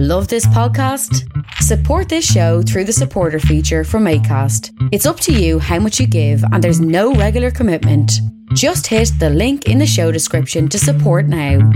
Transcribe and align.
Love 0.00 0.28
this 0.28 0.46
podcast? 0.46 1.28
Support 1.54 2.08
this 2.08 2.24
show 2.24 2.62
through 2.62 2.84
the 2.84 2.92
supporter 2.92 3.40
feature 3.40 3.82
from 3.82 4.04
ACAST. 4.04 4.70
It's 4.92 5.06
up 5.06 5.18
to 5.18 5.32
you 5.32 5.58
how 5.58 5.80
much 5.80 5.98
you 5.98 6.06
give, 6.06 6.40
and 6.52 6.62
there's 6.62 6.80
no 6.80 7.14
regular 7.14 7.50
commitment. 7.50 8.12
Just 8.54 8.86
hit 8.86 9.10
the 9.18 9.28
link 9.28 9.66
in 9.66 9.78
the 9.78 9.88
show 9.88 10.12
description 10.12 10.68
to 10.68 10.78
support 10.78 11.26
now. 11.26 11.68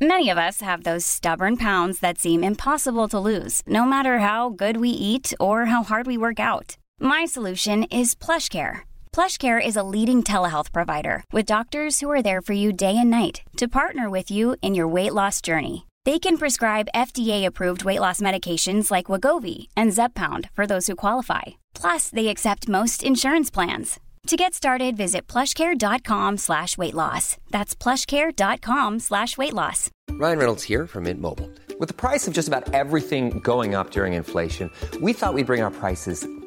Many 0.00 0.30
of 0.30 0.38
us 0.38 0.60
have 0.60 0.84
those 0.84 1.04
stubborn 1.04 1.56
pounds 1.56 1.98
that 1.98 2.18
seem 2.20 2.44
impossible 2.44 3.08
to 3.08 3.18
lose, 3.18 3.64
no 3.66 3.84
matter 3.86 4.20
how 4.20 4.50
good 4.50 4.76
we 4.76 4.90
eat 4.90 5.34
or 5.40 5.64
how 5.64 5.82
hard 5.82 6.06
we 6.06 6.16
work 6.16 6.38
out. 6.38 6.76
My 7.00 7.24
solution 7.24 7.82
is 7.90 8.14
PlushCare. 8.14 8.82
PlushCare 9.16 9.66
is 9.66 9.76
a 9.76 9.82
leading 9.82 10.22
telehealth 10.22 10.72
provider 10.74 11.24
with 11.32 11.46
doctors 11.46 12.00
who 12.00 12.10
are 12.10 12.20
there 12.20 12.42
for 12.42 12.52
you 12.52 12.70
day 12.70 12.98
and 12.98 13.08
night 13.08 13.40
to 13.56 13.66
partner 13.66 14.10
with 14.10 14.30
you 14.30 14.56
in 14.60 14.74
your 14.74 14.86
weight 14.86 15.14
loss 15.14 15.40
journey. 15.40 15.86
They 16.04 16.18
can 16.18 16.36
prescribe 16.36 16.92
FDA-approved 16.94 17.82
weight 17.82 18.00
loss 18.00 18.20
medications 18.20 18.90
like 18.90 19.06
Wegovy 19.06 19.68
and 19.74 19.90
Zepbound 19.90 20.50
for 20.52 20.66
those 20.66 20.86
who 20.86 20.94
qualify. 20.94 21.44
Plus, 21.72 22.10
they 22.10 22.28
accept 22.28 22.68
most 22.68 23.02
insurance 23.02 23.50
plans. 23.50 23.98
To 24.26 24.36
get 24.36 24.52
started, 24.52 24.98
visit 24.98 25.26
plushcare.com 25.26 26.36
slash 26.36 26.76
weight 26.76 26.92
loss. 26.92 27.38
That's 27.50 27.74
plushcare.com 27.74 28.98
slash 28.98 29.38
weight 29.38 29.54
loss. 29.54 29.88
Ryan 30.10 30.38
Reynolds 30.38 30.64
here 30.64 30.86
from 30.86 31.04
Mint 31.04 31.22
Mobile. 31.22 31.50
With 31.78 31.88
the 31.88 31.94
price 31.94 32.28
of 32.28 32.34
just 32.34 32.48
about 32.48 32.74
everything 32.74 33.38
going 33.40 33.74
up 33.74 33.92
during 33.92 34.12
inflation, 34.12 34.70
we 35.00 35.14
thought 35.14 35.32
we'd 35.32 35.46
bring 35.46 35.62
our 35.62 35.70
prices 35.70 36.28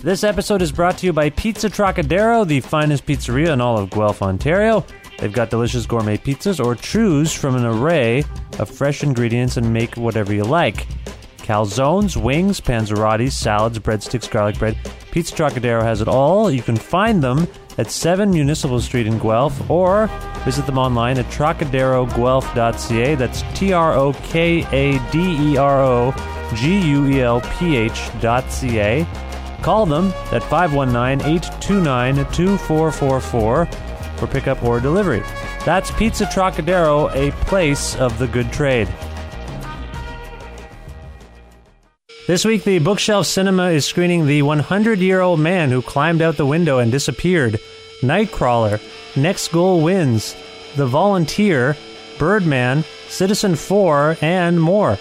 This 0.00 0.22
episode 0.22 0.62
is 0.62 0.70
brought 0.70 0.96
to 0.98 1.06
you 1.06 1.12
by 1.12 1.28
Pizza 1.30 1.68
Trocadero, 1.68 2.46
the 2.46 2.60
finest 2.60 3.04
pizzeria 3.04 3.52
in 3.52 3.60
all 3.60 3.76
of 3.76 3.90
Guelph, 3.90 4.22
Ontario. 4.22 4.86
They've 5.18 5.32
got 5.32 5.50
delicious 5.50 5.86
gourmet 5.86 6.16
pizzas 6.16 6.64
or 6.64 6.76
choose 6.76 7.32
from 7.32 7.56
an 7.56 7.64
array 7.64 8.22
of 8.60 8.70
fresh 8.70 9.02
ingredients 9.02 9.56
and 9.56 9.72
make 9.72 9.96
whatever 9.96 10.32
you 10.32 10.44
like. 10.44 10.86
Calzones, 11.38 12.16
wings, 12.16 12.60
panzerottis, 12.60 13.32
salads, 13.32 13.80
breadsticks, 13.80 14.30
garlic 14.30 14.56
bread. 14.56 14.78
Pizza 15.10 15.34
Trocadero 15.34 15.82
has 15.82 16.00
it 16.00 16.06
all. 16.06 16.48
You 16.48 16.62
can 16.62 16.76
find 16.76 17.20
them 17.20 17.48
at 17.76 17.90
7 17.90 18.30
Municipal 18.30 18.80
Street 18.80 19.08
in 19.08 19.18
Guelph 19.18 19.68
or 19.68 20.06
visit 20.44 20.64
them 20.66 20.78
online 20.78 21.18
at 21.18 21.26
trocaderoguelph.ca. 21.26 23.14
That's 23.16 23.42
T 23.58 23.72
R 23.72 23.94
O 23.94 24.12
K 24.12 24.64
A 24.70 25.10
D 25.10 25.52
E 25.52 25.56
R 25.56 25.82
O 25.82 26.14
G 26.54 26.88
U 26.88 27.08
E 27.08 27.20
L 27.20 27.40
P 27.58 27.74
H.ca. 27.76 29.04
Call 29.62 29.86
them 29.86 30.12
at 30.32 30.42
519 30.44 31.20
829 31.26 32.16
2444 32.32 33.66
for 34.16 34.26
pickup 34.26 34.62
or 34.62 34.80
delivery. 34.80 35.22
That's 35.64 35.90
Pizza 35.92 36.24
Trocadero, 36.26 37.10
a 37.14 37.32
place 37.44 37.96
of 37.96 38.18
the 38.18 38.26
good 38.26 38.52
trade. 38.52 38.88
This 42.26 42.44
week, 42.44 42.64
the 42.64 42.78
Bookshelf 42.78 43.26
Cinema 43.26 43.70
is 43.70 43.86
screening 43.86 44.26
The 44.26 44.42
100 44.42 44.98
Year 44.98 45.22
Old 45.22 45.40
Man 45.40 45.70
Who 45.70 45.80
Climbed 45.80 46.20
Out 46.20 46.36
the 46.36 46.44
Window 46.44 46.78
and 46.78 46.92
Disappeared, 46.92 47.58
Nightcrawler, 48.02 48.80
Next 49.16 49.48
Goal 49.48 49.82
Wins, 49.82 50.36
The 50.76 50.86
Volunteer, 50.86 51.74
Birdman, 52.18 52.84
Citizen 53.08 53.56
4, 53.56 54.18
and 54.20 54.60
more. 54.60 54.98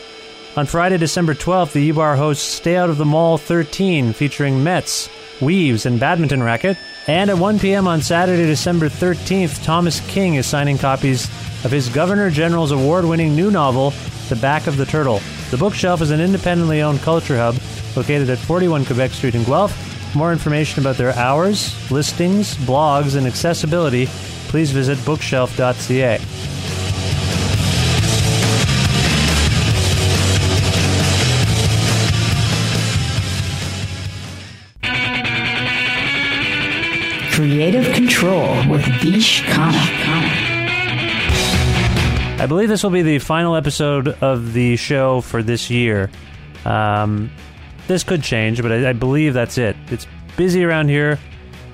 On 0.57 0.65
Friday, 0.65 0.97
December 0.97 1.35
12th, 1.35 1.73
the 1.73 1.81
E-Bar 1.81 2.15
hosts 2.15 2.43
Stay 2.43 2.77
Out 2.77 2.89
of 2.89 2.97
the 2.97 3.05
Mall 3.05 3.37
13, 3.37 4.11
featuring 4.11 4.63
METZ, 4.63 5.07
Weaves, 5.39 5.85
and 5.85 5.99
Badminton 5.99 6.41
Racket. 6.41 6.79
And 7.05 7.29
at 7.29 7.37
1 7.37 7.59
p.m. 7.59 7.87
on 7.87 8.01
Saturday, 8.01 8.47
December 8.47 8.89
13th, 8.89 9.63
Thomas 9.63 9.99
King 10.09 10.33
is 10.33 10.47
signing 10.47 10.79
copies 10.79 11.25
of 11.63 11.69
his 11.69 11.89
Governor 11.89 12.31
General's 12.31 12.71
award 12.71 13.05
winning 13.05 13.35
new 13.35 13.51
novel, 13.51 13.93
The 14.29 14.35
Back 14.35 14.65
of 14.65 14.77
the 14.77 14.85
Turtle. 14.87 15.21
The 15.51 15.57
bookshelf 15.57 16.01
is 16.01 16.09
an 16.09 16.21
independently 16.21 16.81
owned 16.81 17.01
culture 17.01 17.37
hub 17.37 17.55
located 17.95 18.31
at 18.31 18.39
41 18.39 18.85
Quebec 18.85 19.11
Street 19.11 19.35
in 19.35 19.43
Guelph. 19.43 19.75
For 20.11 20.17
more 20.17 20.33
information 20.33 20.81
about 20.81 20.97
their 20.97 21.13
hours, 21.13 21.91
listings, 21.91 22.55
blogs, 22.55 23.15
and 23.15 23.27
accessibility, 23.27 24.07
please 24.47 24.71
visit 24.71 24.97
bookshelf.ca. 25.05 26.56
Creative 37.37 37.93
Control 37.93 38.67
with 38.67 38.83
Vish 38.99 39.43
Khanna. 39.43 39.77
I 42.39 42.45
believe 42.47 42.67
this 42.67 42.81
will 42.81 42.89
be 42.89 43.03
the 43.03 43.19
final 43.19 43.55
episode 43.55 44.07
of 44.07 44.53
the 44.53 44.75
show 44.75 45.21
for 45.21 45.43
this 45.43 45.69
year. 45.69 46.09
Um, 46.65 47.29
this 47.85 48.03
could 48.03 48.23
change, 48.23 48.59
but 48.63 48.71
I, 48.71 48.89
I 48.89 48.93
believe 48.93 49.35
that's 49.35 49.59
it. 49.59 49.75
It's 49.91 50.07
busy 50.35 50.63
around 50.63 50.89
here 50.89 51.19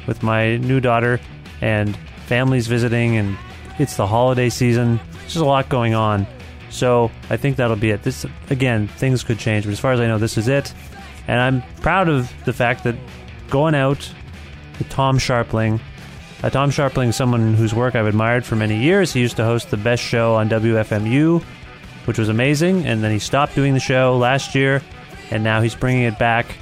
with 0.05 0.21
my 0.21 0.57
new 0.57 0.81
daughter 0.81 1.21
and 1.61 1.95
families 2.25 2.67
visiting, 2.67 3.15
and 3.15 3.37
it's 3.79 3.95
the 3.95 4.05
holiday 4.05 4.49
season. 4.49 4.99
There's 5.21 5.37
a 5.37 5.45
lot 5.45 5.69
going 5.69 5.93
on. 5.93 6.27
So 6.71 7.09
I 7.29 7.37
think 7.37 7.55
that'll 7.55 7.77
be 7.77 7.91
it. 7.91 8.03
This 8.03 8.25
again, 8.49 8.89
things 8.89 9.23
could 9.23 9.39
change, 9.39 9.63
but 9.63 9.71
as 9.71 9.79
far 9.79 9.93
as 9.93 10.01
I 10.01 10.07
know, 10.07 10.17
this 10.17 10.37
is 10.37 10.49
it. 10.49 10.73
And 11.29 11.39
I'm 11.39 11.61
proud 11.79 12.09
of 12.09 12.29
the 12.43 12.51
fact 12.51 12.83
that 12.83 12.97
going 13.49 13.75
out 13.75 14.11
Tom 14.89 15.17
Scharpling. 15.17 15.79
Uh, 16.43 16.49
Tom 16.49 16.71
Scharpling 16.71 17.09
is 17.09 17.15
someone 17.15 17.53
whose 17.53 17.73
work 17.73 17.95
I've 17.95 18.07
admired 18.07 18.45
for 18.45 18.55
many 18.55 18.83
years. 18.83 19.13
He 19.13 19.21
used 19.21 19.37
to 19.37 19.45
host 19.45 19.71
the 19.71 19.77
best 19.77 20.03
show 20.03 20.35
on 20.35 20.49
WFMU, 20.49 21.41
which 22.05 22.17
was 22.17 22.29
amazing, 22.29 22.85
and 22.85 23.03
then 23.03 23.11
he 23.11 23.19
stopped 23.19 23.55
doing 23.55 23.73
the 23.73 23.79
show 23.79 24.17
last 24.17 24.55
year, 24.55 24.81
and 25.31 25.43
now 25.43 25.61
he's 25.61 25.75
bringing 25.75 26.03
it 26.03 26.19
back 26.19 26.57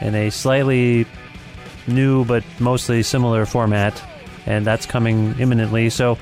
in 0.00 0.14
a 0.14 0.30
slightly 0.30 1.06
new 1.86 2.24
but 2.24 2.44
mostly 2.58 3.02
similar 3.02 3.44
format, 3.44 4.02
and 4.46 4.66
that's 4.66 4.86
coming 4.86 5.38
imminently. 5.38 5.90
So 5.90 6.18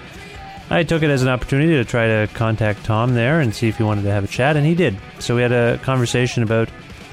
I 0.69 0.83
took 0.83 1.03
it 1.03 1.11
as 1.11 1.23
an 1.23 1.29
opportunity 1.29 1.75
to 1.75 1.85
try 1.85 2.07
to 2.07 2.29
contact 2.35 2.85
Tom 2.85 3.15
there 3.15 3.41
and 3.41 3.55
see 3.55 3.69
if 3.69 3.77
he 3.77 3.85
wanted 3.85 4.03
to 4.03 4.11
have 4.11 4.25
a 4.25 4.29
chat, 4.29 4.57
and 4.57 4.67
he 4.67 4.75
did. 4.75 4.97
So 5.21 5.37
we 5.37 5.43
had 5.43 5.53
a 5.53 5.79
conversation 5.79 6.43
about 6.43 6.69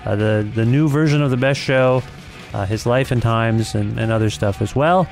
uh, 0.05 0.15
the 0.15 0.49
the 0.55 0.65
new 0.65 0.89
version 0.89 1.21
of 1.21 1.29
the 1.29 1.37
best 1.37 1.59
show, 1.59 2.01
uh, 2.53 2.65
his 2.65 2.85
life 2.85 3.11
and 3.11 3.21
times, 3.21 3.75
and, 3.75 3.99
and 3.99 4.11
other 4.11 4.29
stuff 4.29 4.61
as 4.61 4.75
well. 4.75 5.07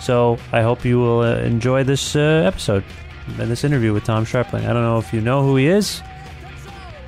So 0.00 0.38
I 0.52 0.62
hope 0.62 0.84
you 0.84 0.98
will 0.98 1.20
uh, 1.20 1.36
enjoy 1.38 1.84
this 1.84 2.14
uh, 2.14 2.44
episode 2.46 2.84
and 3.38 3.50
this 3.50 3.64
interview 3.64 3.92
with 3.92 4.04
Tom 4.04 4.24
Scharpling. 4.24 4.68
I 4.68 4.72
don't 4.72 4.82
know 4.82 4.98
if 4.98 5.12
you 5.12 5.20
know 5.20 5.42
who 5.42 5.56
he 5.56 5.66
is, 5.66 6.02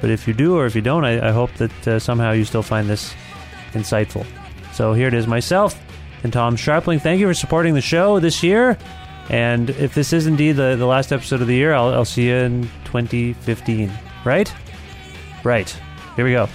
but 0.01 0.11
if 0.11 0.27
you 0.27 0.35
do 0.35 0.57
or 0.57 0.67
if 0.67 0.75
you 0.75 0.83
don't, 0.83 1.05
I, 1.05 1.29
I 1.29 1.31
hope 1.31 1.53
that 1.55 1.89
uh, 1.89 1.99
somehow 1.99 2.33
you 2.33 2.45
still 2.45 2.63
find 2.63 2.89
this 2.89 3.15
insightful. 3.73 4.27
So 4.73 4.93
here 4.93 5.09
it 5.09 5.15
is, 5.15 5.27
myself 5.27 5.81
and 6.23 6.33
Tom 6.33 6.57
Scharpling. 6.57 7.01
Thank 7.01 7.21
you 7.21 7.27
for 7.27 7.35
supporting 7.35 7.75
the 7.75 7.81
show 7.81 8.21
this 8.21 8.43
year. 8.43 8.77
And 9.29 9.71
if 9.71 9.95
this 9.95 10.13
is 10.13 10.27
indeed 10.27 10.53
the, 10.53 10.75
the 10.77 10.87
last 10.87 11.13
episode 11.13 11.41
of 11.41 11.47
the 11.47 11.55
year, 11.55 11.73
I'll, 11.73 11.95
I'll 11.95 12.05
see 12.05 12.29
you 12.29 12.35
in 12.35 12.63
2015. 12.85 13.91
Right? 14.25 14.53
Right. 15.45 15.75
Here 16.17 16.25
we 16.25 16.33
go. 16.33 16.49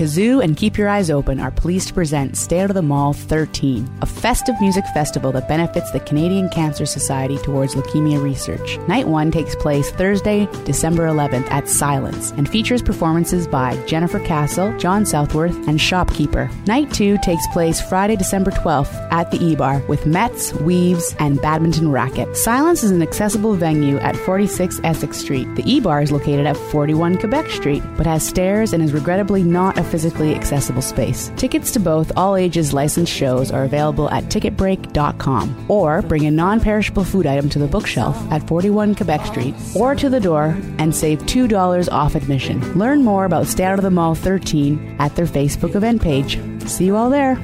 Kazoo 0.00 0.42
and 0.42 0.56
Keep 0.56 0.78
Your 0.78 0.88
Eyes 0.88 1.10
Open 1.10 1.38
are 1.38 1.50
pleased 1.50 1.88
to 1.88 1.92
present 1.92 2.34
Stay 2.34 2.60
Out 2.60 2.70
of 2.70 2.74
the 2.74 2.80
Mall 2.80 3.12
13, 3.12 3.86
a 4.00 4.06
festive 4.06 4.54
music 4.58 4.82
festival 4.94 5.30
that 5.32 5.46
benefits 5.46 5.90
the 5.90 6.00
Canadian 6.00 6.48
Cancer 6.48 6.86
Society 6.86 7.36
towards 7.36 7.74
leukemia 7.74 8.18
research. 8.22 8.78
Night 8.88 9.06
1 9.06 9.30
takes 9.30 9.54
place 9.56 9.90
Thursday, 9.90 10.48
December 10.64 11.06
11th 11.06 11.50
at 11.50 11.68
Silence 11.68 12.30
and 12.38 12.48
features 12.48 12.80
performances 12.80 13.46
by 13.46 13.76
Jennifer 13.84 14.20
Castle, 14.20 14.74
John 14.78 15.04
Southworth, 15.04 15.54
and 15.68 15.78
Shopkeeper. 15.78 16.50
Night 16.66 16.90
2 16.94 17.18
takes 17.18 17.46
place 17.48 17.78
Friday, 17.86 18.16
December 18.16 18.52
12th 18.52 18.94
at 19.12 19.30
the 19.30 19.44
E-Bar 19.44 19.82
with 19.86 20.06
METZ, 20.06 20.62
Weaves, 20.62 21.14
and 21.18 21.42
Badminton 21.42 21.92
Racket. 21.92 22.38
Silence 22.38 22.82
is 22.82 22.90
an 22.90 23.02
accessible 23.02 23.52
venue 23.54 23.98
at 23.98 24.16
46 24.16 24.80
Essex 24.82 25.18
Street. 25.18 25.54
The 25.56 25.70
E-Bar 25.70 26.00
is 26.00 26.10
located 26.10 26.46
at 26.46 26.56
41 26.56 27.18
Quebec 27.18 27.50
Street, 27.50 27.82
but 27.98 28.06
has 28.06 28.26
stairs 28.26 28.72
and 28.72 28.82
is 28.82 28.94
regrettably 28.94 29.42
not 29.42 29.76
a 29.76 29.89
physically 29.90 30.34
accessible 30.34 30.82
space. 30.82 31.30
Tickets 31.36 31.72
to 31.72 31.80
both 31.80 32.12
all 32.16 32.36
ages 32.36 32.72
licensed 32.72 33.12
shows 33.12 33.50
are 33.50 33.64
available 33.64 34.08
at 34.10 34.24
ticketbreak.com 34.24 35.66
or 35.68 36.02
bring 36.02 36.26
a 36.26 36.30
non 36.30 36.60
perishable 36.60 37.04
food 37.04 37.26
item 37.26 37.48
to 37.50 37.58
the 37.58 37.66
bookshelf 37.66 38.16
at 38.30 38.46
41 38.46 38.94
Quebec 38.94 39.26
Street 39.26 39.54
or 39.74 39.94
to 39.94 40.08
the 40.08 40.20
door 40.20 40.56
and 40.78 40.94
save 40.94 41.18
$2 41.20 41.92
off 41.92 42.14
admission. 42.14 42.78
Learn 42.78 43.02
more 43.04 43.24
about 43.24 43.46
Stay 43.46 43.64
Out 43.64 43.78
of 43.78 43.82
the 43.82 43.90
Mall 43.90 44.14
13 44.14 44.96
at 44.98 45.14
their 45.16 45.26
Facebook 45.26 45.74
event 45.74 46.00
page. 46.00 46.38
See 46.68 46.86
you 46.86 46.96
all 46.96 47.10
there. 47.10 47.38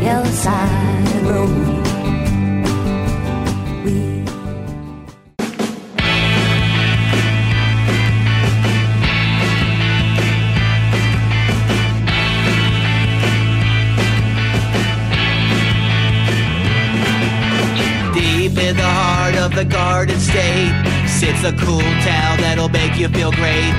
Yellow 0.00 0.24
Side 0.30 1.22
Road. 1.24 1.89
Of 19.50 19.56
the 19.56 19.64
Garden 19.64 20.18
State 20.18 20.74
sits 21.06 21.42
a 21.42 21.52
cool 21.64 21.86
town 22.06 22.38
that'll 22.38 22.68
make 22.68 22.98
you 22.98 23.08
feel 23.08 23.32
great. 23.32 23.72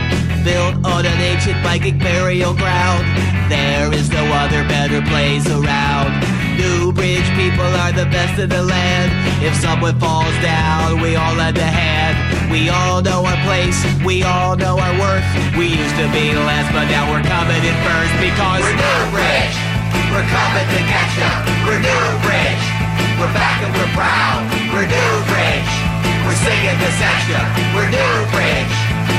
Built 0.43 0.75
on 0.83 1.05
an 1.05 1.19
ancient 1.21 1.55
Viking 1.63 1.97
burial 1.97 2.53
ground, 2.53 3.05
there 3.47 3.93
is 3.93 4.09
no 4.11 4.23
other 4.35 4.63
better 4.67 5.01
place 5.07 5.47
around. 5.47 6.11
Newbridge 6.59 7.27
people 7.39 7.71
are 7.83 7.93
the 7.93 8.07
best 8.11 8.39
in 8.39 8.49
the 8.49 8.63
land. 8.63 9.11
If 9.43 9.55
someone 9.55 9.99
falls 9.99 10.35
down, 10.43 10.99
we 10.99 11.15
all 11.15 11.35
lend 11.35 11.57
a 11.57 11.67
hand. 11.67 12.15
We 12.51 12.69
all 12.69 13.01
know 13.01 13.23
our 13.23 13.39
place, 13.47 13.77
we 14.03 14.23
all 14.23 14.55
know 14.57 14.75
our 14.79 14.95
worth. 14.99 15.27
We 15.55 15.71
used 15.71 15.95
to 16.01 16.07
be 16.11 16.35
last, 16.35 16.73
but 16.75 16.91
now 16.91 17.07
we're 17.07 17.23
coming 17.23 17.61
in 17.63 17.75
first 17.85 18.13
because 18.19 18.61
we're 18.65 18.75
Newbridge. 18.75 19.55
We're 20.11 20.27
coming 20.27 20.67
to 20.67 20.81
catch 20.89 21.13
ya. 21.15 21.31
We're 21.63 21.79
Newbridge. 21.79 22.63
We're 23.19 23.33
back 23.37 23.63
and 23.63 23.71
we're 23.77 23.93
proud. 23.95 24.41
We're 24.73 24.89
Newbridge. 24.89 25.40
We're 26.31 26.37
singing 26.37 26.79
this 26.79 27.01
extra. 27.01 27.39
We're 27.75 27.89
Newbridge. 27.91 28.73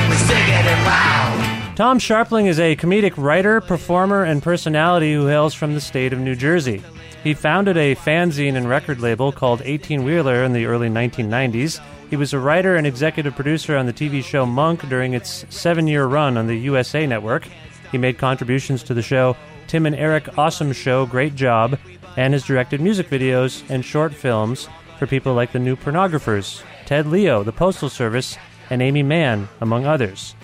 We're 0.09 0.83
loud. 0.83 1.73
Tom 1.75 1.99
Scharpling 1.99 2.47
is 2.47 2.59
a 2.59 2.75
comedic 2.75 3.13
writer, 3.17 3.61
performer, 3.61 4.23
and 4.23 4.41
personality 4.41 5.13
who 5.13 5.27
hails 5.27 5.53
from 5.53 5.75
the 5.75 5.79
state 5.79 6.11
of 6.11 6.17
New 6.17 6.35
Jersey. 6.35 6.81
He 7.23 7.35
founded 7.35 7.77
a 7.77 7.93
fanzine 7.93 8.55
and 8.55 8.67
record 8.67 8.99
label 8.99 9.31
called 9.31 9.61
18 9.63 10.03
Wheeler 10.03 10.43
in 10.43 10.53
the 10.53 10.65
early 10.65 10.89
1990s. 10.89 11.79
He 12.09 12.15
was 12.15 12.33
a 12.33 12.39
writer 12.39 12.77
and 12.77 12.87
executive 12.87 13.35
producer 13.35 13.77
on 13.77 13.85
the 13.85 13.93
TV 13.93 14.23
show 14.23 14.43
Monk 14.47 14.89
during 14.89 15.13
its 15.13 15.45
seven 15.51 15.85
year 15.85 16.07
run 16.07 16.35
on 16.35 16.47
the 16.47 16.57
USA 16.57 17.05
Network. 17.05 17.47
He 17.91 17.99
made 17.99 18.17
contributions 18.17 18.81
to 18.85 18.95
the 18.95 19.03
show 19.03 19.37
Tim 19.67 19.85
and 19.85 19.95
Eric 19.95 20.35
Awesome 20.35 20.73
Show, 20.73 21.05
Great 21.05 21.35
Job, 21.35 21.77
and 22.17 22.33
has 22.33 22.43
directed 22.43 22.81
music 22.81 23.11
videos 23.11 23.63
and 23.69 23.85
short 23.85 24.15
films 24.15 24.67
for 24.97 25.05
people 25.05 25.35
like 25.35 25.51
the 25.51 25.59
New 25.59 25.75
Pornographers, 25.75 26.63
Ted 26.85 27.07
Leo, 27.07 27.43
The 27.43 27.51
Postal 27.51 27.89
Service, 27.89 28.37
and 28.69 28.81
Aimee 28.81 29.03
Mann, 29.03 29.49
among 29.61 29.85
others. 29.85 30.35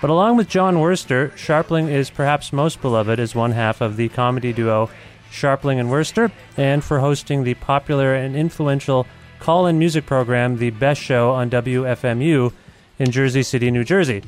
But 0.00 0.10
along 0.10 0.36
with 0.36 0.48
Jon 0.48 0.76
Wurster, 0.76 1.32
Scharpling 1.32 1.90
is 1.90 2.10
perhaps 2.10 2.52
most 2.52 2.82
beloved 2.82 3.18
as 3.18 3.34
one 3.34 3.52
half 3.52 3.80
of 3.80 3.96
the 3.96 4.08
comedy 4.08 4.52
duo 4.52 4.90
Scharpling 5.30 5.80
and 5.80 5.88
Wurster, 5.88 6.30
and 6.56 6.84
for 6.84 7.00
hosting 7.00 7.42
the 7.42 7.54
popular 7.54 8.14
and 8.14 8.36
influential 8.36 9.06
call 9.40 9.66
in 9.66 9.78
music 9.78 10.06
program 10.06 10.58
The 10.58 10.70
Best 10.70 11.00
Show 11.00 11.30
on 11.30 11.50
WFMU 11.50 12.52
in 12.98 13.10
Jersey 13.10 13.42
City, 13.42 13.70
New 13.70 13.84
Jersey. 13.84 14.22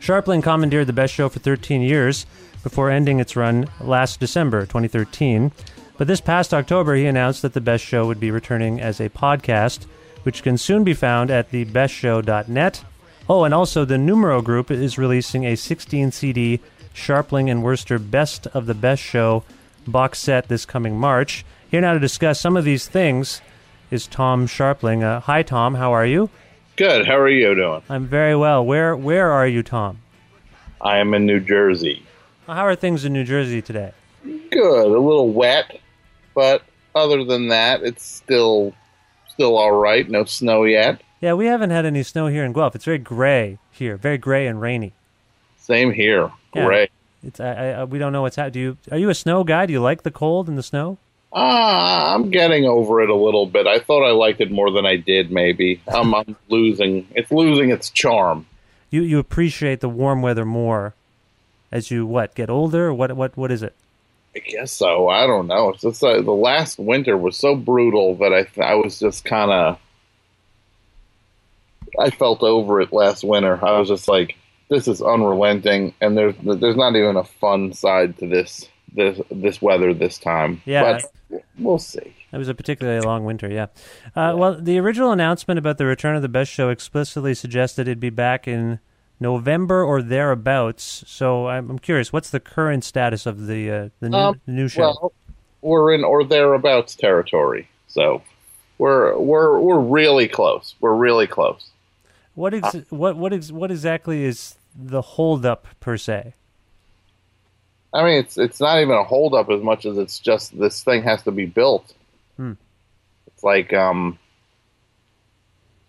Scharpling 0.00 0.42
commandeered 0.42 0.86
The 0.86 0.92
Best 0.92 1.14
Show 1.14 1.28
for 1.28 1.38
13 1.38 1.82
years 1.82 2.26
before 2.62 2.90
ending 2.90 3.20
its 3.20 3.36
run 3.36 3.68
last 3.80 4.20
December 4.20 4.62
2013. 4.62 5.52
But 5.96 6.06
this 6.06 6.20
past 6.20 6.52
October, 6.52 6.94
he 6.94 7.06
announced 7.06 7.42
that 7.42 7.52
The 7.52 7.60
Best 7.60 7.84
Show 7.84 8.06
would 8.06 8.20
be 8.20 8.30
returning 8.30 8.80
as 8.80 9.00
a 9.00 9.08
podcast, 9.08 9.86
which 10.22 10.42
can 10.42 10.58
soon 10.58 10.84
be 10.84 10.94
found 10.94 11.30
at 11.30 11.50
thebestshow.net. 11.50 12.84
Oh, 13.28 13.44
and 13.44 13.54
also 13.54 13.84
the 13.84 13.98
Numero 13.98 14.42
Group 14.42 14.70
is 14.70 14.98
releasing 14.98 15.44
a 15.44 15.56
16 15.56 16.12
CD 16.12 16.60
Scharpling 16.94 17.50
and 17.50 17.62
Wurster 17.62 17.98
Best 17.98 18.46
of 18.48 18.66
the 18.66 18.74
Best 18.74 19.02
Show 19.02 19.44
box 19.86 20.18
set 20.18 20.48
this 20.48 20.66
coming 20.66 20.98
March. 20.98 21.44
Here 21.70 21.80
now 21.80 21.92
to 21.92 22.00
discuss 22.00 22.40
some 22.40 22.56
of 22.56 22.64
these 22.64 22.88
things 22.88 23.40
is 23.90 24.06
Tom 24.06 24.46
Scharpling. 24.46 25.02
Uh, 25.02 25.20
hi, 25.20 25.42
Tom. 25.42 25.74
How 25.76 25.92
are 25.92 26.06
you? 26.06 26.30
Good. 26.76 27.06
How 27.06 27.18
are 27.18 27.28
you 27.28 27.54
doing? 27.54 27.82
I'm 27.88 28.06
very 28.06 28.34
well. 28.34 28.64
Where 28.64 28.96
Where 28.96 29.30
are 29.30 29.46
you, 29.46 29.62
Tom? 29.62 30.00
I 30.80 30.98
am 30.98 31.14
in 31.14 31.26
New 31.26 31.40
Jersey. 31.40 32.02
How 32.46 32.66
are 32.66 32.74
things 32.74 33.04
in 33.04 33.12
New 33.12 33.24
Jersey 33.24 33.62
today? 33.62 33.92
Good. 34.24 34.86
A 34.86 34.88
little 34.88 35.30
wet, 35.30 35.78
but 36.34 36.62
other 36.94 37.22
than 37.24 37.48
that, 37.48 37.82
it's 37.82 38.04
still 38.04 38.74
still 39.40 39.56
all 39.56 39.72
right. 39.72 40.06
No 40.10 40.24
snow 40.24 40.64
yet. 40.64 41.00
Yeah, 41.22 41.32
we 41.32 41.46
haven't 41.46 41.70
had 41.70 41.86
any 41.86 42.02
snow 42.02 42.26
here 42.26 42.44
in 42.44 42.52
Guelph. 42.52 42.74
It's 42.74 42.84
very 42.84 42.98
gray 42.98 43.56
here, 43.70 43.96
very 43.96 44.18
gray 44.18 44.46
and 44.46 44.60
rainy. 44.60 44.92
Same 45.56 45.92
here. 45.92 46.30
Yeah. 46.54 46.86
It's 47.22 47.40
I, 47.40 47.70
I, 47.70 47.84
we 47.84 47.98
don't 47.98 48.12
know 48.12 48.20
what's 48.20 48.36
happening. 48.36 48.52
Do 48.52 48.60
you 48.60 48.76
are 48.90 48.98
you 48.98 49.08
a 49.08 49.14
snow 49.14 49.42
guy? 49.42 49.64
Do 49.64 49.72
you 49.72 49.80
like 49.80 50.02
the 50.02 50.10
cold 50.10 50.46
and 50.46 50.58
the 50.58 50.62
snow? 50.62 50.98
Ah, 51.32 52.14
I'm 52.14 52.30
getting 52.30 52.66
over 52.66 53.00
it 53.00 53.08
a 53.08 53.14
little 53.14 53.46
bit. 53.46 53.66
I 53.66 53.78
thought 53.78 54.06
I 54.06 54.10
liked 54.10 54.42
it 54.42 54.50
more 54.50 54.70
than 54.70 54.84
I 54.84 54.96
did. 54.96 55.30
Maybe 55.30 55.80
I'm, 55.88 56.14
I'm 56.14 56.36
losing. 56.48 57.06
It's 57.14 57.30
losing 57.30 57.70
its 57.70 57.88
charm. 57.88 58.46
You 58.90 59.00
you 59.00 59.18
appreciate 59.18 59.80
the 59.80 59.88
warm 59.88 60.20
weather 60.20 60.44
more 60.44 60.92
as 61.72 61.90
you 61.90 62.04
what 62.04 62.34
get 62.34 62.50
older. 62.50 62.92
What 62.92 63.16
what 63.16 63.38
what 63.38 63.50
is 63.50 63.62
it? 63.62 63.74
I 64.34 64.38
guess 64.38 64.72
so. 64.72 65.08
I 65.08 65.26
don't 65.26 65.48
know. 65.48 65.70
It's 65.70 65.82
just 65.82 66.04
uh, 66.04 66.22
the 66.22 66.30
last 66.30 66.78
winter 66.78 67.16
was 67.16 67.36
so 67.36 67.56
brutal 67.56 68.14
that 68.16 68.32
I 68.32 68.62
I 68.62 68.74
was 68.74 69.00
just 69.00 69.24
kind 69.24 69.50
of 69.50 69.78
I 71.98 72.10
felt 72.10 72.42
over 72.42 72.80
it 72.80 72.92
last 72.92 73.24
winter. 73.24 73.58
I 73.64 73.78
was 73.78 73.88
just 73.88 74.08
like, 74.08 74.36
this 74.68 74.86
is 74.86 75.02
unrelenting, 75.02 75.94
and 76.00 76.16
there's 76.16 76.34
there's 76.42 76.76
not 76.76 76.94
even 76.94 77.16
a 77.16 77.24
fun 77.24 77.72
side 77.72 78.16
to 78.18 78.28
this 78.28 78.68
this 78.94 79.20
this 79.30 79.60
weather 79.60 79.92
this 79.92 80.18
time. 80.18 80.62
Yeah. 80.64 81.00
but 81.30 81.42
we'll 81.58 81.78
see. 81.78 82.14
It 82.32 82.36
was 82.38 82.48
a 82.48 82.54
particularly 82.54 83.00
long 83.00 83.24
winter, 83.24 83.50
yeah. 83.50 83.66
Uh, 84.14 84.34
Well, 84.36 84.60
the 84.60 84.78
original 84.78 85.10
announcement 85.10 85.58
about 85.58 85.78
the 85.78 85.86
return 85.86 86.14
of 86.14 86.22
the 86.22 86.28
Best 86.28 86.52
Show 86.52 86.68
explicitly 86.70 87.34
suggested 87.34 87.82
it'd 87.88 87.98
be 87.98 88.10
back 88.10 88.46
in 88.46 88.78
November 89.20 89.84
or 89.84 90.02
thereabouts. 90.02 91.04
So 91.06 91.46
I'm, 91.48 91.70
I'm 91.70 91.78
curious, 91.78 92.12
what's 92.12 92.30
the 92.30 92.40
current 92.40 92.82
status 92.84 93.26
of 93.26 93.46
the 93.46 93.70
uh, 93.70 93.88
the 94.00 94.08
new, 94.08 94.16
Um, 94.16 94.40
new 94.46 94.68
show? 94.68 94.80
Well, 95.00 95.12
we're 95.62 95.92
in 95.94 96.02
or 96.04 96.24
thereabouts 96.24 96.94
territory, 96.94 97.68
so 97.86 98.22
we're 98.78 99.16
we're 99.18 99.60
we're 99.60 99.78
really 99.80 100.26
close. 100.26 100.74
We're 100.80 100.94
really 100.94 101.26
close. 101.26 101.68
what 102.34 102.54
ex- 102.54 102.90
what 102.90 103.16
what 103.16 103.32
ex- 103.32 103.52
what 103.52 103.70
exactly 103.70 104.24
is 104.24 104.56
the 104.74 105.02
holdup 105.02 105.66
per 105.80 105.96
se? 105.98 106.32
I 107.92 108.04
mean, 108.04 108.18
it's 108.20 108.38
it's 108.38 108.60
not 108.60 108.80
even 108.80 108.94
a 108.94 109.04
holdup 109.04 109.50
as 109.50 109.60
much 109.62 109.84
as 109.84 109.98
it's 109.98 110.18
just 110.18 110.58
this 110.58 110.82
thing 110.82 111.02
has 111.02 111.22
to 111.24 111.30
be 111.32 111.44
built. 111.44 111.92
Hmm. 112.36 112.52
It's 113.26 113.42
like 113.42 113.72
um, 113.72 114.18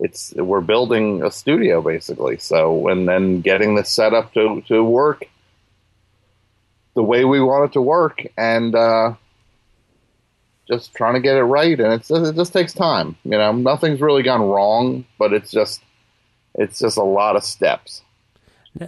it's 0.02 0.34
we're 0.34 0.60
building 0.60 1.22
a 1.22 1.30
studio 1.30 1.80
basically. 1.80 2.36
So 2.38 2.88
and 2.88 3.08
then 3.08 3.40
getting 3.40 3.76
this 3.76 3.90
set 3.90 4.12
up 4.12 4.34
to 4.34 4.62
to 4.68 4.82
work 4.82 5.24
the 6.94 7.02
way 7.02 7.24
we 7.24 7.40
want 7.40 7.70
it 7.70 7.72
to 7.72 7.80
work, 7.80 8.22
and 8.36 8.74
uh, 8.74 9.14
just 10.68 10.94
trying 10.94 11.14
to 11.14 11.20
get 11.20 11.36
it 11.36 11.44
right. 11.44 11.78
And 11.78 11.92
it's 11.94 12.10
it 12.10 12.34
just 12.34 12.52
takes 12.52 12.74
time. 12.74 13.16
You 13.24 13.38
know, 13.38 13.52
nothing's 13.52 14.00
really 14.00 14.22
gone 14.22 14.42
wrong, 14.42 15.06
but 15.18 15.32
it's 15.32 15.50
just 15.50 15.80
it's 16.54 16.80
just 16.80 16.98
a 16.98 17.04
lot 17.04 17.36
of 17.36 17.44
steps. 17.44 18.02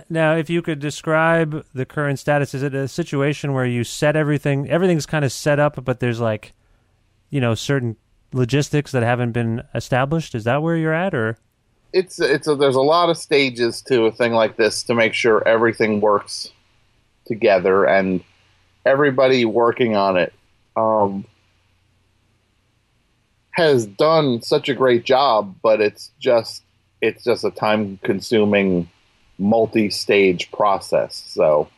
Now, 0.09 0.35
if 0.35 0.49
you 0.49 0.62
could 0.62 0.80
describe 0.80 1.64
the 1.75 1.85
current 1.85 2.18
status, 2.18 2.54
is 2.54 2.62
it 2.62 2.75
a 2.75 2.88
situation 2.88 3.52
where 3.52 3.66
you 3.66 3.85
set 3.85 4.16
everything, 4.16 4.68
everything's 4.71 5.04
kind 5.04 5.26
of 5.26 5.33
set 5.33 5.59
up, 5.59 5.85
but 5.85 6.00
there's 6.00 6.21
like, 6.21 6.54
you 7.28 7.38
know, 7.38 7.54
certain 7.54 7.97
logistics 8.35 8.93
that 8.93 9.03
haven't 9.03 9.33
been 9.33 9.62
established? 9.75 10.35
Is 10.35 10.45
that 10.45 10.62
where 10.62 10.76
you're 10.76 10.93
at, 10.93 11.14
or? 11.14 11.38
it's 11.95 12.19
it's 12.19 12.49
a, 12.49 12.57
there's 12.57 12.75
a 12.75 12.81
lot 12.81 13.09
of 13.09 13.17
stages 13.17 13.81
to 13.83 14.07
a 14.07 14.12
thing 14.12 14.33
like 14.33 14.57
this 14.57 14.83
to 14.83 14.95
make 14.95 15.14
sure 15.14 15.47
everything 15.47 16.00
works 16.00 16.53
together, 17.25 17.85
and 17.85 18.23
everybody 18.85 19.45
working 19.45 19.97
on 19.97 20.17
it 20.17 20.35
um, 20.76 21.25
has 23.53 23.87
done 23.87 24.43
such 24.43 24.69
a 24.69 24.75
great 24.75 25.05
job. 25.05 25.55
But 25.62 25.81
it's 25.81 26.11
just 26.19 26.64
it's 27.00 27.23
just 27.23 27.45
a 27.45 27.53
time 27.53 28.00
consuming 28.03 28.91
multi-stage 29.38 30.50
process. 30.50 31.23
So 31.29 31.69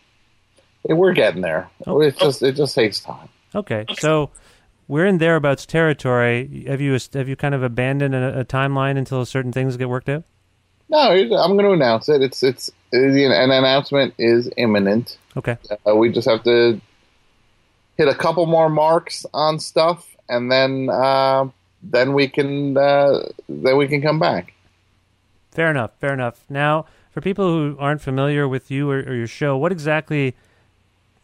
we're 0.82 1.12
getting 1.12 1.42
there. 1.42 1.68
Oh. 1.86 2.00
It 2.00 2.16
just 2.16 2.42
it 2.42 2.52
just 2.52 2.74
takes 2.74 3.00
time. 3.00 3.28
Okay, 3.54 3.84
so 3.98 4.30
we're 4.88 5.06
in 5.06 5.18
thereabouts 5.18 5.66
territory. 5.66 6.64
Have 6.66 6.80
you 6.80 6.98
have 7.14 7.28
you 7.28 7.36
kind 7.36 7.54
of 7.54 7.62
abandoned 7.62 8.14
a, 8.14 8.40
a 8.40 8.44
timeline 8.44 8.96
until 8.96 9.24
certain 9.24 9.52
things 9.52 9.76
get 9.76 9.88
worked 9.88 10.08
out? 10.08 10.24
No, 10.88 11.10
I'm 11.10 11.28
going 11.28 11.64
to 11.64 11.72
announce 11.72 12.08
it. 12.08 12.22
It's 12.22 12.42
it's 12.42 12.70
an 12.92 13.50
announcement 13.50 14.14
is 14.18 14.50
imminent. 14.56 15.18
Okay. 15.36 15.58
Uh, 15.86 15.96
we 15.96 16.10
just 16.10 16.28
have 16.28 16.44
to 16.44 16.80
hit 17.96 18.08
a 18.08 18.14
couple 18.14 18.46
more 18.46 18.68
marks 18.68 19.26
on 19.34 19.58
stuff, 19.58 20.16
and 20.28 20.50
then 20.50 20.88
uh, 20.90 21.48
then 21.82 22.14
we 22.14 22.28
can 22.28 22.76
uh, 22.76 23.28
then 23.48 23.76
we 23.76 23.88
can 23.88 24.00
come 24.00 24.18
back. 24.18 24.54
Fair 25.50 25.70
enough. 25.70 25.92
Fair 25.98 26.12
enough. 26.12 26.44
Now, 26.48 26.86
for 27.10 27.20
people 27.20 27.48
who 27.48 27.76
aren't 27.78 28.02
familiar 28.02 28.46
with 28.46 28.70
you 28.70 28.90
or, 28.90 28.98
or 28.98 29.14
your 29.14 29.26
show, 29.26 29.56
what 29.56 29.72
exactly, 29.72 30.36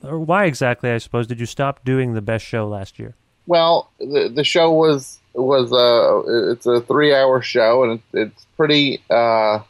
or 0.02 0.18
why 0.18 0.46
exactly, 0.46 0.90
I 0.90 0.98
suppose, 0.98 1.26
did 1.26 1.38
you 1.38 1.46
stop 1.46 1.84
doing 1.84 2.14
the 2.14 2.22
best 2.22 2.44
show 2.44 2.66
last 2.66 2.98
year? 2.98 3.14
Well, 3.46 3.90
the 3.98 4.30
the 4.34 4.44
show 4.44 4.72
was 4.72 5.18
was 5.34 5.72
a 5.72 6.52
it's 6.52 6.66
a 6.66 6.80
three 6.82 7.14
hour 7.14 7.42
show, 7.42 7.84
and 7.84 7.92
it, 8.12 8.18
it's 8.18 8.46
pretty 8.56 9.02
uh, 9.10 9.60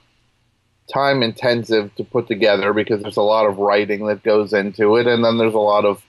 time 0.92 1.22
intensive 1.22 1.94
to 1.96 2.04
put 2.04 2.28
together 2.28 2.72
because 2.72 3.02
there's 3.02 3.16
a 3.16 3.22
lot 3.22 3.46
of 3.46 3.58
writing 3.58 4.06
that 4.06 4.22
goes 4.22 4.52
into 4.52 4.96
it, 4.96 5.06
and 5.06 5.24
then 5.24 5.38
there's 5.38 5.54
a 5.54 5.58
lot 5.58 5.84
of 5.84 6.04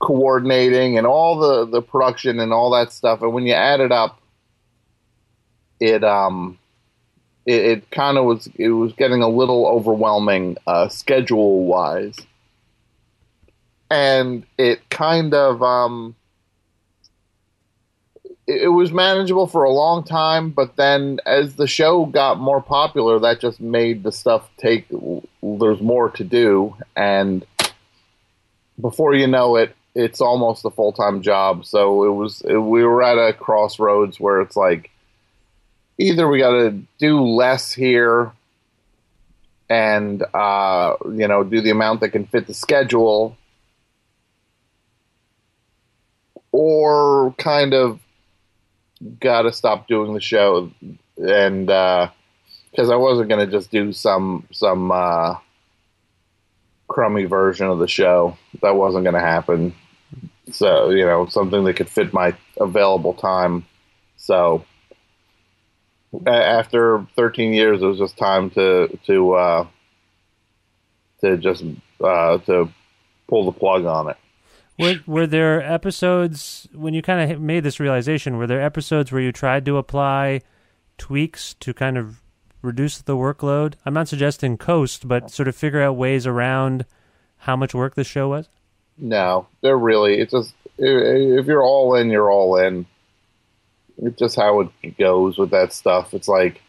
coordinating 0.00 0.96
and 0.96 1.06
all 1.06 1.38
the 1.38 1.66
the 1.66 1.82
production 1.82 2.38
and 2.38 2.52
all 2.52 2.70
that 2.70 2.92
stuff. 2.92 3.22
And 3.22 3.32
when 3.32 3.46
you 3.46 3.54
add 3.54 3.80
it 3.80 3.92
up, 3.92 4.20
it 5.80 6.04
um 6.04 6.58
it, 7.46 7.64
it 7.64 7.90
kind 7.90 8.18
of 8.18 8.24
was 8.24 8.48
it 8.56 8.68
was 8.68 8.92
getting 8.92 9.22
a 9.22 9.28
little 9.28 9.66
overwhelming 9.66 10.58
uh, 10.66 10.88
schedule 10.88 11.64
wise, 11.64 12.16
and 13.90 14.44
it 14.58 14.88
kind 14.90 15.32
of 15.32 15.62
um 15.62 16.14
it 18.48 18.68
was 18.68 18.90
manageable 18.92 19.46
for 19.46 19.64
a 19.64 19.70
long 19.70 20.02
time, 20.02 20.48
but 20.48 20.74
then 20.76 21.20
as 21.26 21.56
the 21.56 21.66
show 21.66 22.06
got 22.06 22.40
more 22.40 22.62
popular, 22.62 23.18
that 23.18 23.40
just 23.40 23.60
made 23.60 24.02
the 24.02 24.10
stuff 24.10 24.48
take. 24.56 24.86
There's 25.42 25.82
more 25.82 26.08
to 26.12 26.24
do, 26.24 26.74
and 26.96 27.44
before 28.80 29.14
you 29.14 29.26
know 29.26 29.56
it, 29.56 29.76
it's 29.94 30.22
almost 30.22 30.64
a 30.64 30.70
full 30.70 30.92
time 30.92 31.20
job. 31.20 31.66
So 31.66 32.04
it 32.04 32.12
was. 32.12 32.42
We 32.42 32.84
were 32.84 33.02
at 33.02 33.18
a 33.18 33.34
crossroads 33.34 34.18
where 34.18 34.40
it's 34.40 34.56
like, 34.56 34.90
either 35.98 36.26
we 36.26 36.38
got 36.38 36.52
to 36.52 36.82
do 36.98 37.20
less 37.20 37.74
here, 37.74 38.32
and 39.68 40.22
uh, 40.32 40.94
you 41.04 41.28
know, 41.28 41.44
do 41.44 41.60
the 41.60 41.70
amount 41.70 42.00
that 42.00 42.10
can 42.10 42.24
fit 42.24 42.46
the 42.46 42.54
schedule, 42.54 43.36
or 46.50 47.34
kind 47.36 47.74
of 47.74 48.00
got 49.20 49.42
to 49.42 49.52
stop 49.52 49.88
doing 49.88 50.14
the 50.14 50.20
show, 50.20 50.70
and 51.16 51.66
because 51.66 52.88
uh, 52.88 52.92
I 52.92 52.96
wasn't 52.96 53.28
to 53.46 53.50
just 53.50 53.70
do 53.70 53.92
some 53.92 54.46
some 54.52 54.90
uh, 54.90 55.36
crummy 56.88 57.24
version 57.24 57.66
of 57.66 57.78
the 57.78 57.88
show, 57.88 58.36
that 58.62 58.76
wasn't 58.76 59.04
to 59.14 59.20
happen. 59.20 59.74
So 60.50 60.90
you 60.90 61.04
know, 61.04 61.26
something 61.26 61.64
that 61.64 61.74
could 61.74 61.88
fit 61.88 62.12
my 62.12 62.34
available 62.58 63.14
time. 63.14 63.66
So 64.16 64.64
after 66.26 67.06
13 67.16 67.52
years, 67.52 67.82
it 67.82 67.86
was 67.86 67.98
just 67.98 68.16
time 68.16 68.50
to 68.50 68.98
to 69.06 69.32
uh, 69.34 69.66
to 71.20 71.36
just 71.36 71.64
uh, 72.02 72.38
to 72.38 72.70
pull 73.28 73.44
the 73.44 73.52
plug 73.52 73.84
on 73.84 74.10
it. 74.10 74.16
Were, 74.78 75.00
were 75.06 75.26
there 75.26 75.60
episodes 75.60 76.68
when 76.72 76.94
you 76.94 77.02
kind 77.02 77.32
of 77.32 77.40
made 77.40 77.64
this 77.64 77.80
realization? 77.80 78.36
Were 78.36 78.46
there 78.46 78.62
episodes 78.62 79.10
where 79.10 79.20
you 79.20 79.32
tried 79.32 79.64
to 79.64 79.76
apply 79.76 80.42
tweaks 80.98 81.54
to 81.54 81.74
kind 81.74 81.98
of 81.98 82.22
reduce 82.62 82.98
the 82.98 83.16
workload? 83.16 83.74
I'm 83.84 83.94
not 83.94 84.08
suggesting 84.08 84.56
coast, 84.56 85.08
but 85.08 85.30
sort 85.30 85.48
of 85.48 85.56
figure 85.56 85.82
out 85.82 85.96
ways 85.96 86.26
around 86.26 86.86
how 87.38 87.56
much 87.56 87.74
work 87.74 87.96
the 87.96 88.04
show 88.04 88.28
was. 88.28 88.48
No, 88.96 89.48
they're 89.60 89.76
really. 89.76 90.20
It's 90.20 90.32
just 90.32 90.54
if 90.78 91.46
you're 91.46 91.62
all 91.62 91.94
in, 91.96 92.10
you're 92.10 92.30
all 92.30 92.56
in. 92.56 92.86
It's 94.00 94.18
just 94.18 94.36
how 94.36 94.70
it 94.82 94.96
goes 94.96 95.38
with 95.38 95.50
that 95.50 95.72
stuff. 95.72 96.14
It's 96.14 96.28
like 96.28 96.62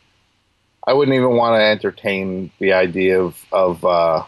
I 0.86 0.94
wouldn't 0.94 1.16
even 1.16 1.36
want 1.36 1.60
to 1.60 1.64
entertain 1.64 2.52
the 2.60 2.74
idea 2.74 3.22
of 3.22 3.46
of 3.52 3.86
uh, 3.86 4.24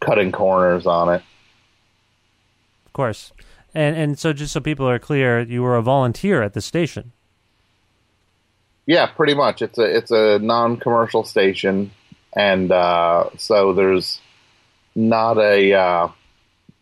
cutting 0.00 0.32
corners 0.32 0.86
on 0.86 1.14
it. 1.14 1.22
Of 2.92 2.94
course. 2.94 3.32
And 3.74 3.96
and 3.96 4.18
so 4.18 4.34
just 4.34 4.52
so 4.52 4.60
people 4.60 4.86
are 4.86 4.98
clear, 4.98 5.40
you 5.40 5.62
were 5.62 5.76
a 5.76 5.82
volunteer 5.82 6.42
at 6.42 6.52
the 6.52 6.60
station. 6.60 7.12
Yeah, 8.84 9.06
pretty 9.06 9.32
much. 9.32 9.62
It's 9.62 9.78
a 9.78 9.96
it's 9.96 10.10
a 10.10 10.38
non-commercial 10.40 11.24
station, 11.24 11.90
and 12.34 12.70
uh, 12.70 13.30
so 13.38 13.72
there's 13.72 14.20
not 14.94 15.38
a 15.38 15.72
uh, 15.72 16.08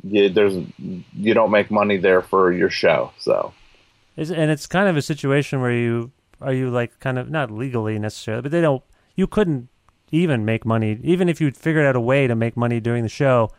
you, 0.02 0.31
there's 0.31 0.57
you 0.79 1.33
don't 1.33 1.52
make 1.52 1.71
money 1.71 1.97
there 1.97 2.23
for 2.23 2.52
your 2.52 2.71
show. 2.71 3.12
So, 3.21 3.55
Is, 4.17 4.33
and 4.33 4.50
it's 4.50 4.67
kind 4.67 4.88
of 4.88 4.97
a 4.97 5.02
situation 5.02 5.61
where 5.61 5.71
you 5.71 6.11
are 6.40 6.52
you 6.52 6.71
like 6.71 6.99
kind 6.99 7.21
of 7.21 7.31
not 7.31 7.52
legally 7.52 8.00
necessarily, 8.00 8.43
but 8.43 8.50
they 8.50 8.62
don't. 8.62 8.83
You 9.14 9.29
couldn't 9.29 9.69
even 10.11 10.45
make 10.45 10.67
money, 10.67 10.99
even 11.05 11.29
if 11.29 11.40
you'd 11.40 11.57
figured 11.57 11.87
out 11.87 11.95
a 11.95 12.00
way 12.00 12.26
to 12.26 12.35
make 12.35 12.57
money 12.57 12.81
during 12.81 13.05
the 13.05 13.09
show. 13.09 13.52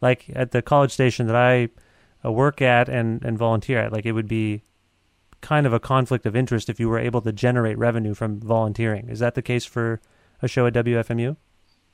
Like 0.00 0.30
at 0.36 0.52
the 0.52 0.62
college 0.62 0.92
station 0.92 1.26
that 1.26 1.34
I 1.34 1.70
work 2.32 2.62
at 2.62 2.88
and 2.88 3.24
and 3.24 3.38
volunteer 3.38 3.78
at, 3.78 3.92
like 3.92 4.06
it 4.06 4.12
would 4.12 4.28
be 4.28 4.62
kind 5.40 5.66
of 5.66 5.72
a 5.72 5.80
conflict 5.80 6.26
of 6.26 6.34
interest 6.34 6.68
if 6.68 6.80
you 6.80 6.88
were 6.88 6.98
able 6.98 7.20
to 7.20 7.32
generate 7.32 7.78
revenue 7.78 8.14
from 8.14 8.40
volunteering. 8.40 9.08
Is 9.08 9.20
that 9.20 9.34
the 9.34 9.42
case 9.42 9.64
for 9.64 10.00
a 10.42 10.48
show 10.48 10.66
at 10.66 10.72
WFMU? 10.74 11.36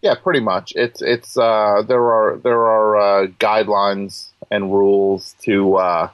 Yeah, 0.01 0.15
pretty 0.17 0.41
much. 0.41 0.73
It's 0.75 1.01
it's 1.01 1.37
uh, 1.37 1.83
there 1.87 2.13
are 2.13 2.37
there 2.39 2.61
are 2.61 2.97
uh, 2.97 3.27
guidelines 3.39 4.31
and 4.51 4.73
rules 4.73 5.37
to 5.43 5.77
uh, 5.77 6.11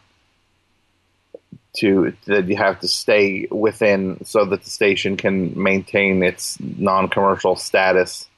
to 1.76 2.12
that 2.26 2.48
you 2.48 2.56
have 2.56 2.80
to 2.80 2.88
stay 2.88 3.46
within 3.50 4.25
so 4.25 4.44
that 4.44 4.62
the 4.62 4.70
station 4.70 5.16
can 5.16 5.60
maintain 5.60 6.22
its 6.22 6.58
non-commercial 6.60 7.56
status, 7.56 8.28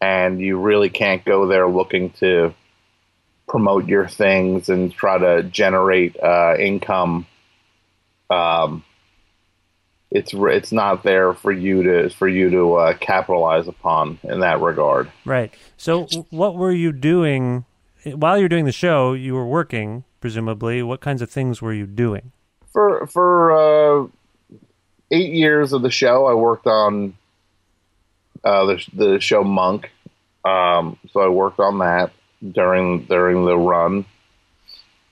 and 0.00 0.40
you 0.40 0.58
really 0.58 0.90
can't 0.90 1.24
go 1.24 1.48
there 1.48 1.68
looking 1.68 2.10
to 2.10 2.54
promote 3.46 3.86
your 3.86 4.08
things 4.08 4.68
and 4.68 4.92
try 4.92 5.18
to 5.18 5.42
generate 5.44 6.16
uh, 6.20 6.56
income. 6.58 7.26
Um, 8.30 8.84
it's 10.10 10.32
it's 10.32 10.72
not 10.72 11.02
there 11.02 11.34
for 11.34 11.52
you 11.52 11.82
to 11.82 12.10
for 12.10 12.28
you 12.28 12.50
to 12.50 12.74
uh, 12.74 12.94
capitalize 12.94 13.66
upon 13.66 14.18
in 14.22 14.40
that 14.40 14.60
regard. 14.60 15.10
Right. 15.24 15.52
So, 15.76 16.06
what 16.30 16.54
were 16.54 16.72
you 16.72 16.92
doing 16.92 17.64
while 18.04 18.38
you're 18.38 18.48
doing 18.48 18.64
the 18.64 18.72
show? 18.72 19.12
You 19.12 19.34
were 19.34 19.46
working, 19.46 20.04
presumably. 20.20 20.82
What 20.82 21.00
kinds 21.00 21.20
of 21.20 21.30
things 21.30 21.60
were 21.60 21.72
you 21.72 21.86
doing? 21.86 22.32
For 22.72 23.06
for 23.08 23.52
uh, 23.52 24.06
eight 25.10 25.32
years 25.32 25.72
of 25.72 25.82
the 25.82 25.90
show, 25.90 26.26
I 26.26 26.34
worked 26.34 26.66
on 26.66 27.16
uh, 28.44 28.66
the 28.66 28.86
the 28.94 29.20
show 29.20 29.42
Monk. 29.42 29.90
Um, 30.44 30.98
so 31.10 31.20
I 31.20 31.28
worked 31.28 31.58
on 31.58 31.78
that 31.78 32.12
during 32.52 33.04
during 33.04 33.44
the 33.44 33.56
run, 33.56 34.04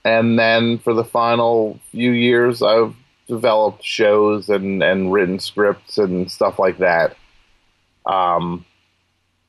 and 0.05 0.39
then 0.39 0.79
for 0.79 0.95
the 0.95 1.05
final 1.05 1.79
few 1.91 2.11
years, 2.11 2.63
I've 2.63 2.95
developed 3.29 3.85
shows 3.85 4.49
and, 4.49 4.83
and 4.83 5.13
written 5.13 5.39
scripts 5.39 5.99
and 5.99 6.31
stuff 6.31 6.59
like 6.59 6.79
that. 6.79 7.17
Um, 8.05 8.65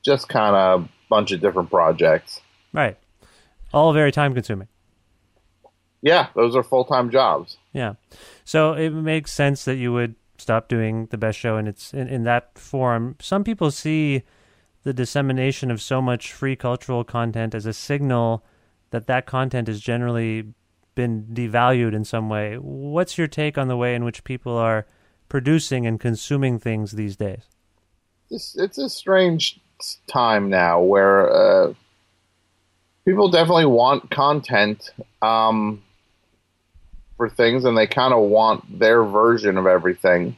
just 0.04 0.28
kind 0.28 0.54
of 0.54 0.84
a 0.84 0.88
bunch 1.08 1.32
of 1.32 1.40
different 1.40 1.70
projects. 1.70 2.40
Right. 2.72 2.96
All 3.72 3.92
very 3.92 4.12
time 4.12 4.34
consuming. 4.34 4.68
Yeah, 6.02 6.28
those 6.34 6.54
are 6.54 6.62
full 6.62 6.84
time 6.84 7.10
jobs. 7.10 7.56
Yeah. 7.72 7.94
So 8.44 8.74
it 8.74 8.90
makes 8.90 9.32
sense 9.32 9.64
that 9.64 9.76
you 9.76 9.92
would 9.92 10.14
stop 10.38 10.68
doing 10.68 11.06
the 11.06 11.16
best 11.18 11.38
show 11.38 11.56
and 11.56 11.66
it's 11.66 11.94
in, 11.94 12.08
in 12.08 12.24
that 12.24 12.58
form. 12.58 13.16
Some 13.20 13.42
people 13.42 13.70
see 13.70 14.22
the 14.84 14.92
dissemination 14.92 15.70
of 15.70 15.82
so 15.82 16.00
much 16.00 16.32
free 16.32 16.54
cultural 16.54 17.04
content 17.04 17.54
as 17.54 17.66
a 17.66 17.72
signal 17.72 18.44
that 18.90 19.06
that 19.06 19.26
content 19.26 19.66
has 19.66 19.80
generally 19.80 20.52
been 20.94 21.24
devalued 21.32 21.94
in 21.94 22.04
some 22.04 22.28
way. 22.28 22.56
What's 22.56 23.18
your 23.18 23.26
take 23.26 23.58
on 23.58 23.68
the 23.68 23.76
way 23.76 23.94
in 23.94 24.04
which 24.04 24.22
people 24.22 24.56
are 24.56 24.86
producing 25.28 25.86
and 25.86 25.98
consuming 25.98 26.58
things 26.58 26.92
these 26.92 27.16
days? 27.16 27.42
It's, 28.30 28.56
it's 28.56 28.78
a 28.78 28.88
strange 28.88 29.60
time 30.06 30.48
now 30.50 30.80
where 30.80 31.30
uh, 31.30 31.74
people 33.04 33.30
definitely 33.30 33.66
want 33.66 34.10
content 34.10 34.90
um, 35.22 35.82
for 37.16 37.28
things, 37.28 37.64
and 37.64 37.76
they 37.76 37.86
kind 37.86 38.14
of 38.14 38.22
want 38.22 38.78
their 38.78 39.02
version 39.02 39.56
of 39.56 39.66
everything. 39.66 40.36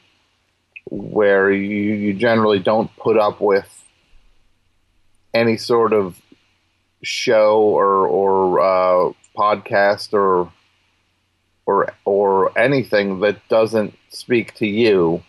Where 0.88 1.50
you, 1.50 1.95
you 1.95 2.15
generally 2.15 2.61
don't 2.61 2.95
put 2.97 3.19
up 3.19 3.41
with 3.41 3.86
any 5.37 5.57
sort 5.57 5.93
of 5.93 6.21
show 7.02 7.61
or 7.61 8.07
or 8.07 8.61
uh, 8.61 9.12
podcast 9.37 10.12
or 10.12 10.50
or 11.66 11.93
or 12.05 12.59
anything 12.59 13.21
that 13.21 13.37
doesn't 13.49 13.95
speak 14.09 14.55
to 14.55 14.66
you. 14.66 15.23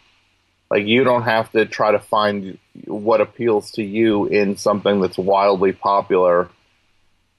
Like 0.70 0.86
you 0.86 1.04
don't 1.04 1.24
have 1.24 1.52
to 1.52 1.66
try 1.66 1.92
to 1.92 2.00
find 2.00 2.58
what 2.86 3.22
appeals 3.22 3.72
to 3.72 3.84
you 3.84 4.26
in 4.26 4.58
something 4.58 5.00
that's 5.00 5.18
wildly 5.18 5.72
popular 5.72 6.50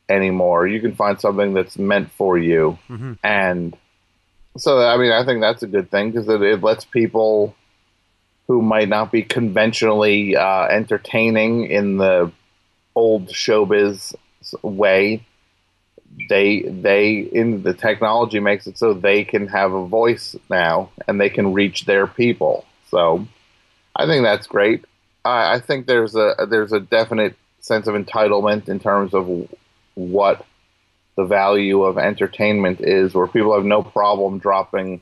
anymore. 0.08 0.66
You 0.66 0.80
can 0.80 0.94
find 0.94 1.20
something 1.20 1.52
that's 1.52 1.78
meant 1.78 2.10
for 2.12 2.38
you, 2.38 2.78
mm-hmm. 2.88 3.14
and 3.22 3.76
so 4.56 4.80
I 4.80 4.96
mean 4.96 5.12
I 5.12 5.24
think 5.24 5.40
that's 5.40 5.62
a 5.62 5.66
good 5.66 5.90
thing 5.90 6.10
because 6.10 6.28
it, 6.28 6.42
it, 6.42 6.62
lets 6.62 6.84
people 6.84 7.54
who 8.46 8.62
might 8.62 8.88
not 8.88 9.12
be 9.12 9.22
conventionally 9.22 10.34
uh, 10.34 10.64
entertaining 10.68 11.66
in 11.66 11.98
the 11.98 12.32
old 12.98 13.28
showbiz 13.28 14.14
way. 14.62 15.24
They 16.28 16.62
they 16.62 17.18
in 17.18 17.62
the 17.62 17.74
technology 17.74 18.40
makes 18.40 18.66
it 18.66 18.76
so 18.78 18.92
they 18.92 19.24
can 19.24 19.46
have 19.46 19.72
a 19.72 19.86
voice 19.86 20.34
now 20.50 20.90
and 21.06 21.20
they 21.20 21.30
can 21.30 21.52
reach 21.52 21.84
their 21.84 22.06
people. 22.06 22.64
So 22.90 23.26
i 23.94 24.06
think 24.06 24.22
that's 24.24 24.46
great. 24.46 24.84
I, 25.24 25.54
I 25.54 25.60
think 25.60 25.86
there's 25.86 26.14
a 26.14 26.46
there's 26.48 26.72
a 26.72 26.80
definite 26.80 27.36
sense 27.60 27.86
of 27.86 27.94
entitlement 27.94 28.68
in 28.68 28.78
terms 28.80 29.12
of 29.14 29.24
what 29.94 30.44
the 31.16 31.24
value 31.24 31.82
of 31.82 31.98
entertainment 31.98 32.80
is 32.80 33.14
where 33.14 33.26
people 33.26 33.54
have 33.54 33.64
no 33.64 33.82
problem 33.82 34.38
dropping 34.38 35.00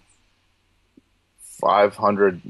500 1.38 2.40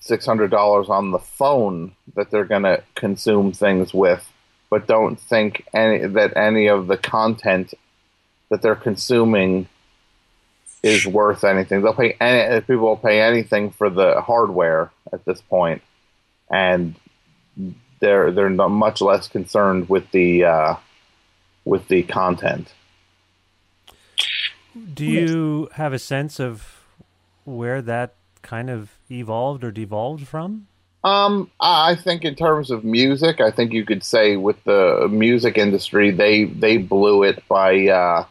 600 0.00 0.50
dollars 0.50 0.88
on 0.88 1.10
the 1.10 1.18
phone 1.18 1.92
that 2.14 2.30
they're 2.30 2.44
going 2.44 2.62
to 2.62 2.82
consume 2.94 3.52
things 3.52 3.92
with 3.92 4.24
but 4.70 4.86
don't 4.86 5.18
think 5.18 5.66
any 5.72 6.06
that 6.06 6.36
any 6.36 6.68
of 6.68 6.86
the 6.86 6.96
content 6.96 7.74
that 8.50 8.62
they're 8.62 8.74
consuming 8.74 9.68
is 10.82 11.06
worth 11.06 11.44
anything. 11.44 11.82
They'll 11.82 11.94
pay 11.94 12.16
any, 12.20 12.60
people 12.60 12.86
will 12.86 12.96
pay 12.96 13.20
anything 13.20 13.70
for 13.70 13.90
the 13.90 14.20
hardware 14.20 14.90
at 15.12 15.24
this 15.24 15.40
point, 15.40 15.82
and 16.50 16.94
they're 18.00 18.30
they're 18.30 18.50
much 18.50 19.00
less 19.00 19.28
concerned 19.28 19.88
with 19.88 20.10
the 20.10 20.44
uh, 20.44 20.74
with 21.64 21.88
the 21.88 22.02
content. 22.04 22.72
Do 24.94 25.04
you 25.04 25.68
have 25.74 25.92
a 25.92 25.98
sense 25.98 26.38
of 26.38 26.84
where 27.44 27.82
that 27.82 28.14
kind 28.42 28.70
of 28.70 28.92
evolved 29.10 29.64
or 29.64 29.72
devolved 29.72 30.28
from? 30.28 30.67
Um, 31.04 31.50
I 31.60 31.94
think 31.94 32.24
in 32.24 32.34
terms 32.34 32.70
of 32.70 32.84
music, 32.84 33.40
I 33.40 33.50
think 33.50 33.72
you 33.72 33.84
could 33.84 34.02
say 34.02 34.36
with 34.36 34.62
the 34.64 35.08
music 35.10 35.56
industry, 35.56 36.10
they 36.10 36.44
they 36.44 36.76
blew 36.76 37.22
it 37.22 37.46
by 37.48 37.86
uh, 37.86 38.26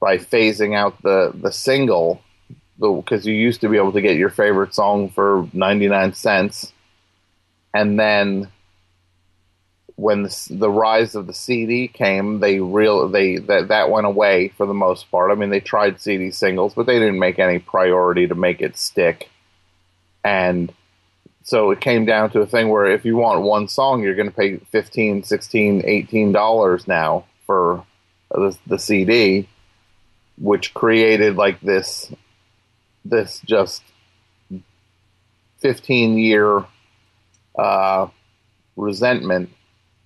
by 0.00 0.16
phasing 0.16 0.74
out 0.74 1.02
the 1.02 1.32
the 1.34 1.52
single, 1.52 2.22
because 2.80 3.26
you 3.26 3.34
used 3.34 3.60
to 3.60 3.68
be 3.68 3.76
able 3.76 3.92
to 3.92 4.00
get 4.00 4.16
your 4.16 4.30
favorite 4.30 4.74
song 4.74 5.10
for 5.10 5.46
ninety 5.52 5.88
nine 5.88 6.14
cents, 6.14 6.72
and 7.74 8.00
then 8.00 8.48
when 9.96 10.22
the, 10.22 10.46
the, 10.50 10.70
rise 10.70 11.14
of 11.14 11.26
the 11.26 11.34
CD 11.34 11.86
came, 11.86 12.40
they 12.40 12.60
real 12.60 13.08
they 13.08 13.36
that 13.36 13.68
that 13.68 13.90
went 13.90 14.06
away 14.06 14.48
for 14.56 14.64
the 14.66 14.72
most 14.74 15.10
part. 15.10 15.30
I 15.30 15.34
mean, 15.34 15.50
they 15.50 15.60
tried 15.60 16.00
CD 16.00 16.30
singles, 16.30 16.72
but 16.74 16.86
they 16.86 16.98
didn't 16.98 17.18
make 17.18 17.38
any 17.38 17.58
priority 17.58 18.26
to 18.26 18.34
make 18.34 18.62
it 18.62 18.78
stick, 18.78 19.28
and 20.24 20.72
so 21.44 21.70
it 21.70 21.80
came 21.80 22.04
down 22.04 22.30
to 22.30 22.40
a 22.40 22.46
thing 22.46 22.68
where 22.68 22.86
if 22.86 23.04
you 23.04 23.16
want 23.16 23.42
one 23.42 23.68
song, 23.68 24.02
you're 24.02 24.14
going 24.14 24.28
to 24.28 24.34
pay 24.34 24.58
15 24.58 25.24
16 25.24 25.82
18 25.84 26.32
dollars 26.32 26.86
now 26.86 27.24
for 27.46 27.84
the, 28.30 28.56
the 28.66 28.78
CD, 28.78 29.48
which 30.38 30.72
created 30.74 31.36
like 31.36 31.60
this 31.60 32.12
this 33.04 33.40
just 33.44 33.82
15 35.58 36.18
year 36.18 36.64
uh, 37.58 38.06
resentment 38.76 39.50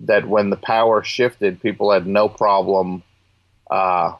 that 0.00 0.26
when 0.28 0.50
the 0.50 0.56
power 0.56 1.02
shifted, 1.02 1.60
people 1.60 1.92
had 1.92 2.06
no 2.06 2.28
problem 2.28 3.02
uh, 3.70 4.14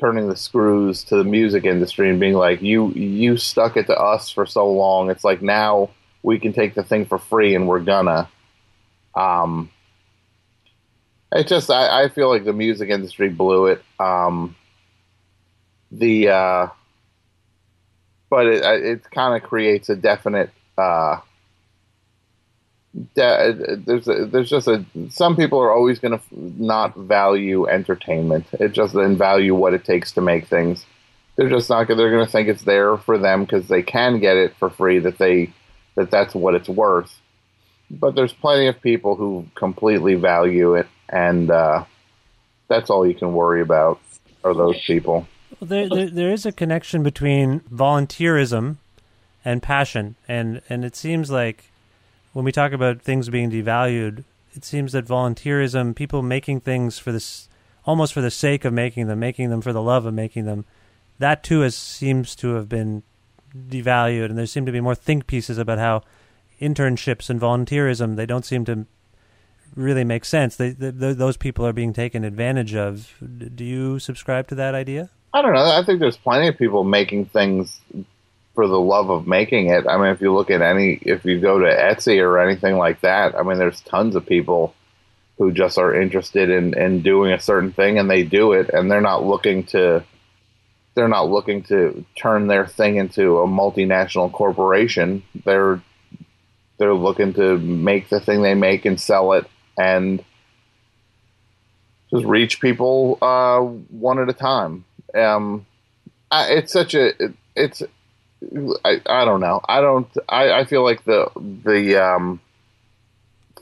turning 0.00 0.28
the 0.28 0.36
screws 0.36 1.04
to 1.04 1.16
the 1.16 1.24
music 1.24 1.64
industry 1.64 2.08
and 2.08 2.20
being 2.20 2.34
like, 2.34 2.62
"You 2.62 2.88
you 2.92 3.36
stuck 3.36 3.76
it 3.76 3.86
to 3.86 3.98
us 3.98 4.30
for 4.30 4.46
so 4.46 4.70
long. 4.70 5.10
It's 5.10 5.24
like 5.24 5.42
now 5.42 5.90
we 6.22 6.38
can 6.38 6.52
take 6.52 6.74
the 6.74 6.82
thing 6.82 7.06
for 7.06 7.18
free 7.18 7.54
and 7.54 7.68
we're 7.68 7.80
gonna. 7.80 8.28
Um, 9.14 9.70
it 11.32 11.46
just 11.46 11.70
I, 11.70 12.04
I 12.04 12.08
feel 12.08 12.28
like 12.28 12.44
the 12.44 12.52
music 12.52 12.88
industry 12.88 13.28
blew 13.28 13.66
it. 13.66 13.82
Um, 13.98 14.56
the 15.90 16.28
uh, 16.28 16.66
but 18.30 18.46
it 18.46 18.64
it 18.64 19.10
kind 19.10 19.40
of 19.40 19.48
creates 19.48 19.88
a 19.88 19.96
definite 19.96 20.50
uh, 20.76 21.18
de- 23.14 23.76
there's 23.76 24.08
a, 24.08 24.26
there's 24.26 24.50
just 24.50 24.68
a 24.68 24.84
some 25.10 25.36
people 25.36 25.58
are 25.58 25.72
always 25.72 25.98
going 25.98 26.18
to 26.18 26.24
not 26.32 26.96
value 26.96 27.66
entertainment. 27.66 28.46
It 28.52 28.72
just 28.72 28.94
then 28.94 29.16
value 29.16 29.54
what 29.54 29.74
it 29.74 29.84
takes 29.84 30.12
to 30.12 30.20
make 30.20 30.46
things. 30.46 30.84
They're 31.36 31.50
just 31.50 31.70
not. 31.70 31.86
They're 31.86 32.10
going 32.10 32.24
to 32.24 32.30
think 32.30 32.48
it's 32.48 32.62
there 32.62 32.96
for 32.96 33.16
them 33.18 33.44
because 33.44 33.68
they 33.68 33.82
can 33.82 34.18
get 34.18 34.36
it 34.36 34.56
for 34.56 34.70
free. 34.70 34.98
That 34.98 35.18
they 35.18 35.52
that 35.98 36.10
that's 36.12 36.34
what 36.34 36.54
it's 36.54 36.68
worth. 36.68 37.20
But 37.90 38.14
there's 38.14 38.32
plenty 38.32 38.68
of 38.68 38.80
people 38.80 39.16
who 39.16 39.46
completely 39.54 40.14
value 40.14 40.74
it, 40.74 40.86
and 41.08 41.50
uh, 41.50 41.84
that's 42.68 42.88
all 42.88 43.06
you 43.06 43.14
can 43.14 43.32
worry 43.32 43.60
about 43.60 44.00
are 44.44 44.54
those 44.54 44.80
people. 44.84 45.26
Well, 45.58 45.68
there, 45.68 45.88
there, 45.88 46.10
there 46.10 46.32
is 46.32 46.46
a 46.46 46.52
connection 46.52 47.02
between 47.02 47.60
volunteerism 47.60 48.76
and 49.44 49.62
passion, 49.62 50.14
and 50.28 50.62
and 50.68 50.84
it 50.84 50.94
seems 50.94 51.30
like 51.30 51.64
when 52.32 52.44
we 52.44 52.52
talk 52.52 52.72
about 52.72 53.02
things 53.02 53.28
being 53.30 53.50
devalued, 53.50 54.24
it 54.54 54.64
seems 54.64 54.92
that 54.92 55.06
volunteerism, 55.06 55.96
people 55.96 56.22
making 56.22 56.60
things 56.60 56.98
for 56.98 57.10
this, 57.10 57.48
almost 57.84 58.12
for 58.12 58.20
the 58.20 58.30
sake 58.30 58.64
of 58.64 58.72
making 58.72 59.08
them, 59.08 59.18
making 59.18 59.50
them 59.50 59.62
for 59.62 59.72
the 59.72 59.82
love 59.82 60.06
of 60.06 60.14
making 60.14 60.44
them, 60.44 60.64
that 61.18 61.42
too 61.42 61.60
has 61.60 61.74
seems 61.74 62.36
to 62.36 62.54
have 62.54 62.68
been 62.68 63.02
devalued, 63.68 64.26
and 64.26 64.38
there 64.38 64.46
seem 64.46 64.66
to 64.66 64.72
be 64.72 64.80
more 64.80 64.94
think 64.94 65.26
pieces 65.26 65.58
about 65.58 65.78
how 65.78 66.02
internships 66.60 67.30
and 67.30 67.40
volunteerism 67.40 68.16
they 68.16 68.26
don't 68.26 68.44
seem 68.44 68.64
to 68.64 68.86
really 69.74 70.04
make 70.04 70.24
sense. 70.24 70.56
They, 70.56 70.70
they, 70.70 71.12
those 71.12 71.36
people 71.36 71.66
are 71.66 71.72
being 71.72 71.92
taken 71.92 72.24
advantage 72.24 72.74
of. 72.74 73.14
Do 73.54 73.64
you 73.64 73.98
subscribe 73.98 74.48
to 74.48 74.54
that 74.56 74.74
idea? 74.74 75.10
I 75.32 75.42
don't 75.42 75.54
know. 75.54 75.64
I 75.64 75.84
think 75.84 76.00
there's 76.00 76.16
plenty 76.16 76.48
of 76.48 76.58
people 76.58 76.84
making 76.84 77.26
things 77.26 77.80
for 78.54 78.66
the 78.66 78.80
love 78.80 79.10
of 79.10 79.26
making 79.26 79.68
it. 79.68 79.86
I 79.86 79.98
mean, 79.98 80.08
if 80.08 80.20
you 80.20 80.34
look 80.34 80.50
at 80.50 80.62
any, 80.62 80.94
if 81.02 81.24
you 81.24 81.40
go 81.40 81.58
to 81.60 81.66
Etsy 81.66 82.20
or 82.20 82.38
anything 82.38 82.76
like 82.76 83.02
that, 83.02 83.36
I 83.36 83.42
mean, 83.42 83.58
there's 83.58 83.80
tons 83.82 84.16
of 84.16 84.26
people 84.26 84.74
who 85.36 85.52
just 85.52 85.78
are 85.78 85.94
interested 85.94 86.50
in, 86.50 86.76
in 86.76 87.02
doing 87.02 87.32
a 87.32 87.38
certain 87.38 87.72
thing 87.72 87.98
and 87.98 88.10
they 88.10 88.24
do 88.24 88.52
it 88.52 88.70
and 88.70 88.90
they're 88.90 89.00
not 89.00 89.24
looking 89.24 89.62
to 89.64 90.04
they're 90.98 91.06
not 91.06 91.30
looking 91.30 91.62
to 91.62 92.04
turn 92.16 92.48
their 92.48 92.66
thing 92.66 92.96
into 92.96 93.38
a 93.38 93.46
multinational 93.46 94.32
corporation. 94.32 95.22
They're 95.44 95.80
they're 96.76 96.92
looking 96.92 97.34
to 97.34 97.56
make 97.56 98.08
the 98.08 98.18
thing 98.18 98.42
they 98.42 98.54
make 98.54 98.84
and 98.84 99.00
sell 99.00 99.34
it 99.34 99.46
and 99.78 100.24
just 102.10 102.24
reach 102.24 102.60
people 102.60 103.16
uh, 103.22 103.60
one 103.60 104.18
at 104.18 104.28
a 104.28 104.32
time. 104.32 104.84
Um, 105.14 105.66
I, 106.32 106.54
it's 106.54 106.72
such 106.72 106.94
a 106.94 107.10
it, 107.22 107.32
it's 107.54 107.80
I, 108.84 109.00
I 109.06 109.24
don't 109.24 109.40
know. 109.40 109.60
I 109.68 109.80
don't. 109.80 110.08
I, 110.28 110.50
I 110.50 110.64
feel 110.64 110.82
like 110.82 111.04
the 111.04 111.30
the 111.36 111.94
um, 112.04 112.40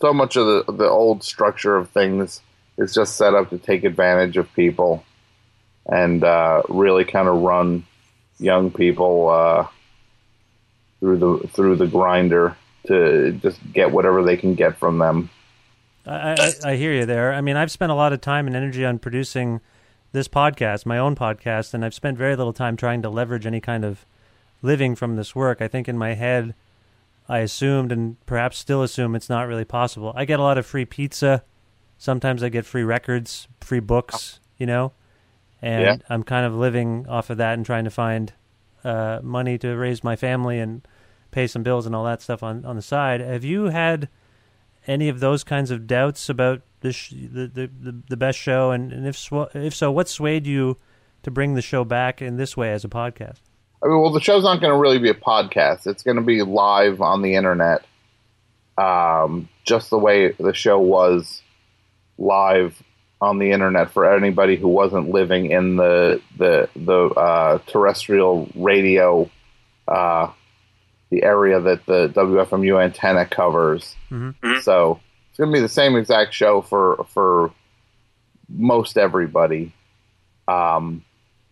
so 0.01 0.15
much 0.15 0.37
of 0.37 0.47
the 0.47 0.73
the 0.73 0.89
old 0.89 1.23
structure 1.23 1.77
of 1.77 1.91
things 1.91 2.41
is 2.79 2.95
just 2.95 3.17
set 3.17 3.35
up 3.35 3.51
to 3.51 3.59
take 3.59 3.85
advantage 3.85 4.39
of 4.39 4.51
people 4.55 5.05
and 5.89 6.23
uh, 6.25 6.63
really 6.69 7.05
kind 7.05 7.29
of 7.29 7.37
run 7.43 7.85
young 8.39 8.71
people 8.71 9.29
uh, 9.29 9.67
through 11.01 11.19
the 11.19 11.49
through 11.49 11.77
the 11.77 11.87
grinder 11.87 12.57
to 12.87 13.33
just 13.33 13.61
get 13.73 13.91
whatever 13.91 14.23
they 14.23 14.37
can 14.37 14.55
get 14.55 14.77
from 14.77 14.99
them. 14.99 15.31
I, 16.07 16.35
I, 16.39 16.71
I, 16.71 16.77
hear 16.77 16.93
you 16.93 17.05
there. 17.05 17.33
I 17.33 17.41
mean, 17.41 17.57
I've 17.57 17.73
spent 17.73 17.91
a 17.91 17.97
lot 17.97 18.13
of 18.13 18.21
time 18.21 18.47
and 18.47 18.55
energy 18.55 18.85
on 18.85 19.01
producing 19.01 19.61
this 20.13 20.29
podcast, 20.29 20.87
my 20.87 20.99
own 20.99 21.17
podcast, 21.17 21.75
and 21.75 21.85
I've 21.85 21.95
spent 21.95 22.17
very 22.17 22.37
little 22.37 22.53
time 22.53 22.77
trying 22.77 23.03
to 23.03 23.11
leverage 23.11 23.45
any 23.45 23.61
kind 23.61 23.85
of 23.85 24.07
living 24.63 24.95
from 24.95 25.17
this 25.17 25.35
work. 25.35 25.61
I 25.61 25.67
think 25.67 25.89
in 25.89 25.99
my 25.99 26.15
head, 26.15 26.55
I 27.29 27.39
assumed 27.39 27.91
and 27.91 28.25
perhaps 28.25 28.57
still 28.57 28.85
assume 28.85 29.17
it's 29.17 29.29
not 29.29 29.49
really 29.49 29.65
possible. 29.65 30.13
I 30.15 30.25
get 30.25 30.39
a 30.39 30.45
lot 30.45 30.59
of 30.59 30.67
free 30.67 30.85
pizza 30.85 31.43
Sometimes 31.99 32.43
I 32.43 32.49
get 32.49 32.67
free 32.67 32.83
records, 32.83 33.49
free 33.61 33.81
books, 33.81 34.41
you 34.59 34.67
know, 34.67 34.93
and 35.63 35.83
Yeah. 35.83 35.97
I'm 36.09 36.23
kind 36.23 36.47
of 36.47 36.55
living 36.55 37.07
off 37.09 37.31
of 37.31 37.39
that 37.39 37.55
and 37.55 37.65
trying 37.65 37.85
to 37.85 37.91
find 37.91 38.33
uh, 38.85 39.21
money 39.23 39.59
to 39.59 39.75
raise 39.77 40.05
my 40.05 40.17
family 40.17 40.59
and 40.59 40.87
pay 41.31 41.47
some 41.47 41.63
bills 41.63 41.87
and 41.87 41.95
all 41.95 42.05
that 42.05 42.23
stuff 42.23 42.43
on, 42.43 42.65
on 42.65 42.77
the 42.77 42.83
side. 42.83 43.21
Have 43.21 43.45
you 43.45 43.65
had 43.67 44.09
any 44.87 45.09
of 45.09 45.21
those 45.21 45.43
kinds 45.45 45.71
of 45.71 45.87
doubts 45.87 46.29
about 46.29 46.63
the 46.81 46.93
sh- 46.93 47.11
the, 47.11 47.47
the, 47.49 47.71
the 47.81 48.03
the 48.11 48.17
best 48.17 48.39
show? 48.39 48.71
And, 48.71 48.93
and 48.93 49.07
if 49.07 49.17
sw- 49.17 49.53
if 49.55 49.75
so, 49.75 49.91
what 49.91 50.09
swayed 50.09 50.47
you 50.47 50.77
to 51.25 51.31
bring 51.31 51.55
the 51.55 51.63
show 51.63 51.85
back 51.85 52.23
in 52.23 52.37
this 52.37 52.57
way 52.57 52.73
as 52.73 52.85
a 52.85 52.89
podcast? 52.89 53.41
I 53.83 53.89
mean, 53.89 54.01
well, 54.01 54.13
the 54.13 54.21
show's 54.21 54.45
not 54.45 54.61
going 54.61 54.73
to 54.73 54.79
really 54.79 54.99
be 54.99 55.11
a 55.11 55.15
podcast. 55.15 55.87
It's 55.87 56.03
going 56.03 56.17
to 56.17 56.23
be 56.23 56.43
live 56.43 57.01
on 57.01 57.23
the 57.23 57.35
internet, 57.35 57.85
um, 58.79 59.49
just 59.65 59.91
the 59.91 59.99
way 59.99 60.33
the 60.33 60.55
show 60.55 60.79
was 60.79 61.43
live 62.19 62.83
on 63.21 63.39
the 63.39 63.51
internet 63.51 63.91
for 63.91 64.13
anybody 64.15 64.57
who 64.57 64.69
wasn't 64.69 65.11
living 65.11 65.51
in 65.51 65.77
the 65.77 66.21
the 66.37 66.69
the 66.77 67.09
uh, 67.11 67.59
terrestrial 67.67 68.49
radio, 68.55 69.31
uh, 69.89 70.31
the 71.11 71.23
area 71.23 71.61
that 71.61 71.87
the 71.87 72.09
WFMU 72.09 72.83
antenna 72.83 73.27
covers. 73.27 73.95
Mm-hmm. 74.11 74.61
So 74.61 75.01
it's 75.31 75.39
going 75.39 75.51
to 75.51 75.57
be 75.57 75.61
the 75.61 75.69
same 75.69 75.97
exact 75.97 76.35
show 76.35 76.61
for 76.63 77.07
for 77.13 77.53
most 78.49 78.99
everybody. 78.99 79.73
Um, 80.49 81.05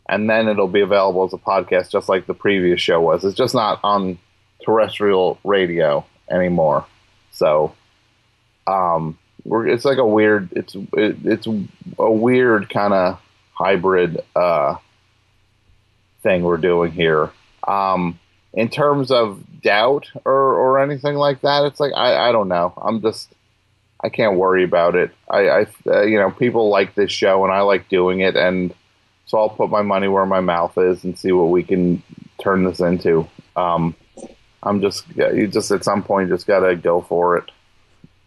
and 0.09 0.29
then 0.29 0.49
it'll 0.49 0.69
be 0.69 0.81
available 0.81 1.25
as 1.25 1.33
a 1.33 1.39
podcast, 1.39 1.91
just 1.91 2.09
like 2.09 2.27
the 2.27 2.35
previous 2.35 2.81
show 2.81 3.01
was. 3.01 3.25
It's 3.25 3.37
just 3.37 3.55
not 3.55 3.81
on 3.83 4.19
terrestrial 4.65 5.39
radio 5.45 6.05
anymore. 6.31 6.87
So, 7.33 7.75
um, 8.67 9.19
we're 9.45 9.69
it's 9.69 9.85
like 9.85 9.99
a 9.99 10.07
weird 10.07 10.49
it's 10.53 10.75
it, 10.75 11.17
it's 11.25 11.47
a 11.99 12.11
weird 12.11 12.69
kind 12.71 12.95
of 12.95 13.21
hybrid 13.53 14.21
uh, 14.35 14.77
thing 16.23 16.43
we're 16.43 16.57
doing 16.57 16.93
here. 16.93 17.31
Um, 17.67 18.19
in 18.53 18.69
terms 18.69 19.11
of 19.11 19.43
doubt 19.63 20.11
or 20.25 20.33
or 20.33 20.81
anything 20.81 21.15
like 21.15 21.43
that, 21.43 21.65
it's 21.65 21.81
like 21.81 21.93
I 21.95 22.29
I 22.29 22.33
don't 22.33 22.49
know. 22.49 22.73
I'm 22.81 23.01
just 23.01 23.29
I 24.01 24.09
can't 24.09 24.37
worry 24.37 24.65
about 24.65 24.95
it. 24.95 25.13
I, 25.29 25.49
I 25.49 25.67
uh, 25.87 26.03
you 26.03 26.19
know 26.19 26.31
people 26.31 26.69
like 26.69 26.95
this 26.95 27.13
show 27.13 27.45
and 27.45 27.53
I 27.53 27.61
like 27.61 27.89
doing 27.89 28.21
it 28.21 28.37
and 28.37 28.75
so 29.27 29.39
I'll 29.39 29.49
put 29.49 29.71
my 29.71 29.83
money 29.83 30.09
where 30.09 30.27
my 30.27 30.41
mouth 30.41 30.77
is 30.77 31.05
and 31.05 31.19
see 31.19 31.33
what 31.33 31.51
we 31.51 31.63
can 31.63 32.03
turn 32.39 32.65
this 32.65 32.81
into. 32.81 33.27
Um, 33.57 33.97
I'm 34.63 34.81
just 34.81 35.05
you 35.17 35.47
just 35.47 35.71
at 35.71 35.85
some 35.85 36.03
point 36.03 36.29
just 36.29 36.47
gotta 36.47 36.77
go 36.77 37.01
for 37.01 37.39
it. 37.39 37.51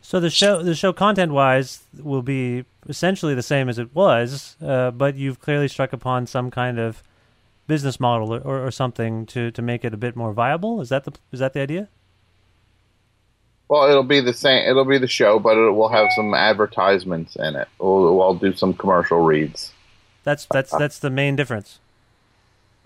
So 0.08 0.22
the 0.22 0.30
show, 0.30 0.64
the 0.64 0.74
show, 0.74 0.94
content 0.94 1.34
wise, 1.34 1.84
will 2.02 2.22
be 2.22 2.64
essentially 2.88 3.36
the 3.36 3.44
same 3.44 3.68
as 3.68 3.78
it 3.78 3.94
was, 3.94 4.56
uh, 4.66 4.92
but 4.92 5.16
you've 5.16 5.42
clearly 5.42 5.68
struck 5.68 5.92
upon 5.92 6.28
some 6.28 6.50
kind 6.50 6.80
of 6.80 7.04
business 7.68 8.00
model 8.00 8.34
or, 8.34 8.66
or 8.66 8.72
something 8.72 9.26
to, 9.26 9.52
to 9.52 9.62
make 9.62 9.84
it 9.84 9.94
a 9.94 9.98
bit 9.98 10.16
more 10.16 10.32
viable. 10.32 10.80
Is 10.80 10.88
that 10.88 11.04
the 11.04 11.12
is 11.34 11.42
that 11.42 11.52
the 11.52 11.60
idea? 11.60 11.90
Well, 13.68 13.90
it'll 13.90 14.04
be 14.04 14.22
the 14.22 14.32
same. 14.32 14.70
It'll 14.70 14.86
be 14.86 14.98
the 14.98 15.10
show, 15.10 15.40
but 15.40 15.58
it 15.58 15.72
will 15.72 15.90
have 15.90 16.08
some 16.16 16.34
advertisements 16.34 17.36
in 17.36 17.58
it. 17.58 17.68
We'll, 17.78 18.16
we'll 18.16 18.36
do 18.36 18.56
some 18.56 18.76
commercial 18.76 19.20
reads. 19.20 19.74
That's 20.24 20.46
that's 20.46 20.72
that's 20.72 21.00
the 21.00 21.10
main 21.10 21.36
difference. 21.36 21.80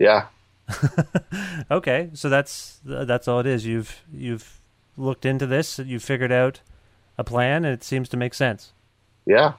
Yeah. 0.00 0.26
Okay, 1.70 2.10
so 2.14 2.28
that's 2.28 2.80
that's 2.84 3.28
all 3.28 3.38
it 3.38 3.46
is. 3.46 3.64
You've 3.64 4.02
you've 4.12 4.58
looked 4.96 5.24
into 5.24 5.46
this, 5.46 5.78
you've 5.78 6.02
figured 6.02 6.32
out 6.32 6.60
a 7.22 7.24
plan, 7.24 7.64
and 7.64 7.72
it 7.72 7.84
seems 7.84 8.08
to 8.10 8.16
make 8.16 8.34
sense. 8.34 8.72
Yeah. 9.24 9.54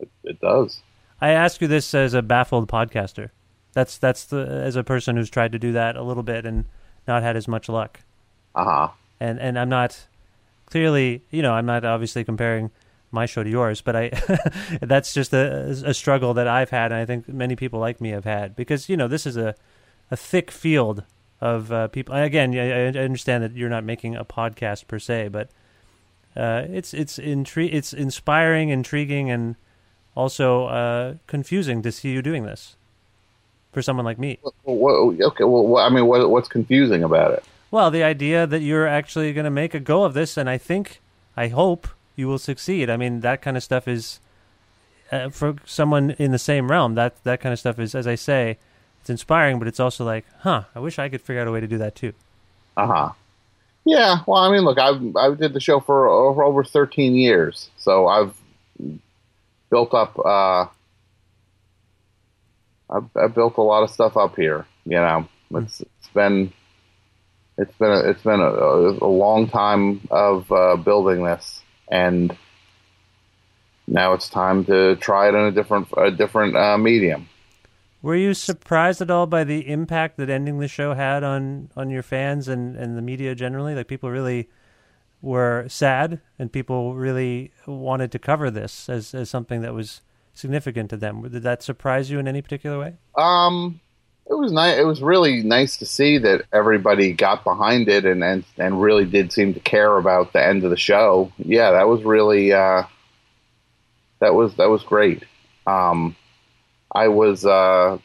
It, 0.00 0.08
it 0.24 0.40
does. 0.40 0.82
I 1.20 1.30
ask 1.30 1.60
you 1.60 1.68
this 1.68 1.94
as 1.94 2.14
a 2.14 2.22
baffled 2.22 2.68
podcaster. 2.68 3.30
That's 3.72 3.98
that's 3.98 4.24
the 4.24 4.46
as 4.46 4.76
a 4.76 4.84
person 4.84 5.16
who's 5.16 5.28
tried 5.28 5.52
to 5.52 5.58
do 5.58 5.72
that 5.72 5.96
a 5.96 6.02
little 6.02 6.22
bit 6.22 6.46
and 6.46 6.64
not 7.06 7.22
had 7.22 7.36
as 7.36 7.46
much 7.46 7.68
luck. 7.68 8.00
Uh 8.54 8.64
huh. 8.64 8.88
And 9.20 9.38
and 9.38 9.58
I'm 9.58 9.68
not 9.68 10.06
clearly, 10.66 11.22
you 11.30 11.42
know, 11.42 11.52
I'm 11.52 11.66
not 11.66 11.84
obviously 11.84 12.24
comparing 12.24 12.70
my 13.10 13.26
show 13.26 13.42
to 13.42 13.50
yours, 13.50 13.80
but 13.80 13.96
I 13.96 14.10
that's 14.80 15.12
just 15.12 15.32
a, 15.32 15.70
a 15.84 15.94
struggle 15.94 16.34
that 16.34 16.48
I've 16.48 16.70
had, 16.70 16.92
and 16.92 17.00
I 17.00 17.04
think 17.04 17.28
many 17.28 17.56
people 17.56 17.80
like 17.80 18.00
me 18.00 18.10
have 18.10 18.24
had 18.24 18.56
because 18.56 18.88
you 18.88 18.96
know 18.96 19.08
this 19.08 19.26
is 19.26 19.36
a 19.36 19.54
a 20.10 20.16
thick 20.16 20.50
field 20.50 21.04
of 21.40 21.72
uh, 21.72 21.88
people. 21.88 22.14
Again, 22.14 22.54
I, 22.54 22.86
I 22.86 23.04
understand 23.04 23.42
that 23.44 23.52
you're 23.52 23.68
not 23.68 23.84
making 23.84 24.16
a 24.16 24.24
podcast 24.24 24.86
per 24.86 24.98
se, 24.98 25.28
but 25.28 25.50
uh, 26.36 26.66
it's 26.70 26.92
it's 26.92 27.18
intri- 27.18 27.72
it's 27.72 27.92
inspiring, 27.92 28.68
intriguing, 28.68 29.30
and 29.30 29.56
also 30.14 30.66
uh, 30.66 31.14
confusing 31.26 31.82
to 31.82 31.92
see 31.92 32.10
you 32.10 32.22
doing 32.22 32.44
this 32.44 32.76
for 33.72 33.82
someone 33.82 34.04
like 34.04 34.18
me. 34.18 34.38
Well, 34.64 35.14
okay. 35.20 35.44
Well, 35.44 35.78
I 35.78 35.88
mean, 35.88 36.06
what, 36.06 36.28
what's 36.30 36.48
confusing 36.48 37.02
about 37.02 37.32
it? 37.32 37.44
Well, 37.70 37.90
the 37.90 38.02
idea 38.02 38.46
that 38.46 38.60
you're 38.60 38.86
actually 38.86 39.32
going 39.32 39.44
to 39.44 39.50
make 39.50 39.74
a 39.74 39.80
go 39.80 40.04
of 40.04 40.14
this, 40.14 40.36
and 40.36 40.48
I 40.48 40.56
think, 40.56 41.00
I 41.36 41.48
hope 41.48 41.88
you 42.14 42.28
will 42.28 42.38
succeed. 42.38 42.88
I 42.88 42.96
mean, 42.96 43.20
that 43.20 43.42
kind 43.42 43.56
of 43.56 43.62
stuff 43.62 43.86
is 43.88 44.20
uh, 45.12 45.28
for 45.30 45.56
someone 45.64 46.12
in 46.12 46.32
the 46.32 46.38
same 46.38 46.70
realm. 46.70 46.94
That 46.94 47.22
that 47.24 47.40
kind 47.40 47.52
of 47.52 47.58
stuff 47.58 47.78
is, 47.78 47.94
as 47.94 48.06
I 48.06 48.14
say, 48.14 48.58
it's 49.00 49.10
inspiring, 49.10 49.58
but 49.58 49.68
it's 49.68 49.80
also 49.80 50.04
like, 50.04 50.24
huh, 50.40 50.64
I 50.74 50.80
wish 50.80 50.98
I 50.98 51.08
could 51.08 51.20
figure 51.20 51.42
out 51.42 51.48
a 51.48 51.52
way 51.52 51.60
to 51.60 51.66
do 51.66 51.78
that 51.78 51.94
too. 51.94 52.12
Uh 52.76 52.86
huh. 52.86 53.12
Yeah. 53.86 54.18
Well, 54.26 54.42
I 54.42 54.50
mean, 54.50 54.62
look, 54.62 54.78
I 54.78 54.90
I 55.16 55.32
did 55.34 55.54
the 55.54 55.60
show 55.60 55.78
for 55.78 56.08
over, 56.08 56.42
over 56.42 56.64
13 56.64 57.14
years, 57.14 57.70
so 57.78 58.08
I've 58.08 58.34
built 59.70 59.94
up. 59.94 60.18
Uh, 60.18 60.66
I've, 62.90 63.08
I've 63.16 63.34
built 63.34 63.56
a 63.58 63.62
lot 63.62 63.84
of 63.84 63.90
stuff 63.90 64.16
up 64.16 64.34
here. 64.34 64.66
You 64.84 64.96
know, 64.96 65.28
it's 65.52 65.80
it's 65.80 66.08
been 66.12 66.52
it's 67.56 67.72
been 67.78 67.92
a, 67.92 67.98
it's 68.10 68.22
been 68.22 68.40
a, 68.40 68.44
a 68.44 69.06
long 69.08 69.48
time 69.48 70.00
of 70.10 70.50
uh, 70.50 70.74
building 70.74 71.22
this, 71.24 71.62
and 71.88 72.36
now 73.86 74.14
it's 74.14 74.28
time 74.28 74.64
to 74.64 74.96
try 74.96 75.28
it 75.28 75.34
in 75.36 75.42
a 75.42 75.52
different 75.52 75.86
a 75.96 76.10
different 76.10 76.56
uh, 76.56 76.76
medium. 76.76 77.28
Were 78.06 78.14
you 78.14 78.34
surprised 78.34 79.02
at 79.02 79.10
all 79.10 79.26
by 79.26 79.42
the 79.42 79.68
impact 79.68 80.16
that 80.18 80.30
ending 80.30 80.60
the 80.60 80.68
show 80.68 80.94
had 80.94 81.24
on 81.24 81.70
on 81.76 81.90
your 81.90 82.04
fans 82.04 82.46
and 82.46 82.76
and 82.76 82.96
the 82.96 83.02
media 83.02 83.34
generally? 83.34 83.74
Like 83.74 83.88
people 83.88 84.12
really 84.12 84.48
were 85.20 85.66
sad, 85.66 86.20
and 86.38 86.52
people 86.52 86.94
really 86.94 87.50
wanted 87.66 88.12
to 88.12 88.20
cover 88.20 88.48
this 88.48 88.88
as 88.88 89.12
as 89.12 89.28
something 89.28 89.60
that 89.62 89.74
was 89.74 90.02
significant 90.34 90.88
to 90.90 90.96
them. 90.96 91.28
Did 91.28 91.42
that 91.42 91.64
surprise 91.64 92.08
you 92.08 92.20
in 92.20 92.28
any 92.28 92.40
particular 92.42 92.78
way? 92.78 92.94
Um, 93.16 93.80
it 94.30 94.34
was 94.34 94.52
nice. 94.52 94.78
It 94.78 94.86
was 94.86 95.02
really 95.02 95.42
nice 95.42 95.76
to 95.78 95.84
see 95.84 96.18
that 96.18 96.44
everybody 96.52 97.12
got 97.12 97.42
behind 97.42 97.88
it 97.88 98.04
and, 98.04 98.22
and 98.22 98.44
and 98.56 98.80
really 98.80 99.04
did 99.04 99.32
seem 99.32 99.52
to 99.54 99.58
care 99.58 99.96
about 99.96 100.32
the 100.32 100.46
end 100.46 100.62
of 100.62 100.70
the 100.70 100.76
show. 100.76 101.32
Yeah, 101.38 101.72
that 101.72 101.88
was 101.88 102.04
really 102.04 102.52
uh, 102.52 102.84
that 104.20 104.32
was 104.32 104.54
that 104.58 104.70
was 104.70 104.84
great. 104.84 105.24
Um, 105.66 106.14
I 106.96 107.08
was 107.08 107.44
uh, 107.44 107.98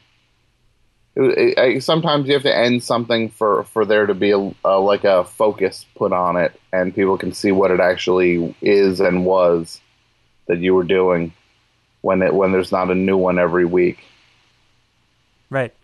it, 1.16 1.58
I, 1.58 1.78
sometimes 1.78 2.26
you 2.28 2.34
have 2.34 2.42
to 2.42 2.56
end 2.56 2.82
something 2.82 3.30
for 3.30 3.64
for 3.64 3.84
there 3.84 4.06
to 4.06 4.14
be 4.14 4.30
a, 4.32 4.54
a 4.64 4.78
like 4.78 5.04
a 5.04 5.24
focus 5.24 5.86
put 5.96 6.12
on 6.12 6.36
it, 6.36 6.58
and 6.72 6.94
people 6.94 7.16
can 7.16 7.32
see 7.32 7.52
what 7.52 7.70
it 7.70 7.80
actually 7.80 8.54
is 8.60 9.00
and 9.00 9.24
was 9.24 9.80
that 10.46 10.58
you 10.58 10.74
were 10.74 10.84
doing 10.84 11.32
when 12.02 12.20
it 12.22 12.34
when 12.34 12.52
there's 12.52 12.72
not 12.72 12.90
a 12.90 12.94
new 12.94 13.16
one 13.16 13.38
every 13.38 13.64
week. 13.64 13.98
Right. 15.50 15.74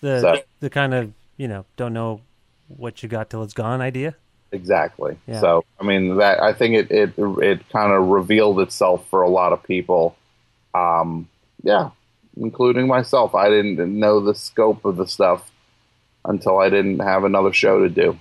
The 0.00 0.20
So- 0.20 0.42
the 0.60 0.70
kind 0.70 0.94
of 0.94 1.12
you 1.36 1.48
know 1.48 1.64
don't 1.76 1.92
know 1.92 2.20
what 2.68 3.02
you 3.02 3.08
got 3.08 3.30
till 3.30 3.42
it's 3.42 3.54
gone 3.54 3.80
idea. 3.80 4.14
Exactly. 4.50 5.16
Yeah. 5.26 5.40
So 5.40 5.64
I 5.80 5.84
mean 5.84 6.16
that 6.16 6.42
I 6.42 6.52
think 6.52 6.74
it 6.74 6.90
it 6.90 7.12
it 7.18 7.68
kind 7.68 7.92
of 7.92 8.08
revealed 8.08 8.60
itself 8.60 9.06
for 9.10 9.22
a 9.22 9.28
lot 9.28 9.52
of 9.52 9.62
people. 9.62 10.16
Um, 10.74 11.28
yeah, 11.62 11.90
including 12.40 12.86
myself. 12.86 13.34
I 13.34 13.48
didn't 13.48 13.98
know 13.98 14.20
the 14.20 14.34
scope 14.34 14.84
of 14.84 14.96
the 14.96 15.06
stuff 15.06 15.50
until 16.24 16.58
I 16.58 16.68
didn't 16.68 17.00
have 17.00 17.24
another 17.24 17.52
show 17.52 17.80
to 17.80 17.88
do. 17.88 18.18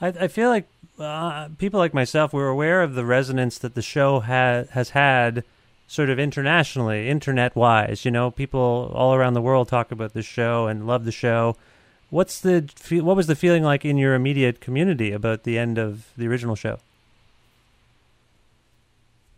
I, 0.00 0.08
I 0.08 0.28
feel 0.28 0.48
like 0.48 0.66
uh, 0.98 1.48
people 1.58 1.78
like 1.78 1.94
myself 1.94 2.32
were 2.32 2.48
aware 2.48 2.82
of 2.82 2.94
the 2.94 3.04
resonance 3.04 3.58
that 3.58 3.74
the 3.74 3.82
show 3.82 4.20
ha- 4.20 4.64
has 4.70 4.90
had 4.90 5.44
sort 5.86 6.10
of 6.10 6.18
internationally, 6.18 7.08
internet 7.08 7.54
wise. 7.54 8.04
You 8.04 8.10
know, 8.10 8.30
people 8.30 8.90
all 8.94 9.14
around 9.14 9.34
the 9.34 9.42
world 9.42 9.68
talk 9.68 9.92
about 9.92 10.12
the 10.12 10.22
show 10.22 10.66
and 10.66 10.86
love 10.86 11.04
the 11.04 11.12
show. 11.12 11.56
What's 12.10 12.40
the 12.40 12.68
what 13.02 13.16
was 13.16 13.26
the 13.26 13.36
feeling 13.36 13.62
like 13.62 13.84
in 13.84 13.96
your 13.96 14.14
immediate 14.14 14.60
community 14.60 15.12
about 15.12 15.44
the 15.44 15.58
end 15.58 15.78
of 15.78 16.08
the 16.16 16.28
original 16.28 16.56
show? 16.56 16.78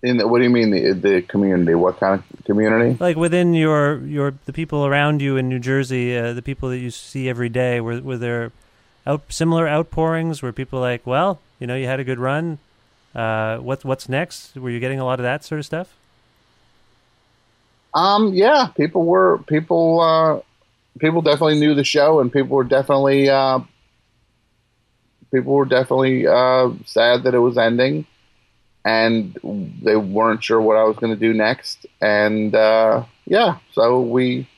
In 0.05 0.19
the, 0.19 0.29
what 0.29 0.39
do 0.39 0.45
you 0.45 0.51
mean 0.51 0.71
the 0.71 0.93
the 0.93 1.23
community? 1.23 1.75
What 1.75 1.99
kind 1.99 2.21
of 2.21 2.45
community? 2.45 2.97
Like 3.01 3.17
within 3.17 3.55
your 3.55 4.05
your 4.05 4.35
the 4.45 4.53
people 4.53 4.85
around 4.85 5.23
you 5.23 5.37
in 5.37 5.49
New 5.49 5.59
Jersey, 5.59 6.17
uh, 6.17 6.35
the 6.35 6.43
people 6.43 6.69
that 6.69 6.79
you 6.79 6.91
see 6.91 7.29
every 7.29 7.49
day, 7.49 7.81
were 7.81 8.01
were 8.01 8.19
there 8.19 8.53
out 9.07 9.23
similar 9.31 9.67
outpourings? 9.67 10.43
Were 10.43 10.53
people 10.53 10.79
like, 10.79 11.07
well, 11.07 11.41
you 11.59 11.67
know, 11.67 11.77
you 11.77 11.87
had 11.87 12.01
a 12.01 12.05
good 12.05 12.19
run. 12.19 12.59
Uh, 13.15 13.59
what 13.59 13.85
what's 13.85 14.09
next? 14.09 14.57
Were 14.57 14.71
you 14.71 14.81
getting 14.81 15.01
a 15.01 15.05
lot 15.05 15.21
of 15.21 15.25
that 15.25 15.45
sort 15.45 15.59
of 15.59 15.65
stuff? 15.65 15.95
Um, 17.95 18.35
yeah, 18.35 18.69
people 18.77 19.05
were 19.05 19.39
people. 19.47 20.01
Uh, 20.01 20.41
people 20.99 21.23
definitely 21.23 21.61
knew 21.61 21.75
the 21.75 21.85
show, 21.85 22.21
and 22.21 22.33
people 22.33 22.57
were 22.57 22.65
definitely 22.65 23.31
uh, 23.31 23.61
people 25.33 25.55
were 25.55 25.65
definitely 25.65 26.27
uh, 26.27 26.71
sad 26.87 27.23
that 27.25 27.35
it 27.35 27.39
was 27.39 27.57
ending, 27.57 28.07
and 28.85 29.39
they 29.83 29.97
weren't 29.97 30.45
sure 30.45 30.61
what 30.61 30.77
I 30.77 30.85
was 30.85 30.97
going 30.97 31.13
to 31.13 31.19
do 31.19 31.33
next. 31.33 31.87
And 32.01 32.55
uh, 32.55 33.05
yeah, 33.25 33.59
so 33.73 34.01
we, 34.01 34.49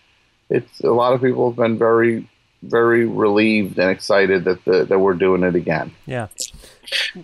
it's 0.51 0.81
a 0.81 0.91
lot 0.91 1.13
of 1.13 1.21
people 1.21 1.51
have 1.51 1.57
been 1.57 1.79
very, 1.79 2.29
very 2.63 3.07
relieved 3.07 3.79
and 3.79 3.91
excited 3.91 4.45
that 4.45 4.65
the, 4.65 4.85
that 4.85 4.99
we're 4.99 5.15
doing 5.15 5.45
it 5.45 5.55
again. 5.55 5.93
Yeah. 6.07 6.29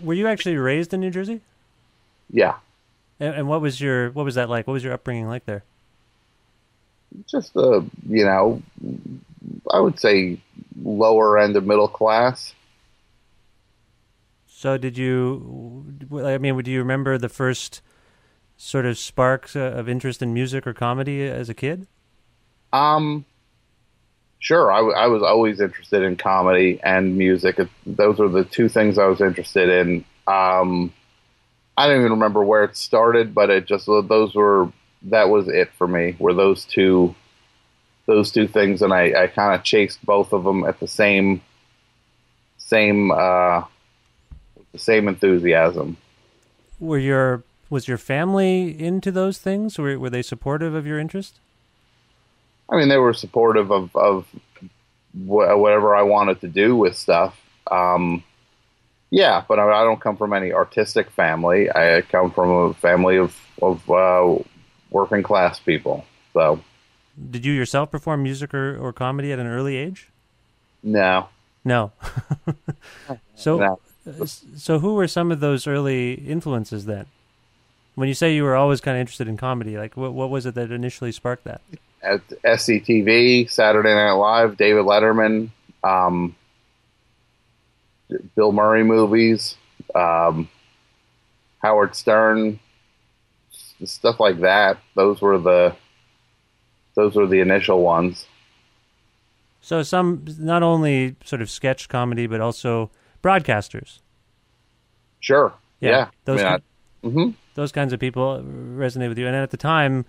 Were 0.02 0.14
you 0.14 0.28
actually 0.28 0.56
raised 0.56 0.94
in 0.94 1.00
New 1.00 1.10
Jersey? 1.10 1.40
Yeah. 2.30 2.56
And, 3.18 3.34
and 3.34 3.48
what 3.48 3.60
was 3.60 3.80
your 3.80 4.10
what 4.10 4.24
was 4.24 4.34
that 4.34 4.48
like? 4.48 4.66
What 4.66 4.72
was 4.72 4.82
your 4.82 4.92
upbringing 4.92 5.28
like 5.28 5.44
there? 5.44 5.62
Just 7.26 7.54
the 7.54 7.84
you 8.08 8.24
know, 8.24 8.62
I 9.70 9.78
would 9.78 10.00
say 10.00 10.40
lower 10.82 11.38
end 11.38 11.56
of 11.56 11.64
middle 11.66 11.88
class. 11.88 12.54
So 14.62 14.78
did 14.78 14.96
you? 14.96 15.84
I 16.24 16.38
mean, 16.38 16.56
do 16.62 16.70
you 16.70 16.78
remember 16.78 17.18
the 17.18 17.28
first 17.28 17.82
sort 18.56 18.86
of 18.86 18.96
sparks 18.96 19.56
uh, 19.56 19.58
of 19.58 19.88
interest 19.88 20.22
in 20.22 20.32
music 20.32 20.68
or 20.68 20.72
comedy 20.72 21.24
as 21.24 21.48
a 21.48 21.54
kid? 21.54 21.88
Um, 22.72 23.24
sure. 24.38 24.70
I, 24.70 24.78
I 24.78 25.06
was 25.08 25.20
always 25.20 25.60
interested 25.60 26.04
in 26.04 26.14
comedy 26.14 26.78
and 26.84 27.18
music. 27.18 27.58
Those 27.84 28.20
were 28.20 28.28
the 28.28 28.44
two 28.44 28.68
things 28.68 28.98
I 28.98 29.06
was 29.06 29.20
interested 29.20 29.68
in. 29.68 30.04
Um, 30.28 30.92
I 31.76 31.88
don't 31.88 31.98
even 31.98 32.12
remember 32.12 32.44
where 32.44 32.62
it 32.62 32.76
started, 32.76 33.34
but 33.34 33.50
it 33.50 33.66
just 33.66 33.86
those 33.86 34.32
were 34.32 34.70
that 35.06 35.28
was 35.28 35.48
it 35.48 35.72
for 35.72 35.88
me. 35.88 36.14
Were 36.20 36.34
those 36.34 36.64
two 36.64 37.16
those 38.06 38.30
two 38.30 38.46
things, 38.46 38.80
and 38.80 38.94
I, 38.94 39.24
I 39.24 39.26
kind 39.26 39.56
of 39.56 39.64
chased 39.64 40.06
both 40.06 40.32
of 40.32 40.44
them 40.44 40.62
at 40.62 40.78
the 40.78 40.86
same 40.86 41.42
same 42.58 43.10
uh, 43.10 43.64
the 44.72 44.78
same 44.78 45.08
enthusiasm. 45.08 45.96
Were 46.80 46.98
your 46.98 47.42
was 47.70 47.88
your 47.88 47.98
family 47.98 48.78
into 48.78 49.10
those 49.10 49.38
things? 49.38 49.78
Were 49.78 49.98
were 49.98 50.10
they 50.10 50.22
supportive 50.22 50.74
of 50.74 50.86
your 50.86 50.98
interest? 50.98 51.38
I 52.68 52.76
mean, 52.76 52.88
they 52.88 52.98
were 52.98 53.14
supportive 53.14 53.70
of 53.70 53.94
of 53.96 54.26
wh- 55.12 55.56
whatever 55.58 55.94
I 55.94 56.02
wanted 56.02 56.40
to 56.40 56.48
do 56.48 56.76
with 56.76 56.96
stuff. 56.96 57.38
Um, 57.70 58.24
yeah, 59.10 59.44
but 59.46 59.58
I, 59.58 59.82
I, 59.82 59.84
don't 59.84 60.00
come 60.00 60.16
from 60.16 60.32
any 60.32 60.52
artistic 60.52 61.10
family. 61.10 61.70
I 61.70 62.00
come 62.00 62.30
from 62.30 62.50
a 62.50 62.74
family 62.74 63.18
of 63.18 63.38
of 63.60 63.90
uh, 63.90 64.38
working 64.90 65.22
class 65.22 65.60
people. 65.60 66.04
So, 66.32 66.60
did 67.30 67.44
you 67.44 67.52
yourself 67.52 67.90
perform 67.90 68.22
music 68.22 68.54
or, 68.54 68.76
or 68.76 68.92
comedy 68.92 69.32
at 69.32 69.38
an 69.38 69.46
early 69.46 69.76
age? 69.76 70.08
No. 70.82 71.28
No. 71.64 71.92
so, 73.34 73.58
no. 73.58 73.80
So 74.56 74.78
who 74.78 74.94
were 74.94 75.08
some 75.08 75.30
of 75.30 75.40
those 75.40 75.66
early 75.66 76.14
influences 76.14 76.86
then? 76.86 77.06
When 77.94 78.08
you 78.08 78.14
say 78.14 78.34
you 78.34 78.42
were 78.42 78.56
always 78.56 78.80
kind 78.80 78.96
of 78.96 79.00
interested 79.00 79.28
in 79.28 79.36
comedy, 79.36 79.76
like 79.76 79.96
what 79.96 80.12
what 80.12 80.30
was 80.30 80.46
it 80.46 80.54
that 80.54 80.70
initially 80.70 81.12
sparked 81.12 81.44
that? 81.44 81.60
At 82.02 82.26
SCTV, 82.44 83.50
Saturday 83.50 83.94
Night 83.94 84.12
Live, 84.12 84.56
David 84.56 84.84
Letterman. 84.84 85.50
Um, 85.84 86.34
Bill 88.34 88.52
Murray 88.52 88.84
movies, 88.84 89.56
um, 89.94 90.48
Howard 91.60 91.94
Stern, 91.94 92.58
stuff 93.84 94.20
like 94.20 94.40
that. 94.40 94.78
Those 94.94 95.20
were 95.20 95.38
the 95.38 95.74
those 96.94 97.14
were 97.14 97.26
the 97.26 97.40
initial 97.40 97.82
ones. 97.82 98.26
So 99.60 99.82
some 99.82 100.24
not 100.38 100.62
only 100.62 101.16
sort 101.24 101.40
of 101.40 101.50
sketch 101.50 101.88
comedy, 101.88 102.26
but 102.26 102.40
also 102.40 102.90
broadcasters. 103.22 104.00
Sure. 105.20 105.54
Yeah. 105.80 105.90
yeah. 105.90 106.08
Those 106.24 106.40
I 106.40 106.44
mean, 106.44 106.52
I, 106.52 107.06
mm-hmm. 107.06 107.30
those 107.54 107.72
kinds 107.72 107.92
of 107.92 108.00
people 108.00 108.42
resonate 108.42 109.08
with 109.08 109.18
you. 109.18 109.26
And 109.26 109.36
at 109.36 109.50
the 109.50 109.56
time, 109.56 110.04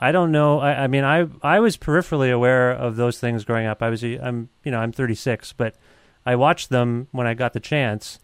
I 0.00 0.12
don't 0.12 0.32
know. 0.32 0.60
I, 0.60 0.84
I, 0.84 0.86
mean, 0.86 1.04
I 1.04 1.28
I 1.42 1.60
was 1.60 1.76
peripherally 1.76 2.32
aware 2.32 2.70
of 2.70 2.96
those 2.96 3.18
things 3.18 3.44
growing 3.44 3.66
up. 3.66 3.82
I 3.82 3.90
was 3.90 4.02
I'm 4.02 4.48
you 4.64 4.70
know 4.70 4.80
I'm 4.80 4.92
36, 4.92 5.52
but 5.52 5.74
I 6.24 6.36
watched 6.36 6.70
them 6.70 7.08
when 7.12 7.26
I 7.26 7.34
got 7.34 7.52
the 7.52 7.60
chance. 7.60 8.18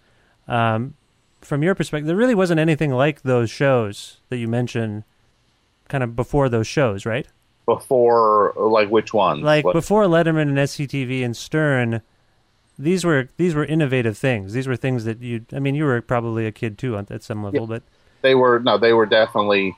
Um, 0.48 0.94
from 1.40 1.62
your 1.62 1.74
perspective, 1.74 2.06
there 2.06 2.16
really 2.16 2.34
wasn't 2.34 2.60
anything 2.60 2.92
like 2.92 3.22
those 3.22 3.50
shows 3.50 4.18
that 4.30 4.38
you 4.38 4.48
mentioned, 4.48 5.04
kind 5.88 6.02
of 6.02 6.16
before 6.16 6.48
those 6.48 6.66
shows, 6.66 7.04
right? 7.04 7.26
Before, 7.66 8.54
like 8.56 8.88
which 8.90 9.12
ones? 9.12 9.42
Like 9.42 9.64
what? 9.64 9.72
before 9.72 10.04
Letterman 10.04 10.42
and 10.42 10.58
SCTV 10.58 11.24
and 11.24 11.36
Stern, 11.36 12.00
these 12.78 13.04
were 13.04 13.28
these 13.36 13.54
were 13.54 13.64
innovative 13.64 14.16
things. 14.18 14.52
These 14.52 14.68
were 14.68 14.76
things 14.76 15.04
that 15.04 15.20
you. 15.20 15.46
I 15.52 15.58
mean, 15.58 15.74
you 15.74 15.84
were 15.84 16.00
probably 16.02 16.46
a 16.46 16.52
kid 16.52 16.78
too 16.78 16.96
at 16.96 17.22
some 17.22 17.42
level, 17.42 17.60
yeah. 17.60 17.66
but 17.66 17.82
they 18.22 18.34
were 18.34 18.58
no, 18.58 18.78
they 18.78 18.92
were 18.92 19.06
definitely 19.06 19.76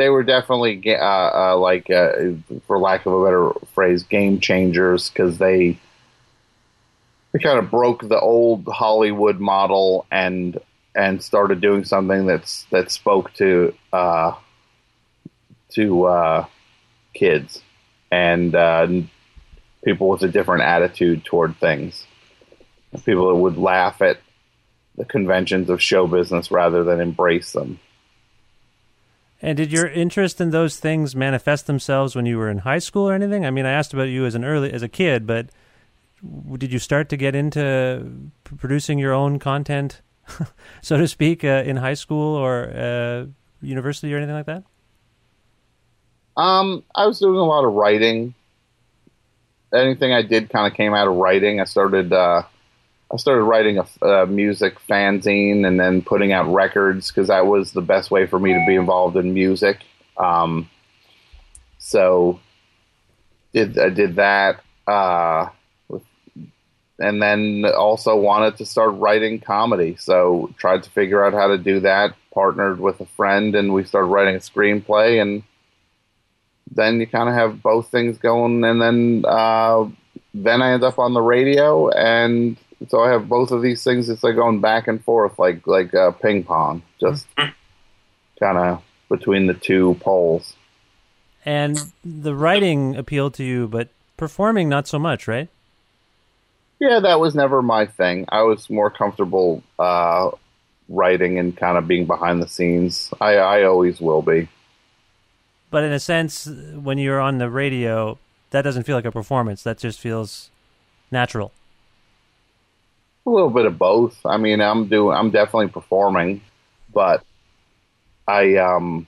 they 0.00 0.08
were 0.08 0.22
definitely 0.22 0.82
uh, 0.94 0.98
uh, 0.98 1.56
like, 1.58 1.90
uh, 1.90 2.32
for 2.66 2.78
lack 2.78 3.04
of 3.04 3.12
a 3.12 3.22
better 3.22 3.50
phrase, 3.74 4.02
game 4.02 4.40
changers 4.40 5.10
because 5.10 5.36
they 5.36 5.78
they 7.32 7.38
kind 7.38 7.58
of 7.58 7.70
broke 7.70 8.08
the 8.08 8.18
old 8.18 8.66
Hollywood 8.66 9.40
model 9.40 10.06
and 10.10 10.58
and 10.94 11.22
started 11.22 11.60
doing 11.60 11.84
something 11.84 12.24
that's 12.24 12.64
that 12.70 12.90
spoke 12.90 13.34
to 13.34 13.74
uh, 13.92 14.32
to 15.72 16.04
uh, 16.04 16.46
kids 17.12 17.60
and 18.10 18.54
uh, 18.54 18.88
people 19.84 20.08
with 20.08 20.22
a 20.22 20.28
different 20.28 20.62
attitude 20.62 21.26
toward 21.26 21.56
things. 21.58 22.06
People 23.04 23.28
that 23.28 23.36
would 23.36 23.56
laugh 23.56 24.02
at 24.02 24.18
the 24.96 25.04
conventions 25.04 25.70
of 25.70 25.80
show 25.80 26.06
business 26.06 26.50
rather 26.50 26.84
than 26.84 27.00
embrace 27.00 27.52
them. 27.52 27.78
And 29.42 29.56
did 29.56 29.72
your 29.72 29.86
interest 29.86 30.40
in 30.40 30.50
those 30.50 30.78
things 30.78 31.16
manifest 31.16 31.66
themselves 31.66 32.14
when 32.14 32.26
you 32.26 32.36
were 32.36 32.50
in 32.50 32.58
high 32.58 32.78
school 32.78 33.08
or 33.08 33.14
anything? 33.14 33.46
I 33.46 33.50
mean, 33.50 33.64
I 33.64 33.72
asked 33.72 33.94
about 33.94 34.04
you 34.04 34.26
as 34.26 34.34
an 34.34 34.44
early 34.44 34.70
as 34.72 34.82
a 34.82 34.88
kid, 34.88 35.26
but 35.26 35.48
did 36.58 36.72
you 36.72 36.78
start 36.78 37.08
to 37.08 37.16
get 37.16 37.34
into 37.34 38.30
producing 38.58 38.98
your 38.98 39.14
own 39.14 39.38
content, 39.38 40.02
so 40.82 40.98
to 40.98 41.08
speak, 41.08 41.44
uh, 41.44 41.62
in 41.64 41.76
high 41.76 41.94
school 41.94 42.36
or 42.36 42.70
uh, 42.70 43.26
university 43.62 44.12
or 44.12 44.18
anything 44.18 44.34
like 44.34 44.46
that? 44.46 44.64
Um, 46.36 46.84
I 46.94 47.06
was 47.06 47.18
doing 47.18 47.36
a 47.36 47.44
lot 47.44 47.64
of 47.64 47.72
writing. 47.72 48.34
Anything 49.72 50.12
I 50.12 50.22
did 50.22 50.50
kind 50.50 50.70
of 50.70 50.76
came 50.76 50.92
out 50.92 51.08
of 51.08 51.14
writing. 51.14 51.60
I 51.60 51.64
started 51.64 52.12
uh, 52.12 52.42
I 53.12 53.16
started 53.16 53.42
writing 53.42 53.78
a, 53.78 54.06
a, 54.06 54.26
music 54.26 54.78
fanzine 54.88 55.66
and 55.66 55.80
then 55.80 56.00
putting 56.00 56.32
out 56.32 56.52
records 56.52 57.08
because 57.10 57.26
that 57.26 57.46
was 57.46 57.72
the 57.72 57.80
best 57.80 58.10
way 58.10 58.26
for 58.26 58.38
me 58.38 58.52
to 58.52 58.64
be 58.68 58.76
involved 58.76 59.16
in 59.16 59.34
music. 59.34 59.80
Um, 60.16 60.70
so 61.78 62.38
did 63.52 63.78
I 63.78 63.88
did 63.88 64.16
that. 64.16 64.60
Uh, 64.86 65.48
and 67.00 67.22
then 67.22 67.64
also 67.76 68.14
wanted 68.16 68.58
to 68.58 68.66
start 68.66 68.94
writing 68.94 69.40
comedy. 69.40 69.96
So 69.98 70.54
tried 70.58 70.82
to 70.82 70.90
figure 70.90 71.24
out 71.24 71.32
how 71.32 71.48
to 71.48 71.58
do 71.58 71.80
that. 71.80 72.14
Partnered 72.32 72.78
with 72.78 73.00
a 73.00 73.06
friend, 73.06 73.56
and 73.56 73.72
we 73.72 73.84
started 73.84 74.08
writing 74.08 74.36
a 74.36 74.38
screenplay. 74.38 75.20
And 75.20 75.42
then 76.70 77.00
you 77.00 77.06
kind 77.06 77.28
of 77.28 77.34
have 77.34 77.62
both 77.62 77.88
things 77.88 78.18
going. 78.18 78.62
And 78.62 78.80
then 78.80 79.24
uh, 79.26 79.88
then 80.34 80.62
I 80.62 80.72
end 80.74 80.84
up 80.84 80.98
on 80.98 81.14
the 81.14 81.22
radio, 81.22 81.88
and 81.88 82.56
so 82.88 83.02
I 83.02 83.10
have 83.10 83.28
both 83.28 83.50
of 83.50 83.62
these 83.62 83.84
things. 83.84 84.08
It's 84.08 84.22
like 84.22 84.36
going 84.36 84.60
back 84.60 84.88
and 84.88 85.02
forth, 85.02 85.38
like 85.38 85.66
like 85.66 85.94
uh, 85.94 86.12
ping 86.12 86.44
pong, 86.44 86.82
just 87.00 87.26
mm-hmm. 87.36 87.50
kind 88.38 88.58
of 88.58 88.82
between 89.08 89.46
the 89.46 89.54
two 89.54 89.96
poles. 90.00 90.54
And 91.44 91.78
the 92.04 92.34
writing 92.34 92.96
appealed 92.96 93.34
to 93.34 93.44
you, 93.44 93.66
but 93.68 93.88
performing 94.16 94.68
not 94.68 94.86
so 94.86 94.98
much, 94.98 95.26
right? 95.26 95.48
Yeah, 96.78 97.00
that 97.00 97.20
was 97.20 97.34
never 97.34 97.62
my 97.62 97.86
thing. 97.86 98.24
I 98.28 98.42
was 98.42 98.70
more 98.70 98.90
comfortable 98.90 99.62
uh, 99.78 100.30
writing 100.88 101.38
and 101.38 101.56
kind 101.56 101.76
of 101.76 101.86
being 101.86 102.06
behind 102.06 102.42
the 102.42 102.48
scenes. 102.48 103.10
I, 103.20 103.36
I 103.36 103.64
always 103.64 104.00
will 104.00 104.22
be. 104.22 104.48
But 105.70 105.84
in 105.84 105.92
a 105.92 106.00
sense, 106.00 106.46
when 106.46 106.98
you're 106.98 107.20
on 107.20 107.38
the 107.38 107.48
radio, 107.48 108.18
that 108.50 108.62
doesn't 108.62 108.84
feel 108.84 108.96
like 108.96 109.04
a 109.04 109.12
performance. 109.12 109.62
That 109.62 109.78
just 109.78 110.00
feels 110.00 110.50
natural. 111.10 111.52
A 113.26 113.30
little 113.30 113.50
bit 113.50 113.66
of 113.66 113.78
both. 113.78 114.18
I 114.24 114.36
mean, 114.38 114.60
I'm 114.60 114.86
doing. 114.86 115.16
I'm 115.16 115.30
definitely 115.30 115.68
performing, 115.68 116.40
but 116.92 117.24
I 118.26 118.56
um, 118.56 119.06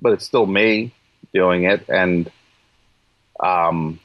but 0.00 0.12
it's 0.12 0.24
still 0.24 0.46
me 0.46 0.92
doing 1.32 1.64
it, 1.64 1.88
and 1.88 2.30
um, 3.40 4.00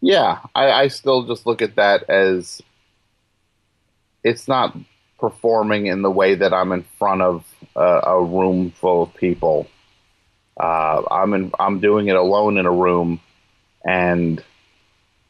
yeah, 0.00 0.40
I, 0.54 0.70
I 0.70 0.88
still 0.88 1.24
just 1.24 1.46
look 1.46 1.62
at 1.62 1.76
that 1.76 2.10
as 2.10 2.60
it's 4.22 4.46
not 4.46 4.76
performing 5.18 5.86
in 5.86 6.02
the 6.02 6.10
way 6.10 6.34
that 6.34 6.52
I'm 6.52 6.72
in 6.72 6.82
front 6.98 7.22
of 7.22 7.44
a, 7.74 8.00
a 8.04 8.22
room 8.22 8.70
full 8.70 9.04
of 9.04 9.14
people. 9.14 9.66
Uh, 10.60 11.02
I'm 11.10 11.32
in, 11.34 11.52
I'm 11.58 11.80
doing 11.80 12.08
it 12.08 12.16
alone 12.16 12.58
in 12.58 12.66
a 12.66 12.72
room, 12.72 13.20
and 13.84 14.42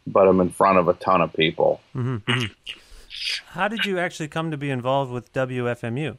but 0.06 0.28
I'm 0.28 0.40
in 0.40 0.50
front 0.50 0.78
of 0.78 0.88
a 0.88 0.94
ton 0.94 1.20
of 1.20 1.32
people. 1.32 1.80
Mm-hmm. 1.94 2.46
How 3.48 3.68
did 3.68 3.84
you 3.84 3.98
actually 3.98 4.28
come 4.28 4.50
to 4.50 4.56
be 4.56 4.70
involved 4.70 5.10
with 5.10 5.32
WFMU? 5.32 6.18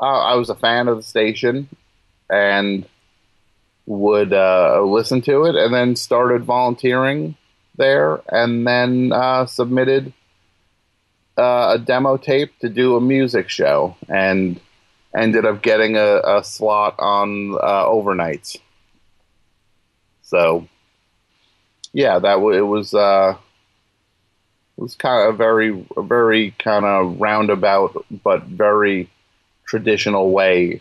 Uh, 0.00 0.04
I 0.04 0.34
was 0.34 0.48
a 0.48 0.54
fan 0.54 0.88
of 0.88 0.96
the 0.98 1.02
station, 1.02 1.68
and 2.30 2.86
would 3.86 4.32
uh, 4.32 4.82
listen 4.82 5.22
to 5.22 5.44
it, 5.44 5.56
and 5.56 5.72
then 5.74 5.96
started 5.96 6.44
volunteering 6.44 7.36
there, 7.76 8.20
and 8.28 8.66
then 8.66 9.12
uh, 9.12 9.46
submitted 9.46 10.12
uh, 11.36 11.74
a 11.74 11.78
demo 11.78 12.16
tape 12.16 12.56
to 12.60 12.68
do 12.68 12.96
a 12.96 13.00
music 13.00 13.48
show, 13.48 13.96
and 14.08 14.60
ended 15.16 15.44
up 15.46 15.62
getting 15.62 15.96
a, 15.96 16.20
a 16.24 16.44
slot 16.44 16.94
on 16.98 17.54
uh, 17.54 17.84
overnights. 17.86 18.58
So, 20.22 20.68
yeah, 21.92 22.18
that 22.18 22.34
w- 22.34 22.56
it 22.56 22.66
was 22.66 22.94
uh, 22.94 23.36
it 24.76 24.80
was 24.80 24.94
kind 24.94 25.28
of 25.28 25.34
a 25.34 25.36
very 25.36 25.86
a 25.96 26.02
very 26.02 26.54
kind 26.58 26.84
of 26.84 27.20
roundabout 27.20 28.04
but 28.22 28.44
very 28.44 29.10
traditional 29.66 30.30
way 30.30 30.80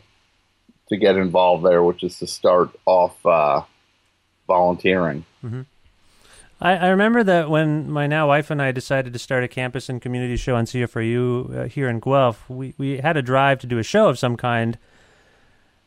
to 0.89 0.97
get 0.97 1.17
involved 1.17 1.65
there, 1.65 1.83
which 1.83 2.03
is 2.03 2.17
to 2.19 2.27
start 2.27 2.69
off 2.85 3.25
uh, 3.25 3.61
volunteering. 4.47 5.25
Mm-hmm. 5.43 5.61
I, 6.59 6.77
I, 6.77 6.87
remember 6.87 7.23
that 7.23 7.49
when 7.49 7.91
my 7.91 8.07
now 8.07 8.29
wife 8.29 8.49
and 8.49 8.61
I 8.61 8.71
decided 8.71 9.13
to 9.13 9.19
start 9.19 9.43
a 9.43 9.47
campus 9.47 9.89
and 9.89 10.01
community 10.01 10.37
show 10.37 10.55
on 10.55 10.65
CFRU 10.65 11.55
uh, 11.55 11.67
here 11.67 11.87
in 11.87 11.99
Guelph, 11.99 12.49
we, 12.49 12.73
we 12.77 12.97
had 12.97 13.15
a 13.15 13.21
drive 13.21 13.59
to 13.59 13.67
do 13.67 13.77
a 13.77 13.83
show 13.83 14.07
of 14.07 14.17
some 14.17 14.37
kind. 14.37 14.79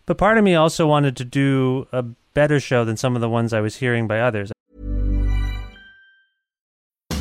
But 0.06 0.18
part 0.18 0.38
of 0.38 0.44
me 0.44 0.54
also 0.54 0.86
wanted 0.86 1.16
to 1.16 1.24
do 1.24 1.88
a 1.90 2.02
better 2.34 2.60
show 2.60 2.84
than 2.84 2.96
some 2.96 3.16
of 3.16 3.20
the 3.20 3.28
ones 3.28 3.52
I 3.52 3.60
was 3.60 3.76
hearing 3.76 4.06
by 4.06 4.20
others. 4.20 4.52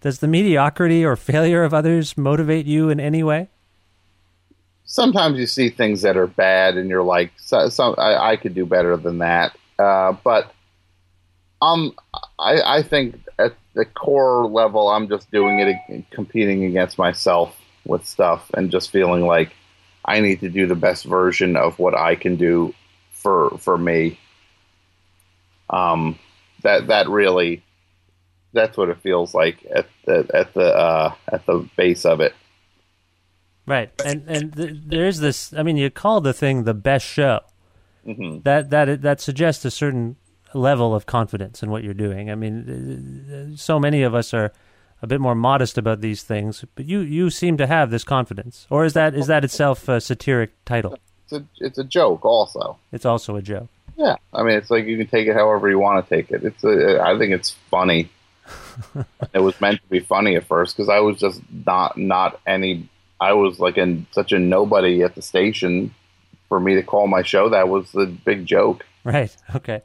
does 0.00 0.18
the 0.20 0.28
mediocrity 0.28 1.04
or 1.04 1.16
failure 1.16 1.62
of 1.62 1.74
others 1.74 2.16
motivate 2.16 2.66
you 2.66 2.88
in 2.88 3.00
any 3.00 3.22
way? 3.22 3.48
Sometimes 4.84 5.38
you 5.38 5.46
see 5.46 5.70
things 5.70 6.02
that 6.02 6.16
are 6.16 6.26
bad, 6.26 6.76
and 6.76 6.90
you're 6.90 7.02
like, 7.02 7.32
so, 7.36 7.68
some, 7.68 7.94
I, 7.96 8.32
I, 8.32 8.36
could 8.36 8.54
do 8.54 8.66
better 8.66 8.96
than 8.96 9.18
that. 9.18 9.56
Uh, 9.78 10.12
but 10.24 10.52
um, 11.62 11.94
I, 12.38 12.78
I 12.78 12.82
think 12.82 13.20
at 13.38 13.54
the 13.74 13.84
core 13.84 14.46
level, 14.46 14.88
I'm 14.88 15.08
just 15.08 15.30
doing 15.30 15.60
it, 15.60 16.10
competing 16.10 16.64
against 16.64 16.98
myself 16.98 17.56
with 17.84 18.04
stuff, 18.04 18.50
and 18.54 18.70
just 18.70 18.90
feeling 18.90 19.26
like 19.26 19.52
I 20.04 20.20
need 20.20 20.40
to 20.40 20.48
do 20.48 20.66
the 20.66 20.74
best 20.74 21.04
version 21.04 21.56
of 21.56 21.78
what 21.78 21.94
I 21.96 22.16
can 22.16 22.36
do 22.36 22.74
for 23.12 23.56
for 23.58 23.78
me. 23.78 24.18
Um, 25.68 26.18
that 26.62 26.88
that 26.88 27.08
really 27.08 27.62
that's 28.52 28.76
what 28.76 28.88
it 28.88 28.98
feels 28.98 29.34
like 29.34 29.64
at 29.74 29.86
the 30.04 30.28
at 30.34 30.54
the 30.54 30.76
uh, 30.76 31.14
at 31.32 31.46
the 31.46 31.68
base 31.76 32.04
of 32.04 32.20
it. 32.20 32.34
Right, 33.66 33.90
and 34.04 34.24
and 34.28 34.56
th- 34.56 34.76
there's 34.86 35.20
this. 35.20 35.52
I 35.52 35.62
mean, 35.62 35.76
you 35.76 35.90
call 35.90 36.20
the 36.20 36.32
thing 36.32 36.64
the 36.64 36.74
best 36.74 37.06
show. 37.06 37.40
Mm-hmm. 38.06 38.40
That 38.42 38.70
that 38.70 39.02
that 39.02 39.20
suggests 39.20 39.64
a 39.64 39.70
certain 39.70 40.16
level 40.54 40.94
of 40.94 41.06
confidence 41.06 41.62
in 41.62 41.70
what 41.70 41.84
you're 41.84 41.94
doing. 41.94 42.30
I 42.30 42.34
mean, 42.34 43.54
so 43.56 43.78
many 43.78 44.02
of 44.02 44.14
us 44.14 44.34
are 44.34 44.52
a 45.02 45.06
bit 45.06 45.20
more 45.20 45.34
modest 45.34 45.78
about 45.78 46.00
these 46.00 46.22
things, 46.22 46.64
but 46.74 46.86
you 46.86 47.00
you 47.00 47.30
seem 47.30 47.56
to 47.58 47.66
have 47.66 47.90
this 47.90 48.04
confidence, 48.04 48.66
or 48.70 48.84
is 48.84 48.94
that 48.94 49.14
is 49.14 49.26
that 49.28 49.44
itself 49.44 49.88
a 49.88 50.00
satiric 50.00 50.50
title? 50.64 50.98
It's 51.24 51.32
a 51.32 51.44
it's 51.58 51.78
a 51.78 51.84
joke, 51.84 52.24
also. 52.24 52.78
It's 52.92 53.04
also 53.04 53.36
a 53.36 53.42
joke. 53.42 53.68
Yeah, 53.96 54.16
I 54.32 54.42
mean, 54.42 54.56
it's 54.56 54.70
like 54.70 54.86
you 54.86 54.96
can 54.96 55.06
take 55.06 55.28
it 55.28 55.34
however 55.34 55.68
you 55.68 55.78
want 55.78 56.06
to 56.06 56.16
take 56.16 56.30
it. 56.30 56.42
It's 56.42 56.64
a, 56.64 57.00
I 57.02 57.18
think 57.18 57.32
it's 57.32 57.50
funny. 57.70 58.10
it 59.34 59.40
was 59.40 59.60
meant 59.60 59.80
to 59.82 59.88
be 59.88 60.00
funny 60.00 60.36
at 60.36 60.44
first 60.44 60.76
because 60.76 60.88
I 60.88 61.00
was 61.00 61.18
just 61.18 61.40
not 61.66 61.96
not 61.96 62.40
any. 62.46 62.88
I 63.20 63.34
was 63.34 63.58
like 63.58 63.76
in 63.76 64.06
such 64.12 64.32
a 64.32 64.38
nobody 64.38 65.02
at 65.02 65.14
the 65.14 65.22
station. 65.22 65.94
For 66.48 66.58
me 66.58 66.74
to 66.74 66.82
call 66.82 67.06
my 67.06 67.22
show, 67.22 67.48
that 67.50 67.68
was 67.68 67.92
the 67.92 68.06
big 68.06 68.44
joke. 68.44 68.84
Right. 69.04 69.34
Okay. 69.54 69.82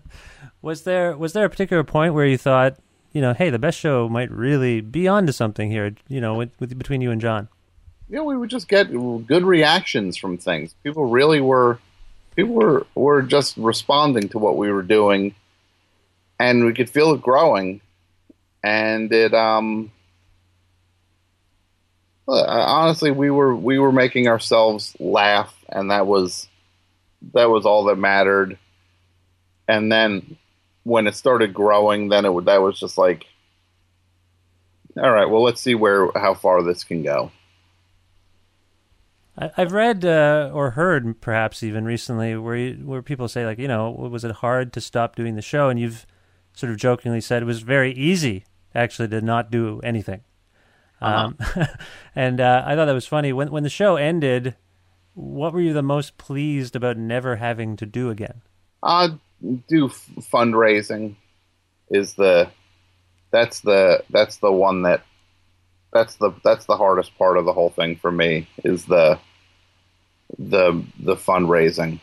was 0.62 0.82
there 0.82 1.16
was 1.16 1.32
there 1.32 1.44
a 1.44 1.50
particular 1.50 1.84
point 1.84 2.14
where 2.14 2.26
you 2.26 2.38
thought, 2.38 2.76
you 3.12 3.20
know, 3.20 3.34
hey, 3.34 3.50
the 3.50 3.58
best 3.58 3.78
show 3.78 4.08
might 4.08 4.30
really 4.30 4.80
be 4.80 5.06
onto 5.08 5.32
something 5.32 5.70
here, 5.70 5.94
you 6.08 6.20
know, 6.20 6.34
with, 6.34 6.50
with 6.60 6.76
between 6.78 7.00
you 7.00 7.10
and 7.10 7.20
Jon? 7.20 7.48
Yeah, 8.08 8.14
you 8.14 8.16
know, 8.18 8.24
we 8.24 8.36
would 8.36 8.50
just 8.50 8.68
get 8.68 8.90
good 9.26 9.44
reactions 9.44 10.16
from 10.16 10.38
things. 10.38 10.74
People 10.82 11.06
really 11.06 11.40
were 11.40 11.78
people 12.36 12.54
were 12.54 12.86
were 12.94 13.22
just 13.22 13.56
responding 13.56 14.28
to 14.30 14.38
what 14.38 14.56
we 14.56 14.70
were 14.70 14.82
doing, 14.82 15.34
and 16.38 16.64
we 16.64 16.72
could 16.72 16.90
feel 16.90 17.12
it 17.12 17.22
growing 17.22 17.80
and 18.62 19.12
it 19.12 19.34
um 19.34 19.90
honestly 22.28 23.10
we 23.10 23.30
were 23.30 23.54
we 23.54 23.78
were 23.78 23.92
making 23.92 24.28
ourselves 24.28 24.96
laugh 25.00 25.54
and 25.68 25.90
that 25.90 26.06
was 26.06 26.48
that 27.34 27.48
was 27.48 27.64
all 27.64 27.84
that 27.84 27.96
mattered. 27.96 28.58
And 29.68 29.92
then 29.92 30.36
when 30.84 31.06
it 31.06 31.14
started 31.14 31.54
growing 31.54 32.08
then 32.08 32.24
it 32.24 32.44
that 32.44 32.62
was 32.62 32.78
just 32.78 32.98
like 32.98 33.26
all 34.96 35.10
right 35.10 35.26
well 35.28 35.42
let's 35.42 35.60
see 35.60 35.74
where 35.74 36.10
how 36.14 36.34
far 36.34 36.62
this 36.62 36.84
can 36.84 37.02
go. 37.02 37.30
I've 39.34 39.72
read 39.72 40.04
uh, 40.04 40.50
or 40.52 40.72
heard 40.72 41.22
perhaps 41.22 41.62
even 41.62 41.86
recently 41.86 42.36
where 42.36 42.54
you, 42.54 42.74
where 42.84 43.00
people 43.00 43.28
say 43.28 43.46
like 43.46 43.58
you 43.58 43.68
know 43.68 43.90
was 43.90 44.24
it 44.24 44.30
hard 44.30 44.72
to 44.74 44.80
stop 44.80 45.16
doing 45.16 45.36
the 45.36 45.42
show? 45.42 45.70
And 45.70 45.80
you've 45.80 46.06
sort 46.54 46.70
of 46.70 46.76
jokingly 46.76 47.20
said 47.20 47.42
it 47.42 47.46
was 47.46 47.62
very 47.62 47.92
easy 47.92 48.44
actually 48.74 49.08
did 49.08 49.24
not 49.24 49.50
do 49.50 49.80
anything. 49.82 50.22
Uh-huh. 51.00 51.32
Um, 51.54 51.66
and 52.14 52.40
uh, 52.40 52.62
I 52.64 52.74
thought 52.74 52.86
that 52.86 52.92
was 52.92 53.06
funny. 53.06 53.32
When 53.32 53.50
when 53.50 53.62
the 53.62 53.68
show 53.68 53.96
ended, 53.96 54.56
what 55.14 55.52
were 55.52 55.60
you 55.60 55.72
the 55.72 55.82
most 55.82 56.16
pleased 56.16 56.76
about 56.76 56.96
never 56.96 57.36
having 57.36 57.76
to 57.76 57.86
do 57.86 58.10
again? 58.10 58.42
Uh, 58.82 59.10
do 59.68 59.86
f- 59.86 60.08
fundraising 60.20 61.16
is 61.90 62.14
the 62.14 62.48
that's 63.30 63.60
the 63.60 64.02
that's 64.10 64.36
the 64.36 64.52
one 64.52 64.82
that 64.82 65.02
that's 65.92 66.16
the 66.16 66.32
that's 66.44 66.66
the 66.66 66.76
hardest 66.76 67.16
part 67.18 67.36
of 67.36 67.44
the 67.44 67.52
whole 67.52 67.70
thing 67.70 67.96
for 67.96 68.10
me 68.10 68.48
is 68.64 68.84
the 68.86 69.18
the 70.38 70.84
the 70.98 71.16
fundraising. 71.16 72.00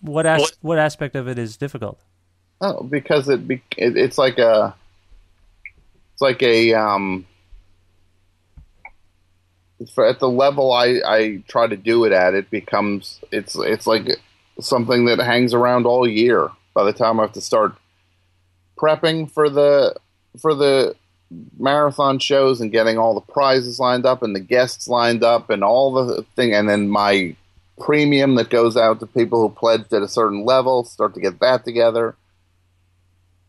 What 0.00 0.26
as- 0.26 0.52
what 0.60 0.78
aspect 0.78 1.16
of 1.16 1.28
it 1.28 1.38
is 1.38 1.56
difficult? 1.56 1.98
Oh, 2.60 2.82
because 2.82 3.28
it, 3.28 3.40
it 3.50 3.62
it's 3.76 4.18
like 4.18 4.38
a 4.38 4.74
it's 6.16 6.22
like 6.22 6.42
a 6.42 6.72
um, 6.72 7.26
at 9.98 10.18
the 10.18 10.30
level 10.30 10.72
I, 10.72 11.02
I 11.06 11.42
try 11.46 11.66
to 11.66 11.76
do 11.76 12.06
it 12.06 12.12
at, 12.12 12.32
it 12.32 12.48
becomes 12.48 13.20
it's 13.30 13.54
it's 13.54 13.86
like 13.86 14.08
something 14.58 15.04
that 15.04 15.18
hangs 15.18 15.52
around 15.52 15.84
all 15.84 16.08
year. 16.08 16.48
By 16.72 16.84
the 16.84 16.94
time 16.94 17.20
I 17.20 17.24
have 17.24 17.32
to 17.32 17.42
start 17.42 17.74
prepping 18.78 19.30
for 19.30 19.50
the 19.50 19.94
for 20.40 20.54
the 20.54 20.96
marathon 21.58 22.18
shows 22.18 22.62
and 22.62 22.72
getting 22.72 22.96
all 22.96 23.12
the 23.12 23.32
prizes 23.32 23.78
lined 23.78 24.06
up 24.06 24.22
and 24.22 24.34
the 24.34 24.40
guests 24.40 24.88
lined 24.88 25.22
up 25.22 25.50
and 25.50 25.62
all 25.62 25.92
the 25.92 26.22
thing, 26.34 26.54
and 26.54 26.66
then 26.66 26.88
my 26.88 27.36
premium 27.78 28.36
that 28.36 28.48
goes 28.48 28.74
out 28.74 29.00
to 29.00 29.06
people 29.06 29.42
who 29.42 29.54
pledged 29.54 29.92
at 29.92 30.00
a 30.00 30.08
certain 30.08 30.46
level, 30.46 30.82
start 30.82 31.12
to 31.12 31.20
get 31.20 31.40
that 31.40 31.62
together. 31.66 32.16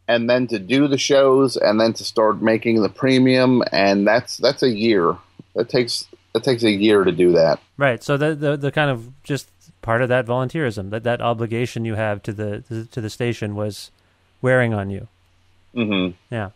And 0.08 0.30
then 0.30 0.47
to 0.47 0.60
do 0.60 0.88
the 0.88 0.97
shows 0.97 1.58
and 1.58 1.82
then 1.82 1.93
to 1.93 2.03
start 2.03 2.41
making 2.41 2.82
the 2.82 2.89
premium 2.89 3.62
and 3.72 4.08
that's 4.08 4.38
that's 4.38 4.64
a 4.64 4.70
year. 4.70 5.18
It 5.55 5.70
takes 5.70 6.08
it 6.34 6.43
takes 6.43 6.64
a 6.64 6.72
year 6.72 7.03
to 7.03 7.12
do 7.12 7.34
that. 7.34 7.60
Right. 7.78 8.03
So 8.03 8.16
the 8.18 8.36
the, 8.36 8.58
the 8.58 8.72
kind 8.72 8.89
of 8.89 9.12
just 9.24 9.49
part 9.82 10.01
of 10.01 10.10
that 10.10 10.26
volunteerism, 10.26 10.89
that 10.91 11.03
that 11.03 11.22
obligation 11.22 11.86
you 11.86 11.95
have 11.95 12.24
to 12.24 12.34
the 12.34 12.88
to 12.91 13.01
the 13.01 13.10
station 13.10 13.55
was 13.55 13.91
wearing 14.41 14.74
on 14.74 14.89
you. 14.89 15.08
Mm-hmm. 15.76 16.16
Yeah. 16.34 16.49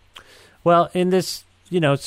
Well, 0.63 0.89
in 0.93 1.09
this, 1.09 1.43
you 1.69 1.79
know, 1.79 1.97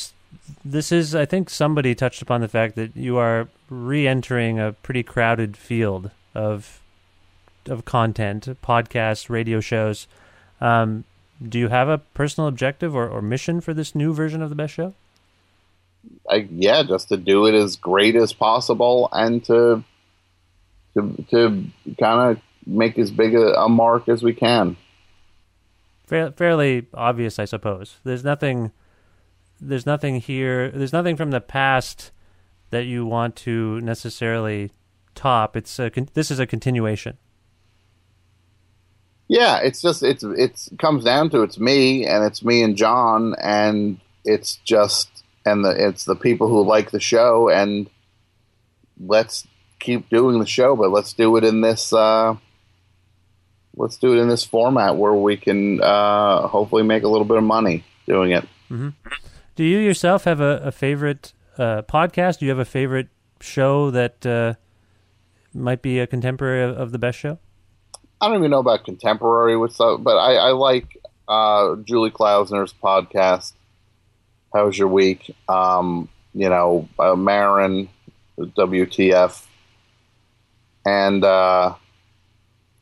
this 0.63 0.91
is 0.91 1.15
I 1.15 1.25
think 1.25 1.49
somebody 1.49 1.95
touched 1.95 2.21
upon 2.21 2.41
the 2.41 2.47
fact 2.47 2.75
that 2.75 2.95
you 2.95 3.17
are 3.17 3.47
re-entering 3.69 4.59
a 4.59 4.73
pretty 4.73 5.03
crowded 5.03 5.57
field 5.57 6.11
of 6.33 6.81
of 7.67 7.85
content, 7.85 8.47
podcasts, 8.63 9.29
radio 9.29 9.59
shows. 9.59 10.07
Um, 10.61 11.03
do 11.41 11.59
you 11.59 11.67
have 11.67 11.89
a 11.89 11.97
personal 11.97 12.47
objective 12.47 12.95
or, 12.95 13.07
or 13.07 13.21
mission 13.21 13.61
for 13.61 13.73
this 13.73 13.95
new 13.95 14.13
version 14.13 14.41
of 14.41 14.49
the 14.49 14.55
best 14.55 14.73
show? 14.73 14.93
I, 16.29 16.47
yeah, 16.51 16.83
just 16.83 17.09
to 17.09 17.17
do 17.17 17.45
it 17.45 17.55
as 17.55 17.75
great 17.75 18.15
as 18.15 18.33
possible 18.33 19.09
and 19.11 19.43
to 19.45 19.83
to 20.93 21.25
to 21.29 21.65
kind 21.99 22.37
of 22.37 22.43
make 22.65 22.97
as 22.97 23.11
big 23.11 23.35
a, 23.35 23.53
a, 23.53 23.69
mark 23.69 24.07
as 24.07 24.23
we 24.23 24.33
can. 24.33 24.77
Fair, 26.05 26.31
fairly 26.31 26.87
obvious, 26.93 27.39
I 27.39 27.45
suppose. 27.45 27.97
There's 28.03 28.23
nothing. 28.23 28.71
There's 29.59 29.85
nothing 29.85 30.19
here. 30.19 30.69
There's 30.71 30.93
nothing 30.93 31.15
from 31.15 31.31
the 31.31 31.41
past 31.41 32.11
that 32.69 32.85
you 32.85 33.05
want 33.05 33.35
to 33.37 33.81
necessarily 33.81 34.71
top. 35.15 35.55
It's 35.55 35.79
a, 35.79 35.89
this 36.13 36.29
is 36.29 36.39
a 36.39 36.45
continuation. 36.45 37.17
Yeah, 39.27 39.59
it's 39.59 39.81
just 39.81 40.03
it's 40.03 40.23
it's 40.23 40.69
comes 40.77 41.03
down 41.03 41.29
to 41.31 41.41
it's 41.41 41.59
me 41.59 42.05
and 42.05 42.23
it's 42.23 42.43
me 42.43 42.61
and 42.61 42.75
Jon 42.75 43.35
and 43.41 43.99
it's 44.23 44.57
just 44.57 45.23
and 45.45 45.65
the 45.65 45.87
it's 45.87 46.05
the 46.05 46.15
people 46.15 46.47
who 46.47 46.63
like 46.63 46.91
the 46.91 46.99
show 46.99 47.49
and 47.49 47.89
let's 48.99 49.47
keep 49.79 50.09
doing 50.09 50.39
the 50.39 50.45
show, 50.45 50.75
but 50.75 50.91
let's 50.91 51.13
do 51.13 51.35
it 51.37 51.43
in 51.43 51.61
this 51.61 51.91
uh, 51.91 52.35
let's 53.75 53.97
do 53.97 54.13
it 54.13 54.19
in 54.19 54.29
this 54.29 54.43
format 54.43 54.95
where 54.95 55.13
we 55.13 55.37
can 55.37 55.81
uh, 55.81 56.47
hopefully 56.47 56.83
make 56.83 57.03
a 57.03 57.07
little 57.07 57.25
bit 57.25 57.37
of 57.37 57.43
money 57.43 57.83
doing 58.07 58.31
it. 58.31 58.43
Mm-hmm. 58.69 58.89
Do 59.55 59.63
you 59.63 59.77
yourself 59.77 60.25
have 60.25 60.41
a, 60.41 60.57
a 60.63 60.71
favorite 60.71 61.33
uh, 61.57 61.83
podcast? 61.83 62.39
Do 62.39 62.45
you 62.45 62.51
have 62.51 62.59
a 62.59 62.65
favorite 62.65 63.07
show 63.39 63.91
that 63.91 64.25
uh, 64.25 64.55
might 65.53 65.81
be 65.81 65.99
a 65.99 66.07
contemporary 66.07 66.63
of, 66.63 66.77
of, 66.77 66.91
the 66.91 66.99
best 66.99 67.17
show? 67.17 67.39
I 68.21 68.27
don't 68.27 68.37
even 68.37 68.51
know 68.51 68.59
about 68.59 68.85
contemporary 68.85 69.57
with 69.57 69.73
stuff, 69.73 70.01
but 70.01 70.17
I, 70.17 70.35
I 70.35 70.51
like 70.51 70.97
uh, 71.27 71.75
Julie 71.77 72.11
Klausner's 72.11 72.73
podcast. 72.73 73.53
How's 74.53 74.77
your 74.77 74.87
week? 74.87 75.35
Um, 75.49 76.07
you 76.33 76.49
know, 76.49 76.87
uh, 76.97 77.15
Maron, 77.15 77.89
WTF, 78.39 79.45
and 80.85 81.23
uh, 81.23 81.75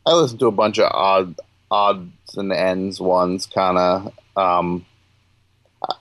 I 0.05 0.13
listen 0.13 0.37
to 0.39 0.47
a 0.47 0.51
bunch 0.51 0.77
of 0.77 0.91
odd 0.91 1.35
odds 1.71 2.37
and 2.37 2.53
ends 2.53 2.99
ones, 2.99 3.47
kind 3.47 3.77
of. 3.77 4.13
Um, 4.37 4.85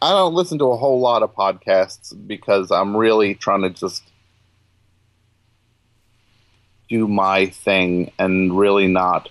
I 0.00 0.10
don't 0.10 0.34
listen 0.34 0.58
to 0.58 0.66
a 0.66 0.76
whole 0.76 1.00
lot 1.00 1.22
of 1.22 1.34
podcasts 1.34 2.14
because 2.26 2.70
I'm 2.70 2.96
really 2.96 3.34
trying 3.34 3.62
to 3.62 3.70
just 3.70 4.02
do 6.92 7.08
my 7.08 7.46
thing 7.46 8.12
and 8.18 8.56
really 8.56 8.86
not. 8.86 9.28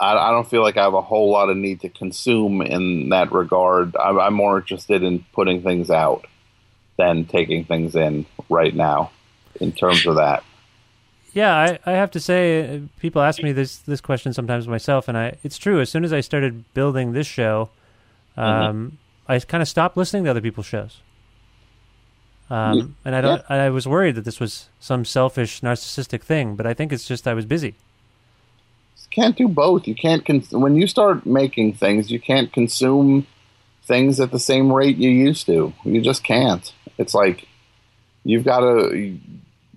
I, 0.00 0.16
I 0.16 0.30
don't 0.30 0.48
feel 0.48 0.62
like 0.62 0.76
I 0.76 0.84
have 0.84 0.94
a 0.94 1.02
whole 1.02 1.30
lot 1.30 1.50
of 1.50 1.56
need 1.56 1.80
to 1.80 1.88
consume 1.88 2.62
in 2.62 3.10
that 3.10 3.32
regard. 3.32 3.96
I'm, 3.96 4.18
I'm 4.18 4.34
more 4.34 4.58
interested 4.58 5.02
in 5.02 5.24
putting 5.32 5.62
things 5.62 5.90
out 5.90 6.26
than 6.96 7.24
taking 7.24 7.64
things 7.64 7.94
in 7.94 8.26
right 8.48 8.74
now 8.74 9.10
in 9.60 9.72
terms 9.72 10.06
of 10.06 10.16
that. 10.16 10.44
Yeah, 11.32 11.54
I, 11.54 11.78
I 11.86 11.92
have 11.92 12.10
to 12.12 12.20
say, 12.20 12.76
uh, 12.76 12.80
people 13.00 13.22
ask 13.22 13.42
me 13.42 13.52
this 13.52 13.78
this 13.78 14.02
question 14.02 14.34
sometimes 14.34 14.68
myself, 14.68 15.08
and 15.08 15.16
I 15.16 15.36
it's 15.42 15.56
true. 15.56 15.80
As 15.80 15.88
soon 15.88 16.04
as 16.04 16.12
I 16.12 16.20
started 16.20 16.64
building 16.74 17.12
this 17.12 17.26
show, 17.26 17.70
Mm-hmm. 18.36 18.40
um, 18.40 18.86
mm-hmm. 18.86 19.32
I 19.32 19.38
kind 19.40 19.62
of 19.62 19.68
stopped 19.68 19.96
listening 19.96 20.24
to 20.24 20.30
other 20.30 20.40
people's 20.40 20.66
shows. 20.66 21.00
Um, 22.52 22.96
and 23.06 23.16
I 23.16 23.22
don't. 23.22 23.42
Yeah. 23.48 23.64
I 23.64 23.70
was 23.70 23.88
worried 23.88 24.14
that 24.16 24.26
this 24.26 24.38
was 24.38 24.68
some 24.78 25.06
selfish, 25.06 25.62
narcissistic 25.62 26.20
thing, 26.20 26.54
but 26.54 26.66
I 26.66 26.74
think 26.74 26.92
it's 26.92 27.08
just 27.08 27.26
I 27.26 27.32
was 27.32 27.46
busy. 27.46 27.68
You 27.68 29.08
can't 29.10 29.34
do 29.34 29.48
both. 29.48 29.88
You 29.88 29.94
can't. 29.94 30.22
Cons- 30.22 30.52
when 30.52 30.76
you 30.76 30.86
start 30.86 31.24
making 31.24 31.72
things, 31.74 32.10
you 32.10 32.20
can't 32.20 32.52
consume 32.52 33.26
things 33.84 34.20
at 34.20 34.32
the 34.32 34.38
same 34.38 34.70
rate 34.70 34.98
you 34.98 35.08
used 35.08 35.46
to. 35.46 35.72
You 35.84 36.02
just 36.02 36.24
can't. 36.24 36.70
It's 36.98 37.14
like 37.14 37.48
you've 38.22 38.44
got 38.44 38.60
to. 38.60 39.18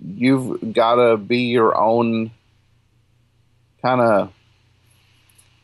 You've 0.06 0.74
got 0.74 0.96
to 0.96 1.16
be 1.16 1.44
your 1.44 1.74
own 1.74 2.30
kind 3.80 4.02
of 4.02 4.32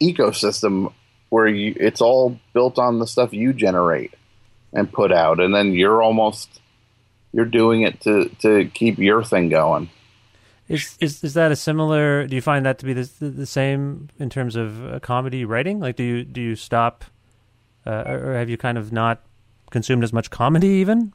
ecosystem 0.01 0.95
where 1.29 1.47
you, 1.47 1.75
it's 1.79 2.01
all 2.01 2.41
built 2.55 2.79
on 2.79 3.01
the 3.01 3.07
stuff 3.07 3.35
you 3.35 3.53
generate 3.53 4.15
and 4.73 4.91
put 4.91 5.13
out, 5.13 5.41
and 5.41 5.55
then 5.55 5.75
you're 5.75 6.03
almost 6.03 6.62
you're 7.33 7.45
doing 7.45 7.83
it 7.83 8.01
to 8.03 8.29
to 8.41 8.67
keep 8.67 8.99
your 8.99 9.25
thing 9.25 9.49
going. 9.49 9.91
Is 10.69 10.97
is 11.01 11.23
is 11.25 11.35
that 11.35 11.53
a 11.53 11.57
similar? 11.57 12.27
Do 12.27 12.35
you 12.35 12.43
find 12.43 12.65
that 12.65 12.79
to 12.79 12.87
be 12.87 12.93
the 12.93 13.11
the 13.21 13.47
same 13.47 14.09
in 14.19 14.31
terms 14.31 14.57
of 14.57 14.85
uh, 14.85 15.01
comedy 15.01 15.45
writing? 15.45 15.81
Like, 15.81 15.97
do 15.97 16.03
you 16.03 16.25
do 16.25 16.41
you 16.41 16.57
stop, 16.57 17.05
uh, 17.87 18.05
or 18.07 18.35
have 18.35 18.49
you 18.49 18.57
kind 18.57 18.79
of 18.79 18.93
not 18.93 19.23
consumed 19.71 20.05
as 20.05 20.13
much 20.13 20.31
comedy 20.31 20.69
even? 20.69 21.13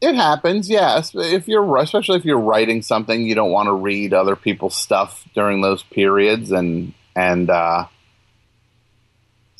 It 0.00 0.14
happens, 0.14 0.70
yes. 0.70 1.12
If 1.14 1.46
you're 1.46 1.76
especially 1.78 2.16
if 2.16 2.24
you're 2.24 2.38
writing 2.38 2.80
something, 2.82 3.22
you 3.22 3.34
don't 3.34 3.50
want 3.50 3.66
to 3.66 3.72
read 3.72 4.14
other 4.14 4.36
people's 4.36 4.76
stuff 4.76 5.28
during 5.34 5.60
those 5.60 5.82
periods, 5.82 6.52
and 6.52 6.94
and 7.14 7.50
uh, 7.50 7.86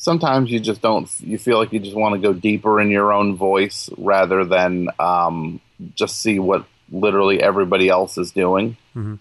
sometimes 0.01 0.51
you 0.51 0.59
just 0.59 0.81
don't. 0.81 1.09
You 1.21 1.39
feel 1.39 1.59
like 1.59 1.73
you 1.73 1.79
just 1.79 1.95
want 1.95 2.15
to 2.15 2.21
go 2.21 2.33
deeper 2.33 2.81
in 2.81 2.91
your 2.91 3.13
own 3.13 3.37
voice 3.37 3.89
rather 3.97 4.45
than 4.45 4.89
um, 4.99 5.61
just 5.95 6.21
see 6.21 6.41
what 6.41 6.65
literally 6.91 7.41
everybody 7.41 7.89
else 7.89 8.19
is 8.19 8.33
doing. 8.33 8.77
Mm-hmm. 8.97 9.17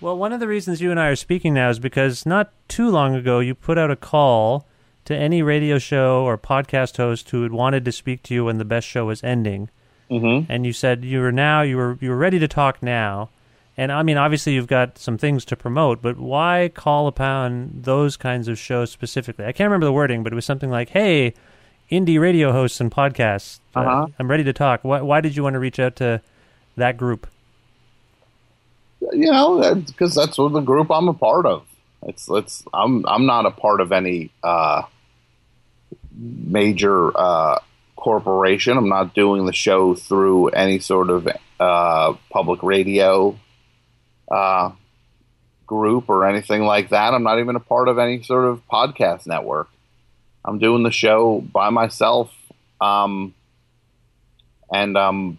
Well, 0.00 0.16
one 0.16 0.32
of 0.32 0.38
the 0.38 0.46
reasons 0.46 0.80
you 0.80 0.90
and 0.90 1.00
I 1.00 1.08
are 1.08 1.16
speaking 1.16 1.54
now 1.54 1.70
is 1.70 1.80
because 1.80 2.24
not 2.24 2.52
too 2.68 2.88
long 2.88 3.14
ago 3.14 3.40
you 3.40 3.54
put 3.54 3.78
out 3.78 3.90
a 3.90 3.96
call 3.96 4.68
to 5.06 5.16
any 5.16 5.42
radio 5.42 5.78
show 5.78 6.22
or 6.24 6.38
podcast 6.38 6.98
host 6.98 7.30
who 7.30 7.42
had 7.42 7.52
wanted 7.52 7.84
to 7.86 7.92
speak 7.92 8.22
to 8.24 8.34
you 8.34 8.44
when 8.44 8.58
the 8.58 8.64
best 8.64 8.86
show 8.86 9.06
was 9.06 9.24
ending, 9.24 9.70
mm-hmm. 10.10 10.50
and 10.50 10.64
you 10.64 10.72
said 10.72 11.04
you 11.04 11.20
were 11.20 11.32
now 11.32 11.62
you 11.62 11.76
were 11.76 11.98
you 12.00 12.10
were 12.10 12.16
ready 12.16 12.38
to 12.38 12.46
talk 12.46 12.82
now. 12.82 13.30
And 13.80 13.90
I 13.90 14.02
mean, 14.02 14.18
obviously, 14.18 14.52
you've 14.52 14.66
got 14.66 14.98
some 14.98 15.16
things 15.16 15.42
to 15.46 15.56
promote, 15.56 16.02
but 16.02 16.18
why 16.18 16.70
call 16.74 17.06
upon 17.06 17.70
those 17.72 18.14
kinds 18.18 18.46
of 18.46 18.58
shows 18.58 18.90
specifically? 18.90 19.46
I 19.46 19.52
can't 19.52 19.68
remember 19.68 19.86
the 19.86 19.92
wording, 19.94 20.22
but 20.22 20.34
it 20.34 20.36
was 20.36 20.44
something 20.44 20.68
like, 20.68 20.90
"Hey, 20.90 21.32
indie 21.90 22.20
radio 22.20 22.52
hosts 22.52 22.78
and 22.78 22.90
podcasts, 22.90 23.60
uh, 23.74 23.78
uh-huh. 23.78 24.02
uh, 24.02 24.06
I'm 24.18 24.30
ready 24.30 24.44
to 24.44 24.52
talk." 24.52 24.84
Why, 24.84 25.00
why 25.00 25.22
did 25.22 25.34
you 25.34 25.42
want 25.42 25.54
to 25.54 25.58
reach 25.58 25.78
out 25.78 25.96
to 25.96 26.20
that 26.76 26.98
group? 26.98 27.26
You 29.00 29.32
know, 29.32 29.74
because 29.74 30.14
that's 30.14 30.36
what 30.36 30.52
the 30.52 30.60
group 30.60 30.90
I'm 30.90 31.08
a 31.08 31.14
part 31.14 31.46
of. 31.46 31.64
It's 32.02 32.28
it's 32.28 32.62
I'm 32.74 33.06
I'm 33.06 33.24
not 33.24 33.46
a 33.46 33.50
part 33.50 33.80
of 33.80 33.92
any 33.92 34.30
uh, 34.42 34.82
major 36.14 37.16
uh, 37.16 37.60
corporation. 37.96 38.76
I'm 38.76 38.90
not 38.90 39.14
doing 39.14 39.46
the 39.46 39.54
show 39.54 39.94
through 39.94 40.48
any 40.48 40.80
sort 40.80 41.08
of 41.08 41.26
uh, 41.58 42.12
public 42.30 42.62
radio 42.62 43.38
uh, 44.30 44.72
group 45.66 46.08
or 46.08 46.26
anything 46.26 46.62
like 46.62 46.90
that. 46.90 47.14
I'm 47.14 47.22
not 47.22 47.38
even 47.38 47.56
a 47.56 47.60
part 47.60 47.88
of 47.88 47.98
any 47.98 48.22
sort 48.22 48.44
of 48.44 48.66
podcast 48.68 49.26
network. 49.26 49.68
I'm 50.44 50.58
doing 50.58 50.82
the 50.82 50.90
show 50.90 51.40
by 51.40 51.70
myself, 51.70 52.32
um, 52.80 53.34
and 54.72 54.96
um, 54.96 55.38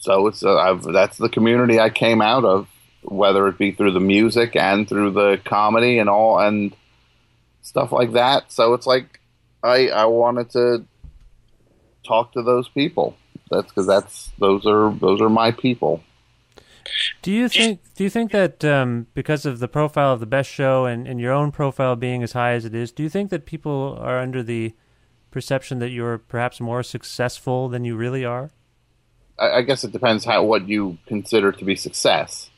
so 0.00 0.26
it's 0.28 0.42
uh, 0.42 0.80
that's 0.92 1.18
the 1.18 1.28
community 1.28 1.78
I 1.78 1.90
came 1.90 2.22
out 2.22 2.44
of, 2.44 2.68
whether 3.02 3.46
it 3.48 3.58
be 3.58 3.72
through 3.72 3.92
the 3.92 4.00
music 4.00 4.56
and 4.56 4.88
through 4.88 5.10
the 5.10 5.40
comedy 5.44 5.98
and 5.98 6.08
all 6.08 6.38
and 6.38 6.74
stuff 7.62 7.92
like 7.92 8.12
that. 8.12 8.50
So 8.50 8.74
it's 8.74 8.86
like 8.86 9.20
I 9.62 9.88
I 9.88 10.06
wanted 10.06 10.50
to 10.50 10.84
talk 12.06 12.32
to 12.32 12.42
those 12.42 12.68
people. 12.68 13.16
That's 13.50 13.68
because 13.68 13.86
that's 13.86 14.30
those 14.38 14.66
are 14.66 14.92
those 14.92 15.20
are 15.20 15.28
my 15.28 15.52
people. 15.52 16.02
Do 17.22 17.32
you 17.32 17.48
think? 17.48 17.80
Do 17.94 18.04
you 18.04 18.10
think 18.10 18.32
that 18.32 18.64
um, 18.64 19.06
because 19.14 19.46
of 19.46 19.58
the 19.58 19.68
profile 19.68 20.12
of 20.12 20.20
the 20.20 20.26
best 20.26 20.50
show 20.50 20.86
and, 20.86 21.06
and 21.06 21.20
your 21.20 21.32
own 21.32 21.50
profile 21.50 21.96
being 21.96 22.22
as 22.22 22.32
high 22.32 22.52
as 22.52 22.64
it 22.64 22.74
is, 22.74 22.92
do 22.92 23.02
you 23.02 23.08
think 23.08 23.30
that 23.30 23.46
people 23.46 23.98
are 24.00 24.18
under 24.18 24.42
the 24.42 24.74
perception 25.30 25.78
that 25.78 25.90
you're 25.90 26.18
perhaps 26.18 26.60
more 26.60 26.82
successful 26.82 27.68
than 27.68 27.84
you 27.84 27.96
really 27.96 28.24
are? 28.24 28.50
I, 29.38 29.58
I 29.58 29.62
guess 29.62 29.84
it 29.84 29.92
depends 29.92 30.24
how 30.24 30.42
what 30.44 30.68
you 30.68 30.98
consider 31.06 31.52
to 31.52 31.64
be 31.64 31.76
success. 31.76 32.50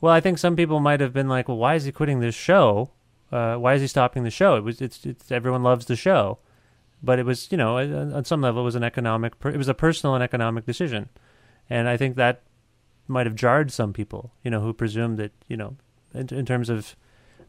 Well, 0.00 0.12
I 0.12 0.20
think 0.20 0.38
some 0.38 0.56
people 0.56 0.80
might 0.80 1.00
have 1.00 1.12
been 1.12 1.28
like, 1.28 1.48
"Well, 1.48 1.58
why 1.58 1.74
is 1.74 1.84
he 1.84 1.92
quitting 1.92 2.20
this 2.20 2.34
show? 2.34 2.90
Uh, 3.30 3.56
why 3.56 3.74
is 3.74 3.80
he 3.80 3.86
stopping 3.86 4.24
the 4.24 4.30
show? 4.30 4.56
It 4.56 4.64
was 4.64 4.80
it's, 4.80 5.04
it's 5.04 5.30
everyone 5.30 5.62
loves 5.62 5.86
the 5.86 5.96
show." 5.96 6.38
but 7.02 7.18
it 7.18 7.24
was 7.24 7.50
you 7.50 7.58
know 7.58 7.78
on 7.78 8.24
some 8.24 8.40
level 8.40 8.62
it 8.62 8.64
was 8.64 8.74
an 8.74 8.82
economic 8.82 9.34
it 9.44 9.56
was 9.56 9.68
a 9.68 9.74
personal 9.74 10.14
and 10.14 10.24
economic 10.24 10.66
decision 10.66 11.08
and 11.70 11.88
i 11.88 11.96
think 11.96 12.16
that 12.16 12.42
might 13.08 13.26
have 13.26 13.34
jarred 13.34 13.72
some 13.72 13.92
people 13.92 14.32
you 14.44 14.50
know 14.50 14.60
who 14.60 14.72
presumed 14.72 15.18
that 15.18 15.32
you 15.48 15.56
know 15.56 15.76
in, 16.14 16.28
in 16.32 16.46
terms 16.46 16.68
of 16.68 16.94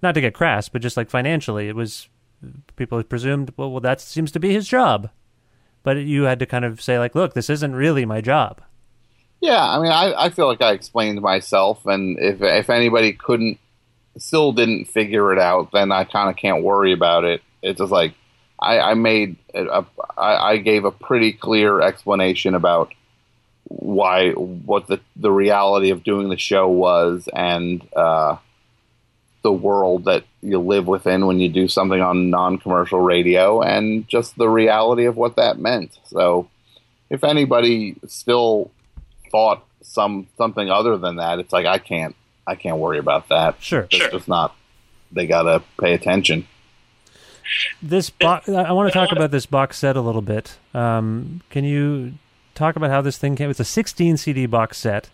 not 0.01 0.13
to 0.13 0.21
get 0.21 0.33
crass 0.33 0.69
but 0.69 0.81
just 0.81 0.97
like 0.97 1.09
financially 1.09 1.67
it 1.67 1.75
was 1.75 2.09
people 2.75 3.01
presumed 3.03 3.53
well, 3.57 3.71
well 3.71 3.81
that 3.81 4.01
seems 4.01 4.31
to 4.31 4.39
be 4.39 4.53
his 4.53 4.67
job. 4.67 5.09
But 5.81 5.97
you 5.97 6.23
had 6.23 6.39
to 6.39 6.45
kind 6.45 6.65
of 6.65 6.81
say 6.81 6.99
like 6.99 7.15
look 7.15 7.33
this 7.33 7.49
isn't 7.49 7.75
really 7.75 8.05
my 8.05 8.21
job. 8.21 8.61
Yeah 9.41 9.63
i 9.63 9.79
mean 9.79 9.91
i, 9.91 10.25
I 10.25 10.29
feel 10.29 10.47
like 10.47 10.61
i 10.61 10.73
explained 10.73 11.21
myself 11.21 11.85
and 11.85 12.19
if 12.19 12.41
if 12.41 12.69
anybody 12.69 13.13
couldn't 13.13 13.57
still 14.17 14.51
didn't 14.51 14.85
figure 14.85 15.31
it 15.31 15.39
out 15.39 15.71
then 15.71 15.93
i 15.93 16.03
kind 16.03 16.29
of 16.29 16.35
can't 16.35 16.63
worry 16.63 16.91
about 16.91 17.23
it. 17.23 17.41
It's 17.61 17.79
just 17.79 17.91
like 17.91 18.13
I, 18.61 18.79
I 18.79 18.93
made 18.95 19.37
a, 19.53 19.85
I, 20.17 20.51
I 20.51 20.57
gave 20.57 20.83
a 20.83 20.91
pretty 20.91 21.31
clear 21.31 21.81
explanation 21.81 22.53
about 22.53 22.93
why 23.69 24.31
what 24.31 24.87
the 24.87 24.99
the 25.15 25.31
reality 25.31 25.91
of 25.91 26.03
doing 26.03 26.29
the 26.29 26.37
show 26.37 26.67
was 26.67 27.29
and 27.31 27.87
uh, 27.95 28.35
the 29.43 29.51
world 29.51 30.05
that 30.05 30.23
you 30.41 30.59
live 30.59 30.87
within 30.87 31.27
when 31.27 31.39
you 31.39 31.49
do 31.49 31.67
something 31.67 32.01
on 32.01 32.29
non-commercial 32.29 32.99
radio 32.99 33.61
and 33.61 34.07
just 34.07 34.35
the 34.37 34.49
reality 34.49 35.05
of 35.05 35.15
what 35.15 35.35
that 35.35 35.59
meant. 35.59 35.97
So 36.05 36.49
if 37.09 37.23
anybody 37.23 37.95
still 38.07 38.71
thought 39.31 39.63
some 39.81 40.27
something 40.35 40.69
other 40.69 40.97
than 40.97 41.17
that, 41.17 41.39
it's 41.39 41.53
like 41.53 41.67
I 41.67 41.77
can't 41.77 42.15
I 42.47 42.55
can't 42.55 42.77
worry 42.77 42.97
about 42.97 43.29
that. 43.29 43.61
Sure, 43.61 43.81
it's 43.81 43.97
sure. 43.97 44.09
just 44.09 44.27
not. 44.27 44.55
They 45.11 45.27
gotta 45.27 45.63
pay 45.79 45.93
attention. 45.93 46.47
This 47.81 48.09
bo- 48.09 48.41
I 48.47 48.71
want 48.73 48.91
to 48.91 48.93
talk 48.93 49.11
about 49.11 49.31
this 49.31 49.45
box 49.45 49.77
set 49.79 49.95
a 49.95 50.01
little 50.01 50.21
bit. 50.21 50.57
Um, 50.73 51.41
can 51.49 51.63
you 51.63 52.13
talk 52.59 52.75
about 52.75 52.91
how 52.91 53.01
this 53.01 53.17
thing 53.17 53.35
came? 53.35 53.49
It's 53.49 53.59
a 53.59 53.65
16 53.65 54.17
CD 54.17 54.45
box 54.45 54.77
set. 54.77 55.09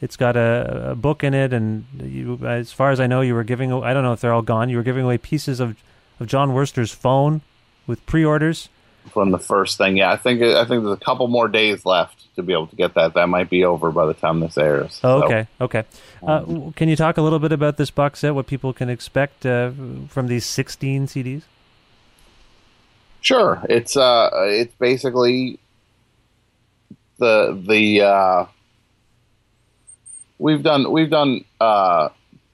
It's 0.00 0.16
got 0.16 0.36
a, 0.36 0.90
a 0.90 0.94
book 0.94 1.24
in 1.24 1.32
it, 1.32 1.52
and 1.52 1.86
you, 2.02 2.38
as 2.46 2.72
far 2.72 2.90
as 2.90 3.00
I 3.00 3.06
know, 3.06 3.22
you 3.22 3.34
were 3.34 3.44
giving. 3.44 3.72
I 3.72 3.94
don't 3.94 4.02
know 4.02 4.12
if 4.12 4.20
they're 4.20 4.32
all 4.32 4.42
gone. 4.42 4.68
You 4.68 4.76
were 4.76 4.82
giving 4.82 5.04
away 5.04 5.18
pieces 5.18 5.60
of 5.60 5.76
of 6.18 6.26
Jon 6.26 6.52
Wurster's 6.52 6.92
phone 6.92 7.42
with 7.86 8.04
pre-orders 8.06 8.68
from 9.12 9.30
the 9.30 9.38
first 9.38 9.78
thing. 9.78 9.96
Yeah, 9.96 10.12
I 10.12 10.16
think 10.16 10.42
I 10.42 10.64
think 10.64 10.84
there's 10.84 10.96
a 10.96 11.04
couple 11.04 11.28
more 11.28 11.48
days 11.48 11.86
left 11.86 12.34
to 12.36 12.42
be 12.42 12.52
able 12.52 12.66
to 12.68 12.76
get 12.76 12.94
that. 12.94 13.14
That 13.14 13.28
might 13.28 13.48
be 13.48 13.64
over 13.64 13.90
by 13.90 14.06
the 14.06 14.14
time 14.14 14.40
this 14.40 14.58
airs. 14.58 15.00
Oh, 15.02 15.22
okay, 15.24 15.46
okay. 15.60 15.84
Uh, 16.26 16.70
can 16.76 16.88
you 16.88 16.96
talk 16.96 17.16
a 17.16 17.22
little 17.22 17.38
bit 17.38 17.52
about 17.52 17.76
this 17.76 17.90
box 17.90 18.20
set? 18.20 18.34
What 18.34 18.46
people 18.46 18.72
can 18.72 18.88
expect 18.90 19.46
uh, 19.46 19.70
from 20.08 20.26
these 20.26 20.44
16 20.44 21.06
CDs? 21.06 21.42
Sure, 23.20 23.62
it's 23.68 23.96
uh, 23.96 24.30
it's 24.34 24.74
basically 24.76 25.58
the 27.18 27.62
the 27.66 28.02
uh, 28.02 28.46
we've 30.38 30.62
done 30.62 30.90
we've 30.90 31.10
done 31.10 31.44
uh, 31.60 32.08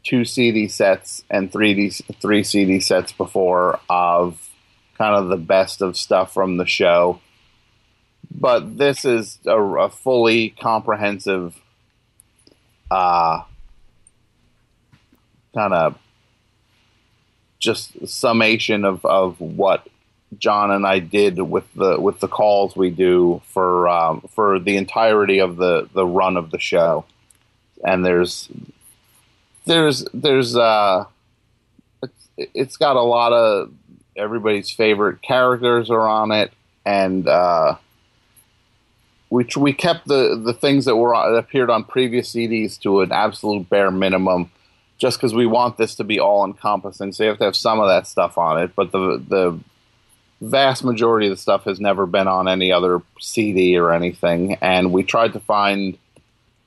two 0.04 0.24
CD 0.24 0.68
sets 0.68 1.24
and 1.30 1.52
three 1.52 1.74
D 1.74 1.90
three 2.20 2.42
CD 2.42 2.80
sets 2.80 3.12
before 3.12 3.80
of 3.88 4.48
kind 4.98 5.16
of 5.16 5.28
the 5.28 5.36
best 5.36 5.82
of 5.82 5.96
stuff 5.96 6.32
from 6.32 6.56
the 6.56 6.66
show, 6.66 7.20
but 8.30 8.78
this 8.78 9.04
is 9.04 9.38
a, 9.46 9.58
a 9.58 9.90
fully 9.90 10.50
comprehensive 10.50 11.60
uh, 12.90 13.42
kind 15.54 15.72
of 15.72 15.98
just 17.58 18.08
summation 18.08 18.84
of, 18.84 19.04
of 19.04 19.40
what 19.40 19.86
Jon 20.39 20.70
and 20.70 20.87
I 20.87 20.99
did 20.99 21.41
with 21.41 21.72
the 21.74 22.01
with 22.01 22.20
the 22.20 22.28
calls 22.28 22.74
we 22.74 22.91
do 22.91 23.43
for 23.47 23.89
um, 23.89 24.22
for 24.35 24.59
the 24.59 24.76
entirety 24.76 25.39
of 25.41 25.57
the 25.57 25.89
the 25.93 26.07
run 26.07 26.37
of 26.37 26.51
the 26.51 26.59
show, 26.59 27.05
and 27.85 28.05
there's 28.05 28.49
there's 29.66 30.05
there's 30.14 30.57
uh 30.57 31.05
it's, 32.03 32.28
it's 32.37 32.76
got 32.76 32.97
a 32.97 33.03
lot 33.03 33.33
of 33.33 33.72
everybody's 34.16 34.70
favorite 34.70 35.22
characters 35.22 35.91
are 35.91 36.09
on 36.09 36.33
it, 36.33 36.53
and 36.85 37.28
uh, 37.28 37.76
we 39.30 39.47
we 39.57 39.72
kept 39.72 40.07
the 40.07 40.41
the 40.43 40.55
things 40.55 40.85
that 40.87 40.97
were 40.97 41.12
that 41.12 41.37
appeared 41.37 41.70
on 41.70 41.85
previous 41.85 42.33
CDs 42.33 42.80
to 42.80 43.01
an 43.01 43.12
absolute 43.12 43.68
bare 43.68 43.91
minimum. 43.91 44.51
Just 44.99 45.18
because 45.18 45.35
we 45.35 45.47
want 45.47 45.78
this 45.78 45.97
to 45.97 46.05
be 46.05 46.20
all 46.20 46.45
encompassing, 46.45 47.12
so 47.12 47.24
you 47.24 47.30
have 47.30 47.39
to 47.39 47.45
have 47.45 47.57
some 47.57 47.80
of 47.80 47.89
that 47.89 48.07
stuff 48.07 48.39
on 48.39 48.62
it. 48.62 48.70
But 48.76 48.93
the 48.93 49.22
the 49.26 49.59
vast 50.43 50.82
majority 50.82 51.28
of 51.28 51.30
the 51.30 51.36
stuff 51.36 51.64
has 51.64 51.78
never 51.78 52.05
been 52.05 52.26
on 52.26 52.49
any 52.49 52.72
other 52.72 53.01
CD 53.20 53.78
or 53.78 53.93
anything, 53.93 54.57
and 54.61 54.93
we 54.93 55.05
tried 55.05 55.34
to 55.34 55.40
find 55.40 55.97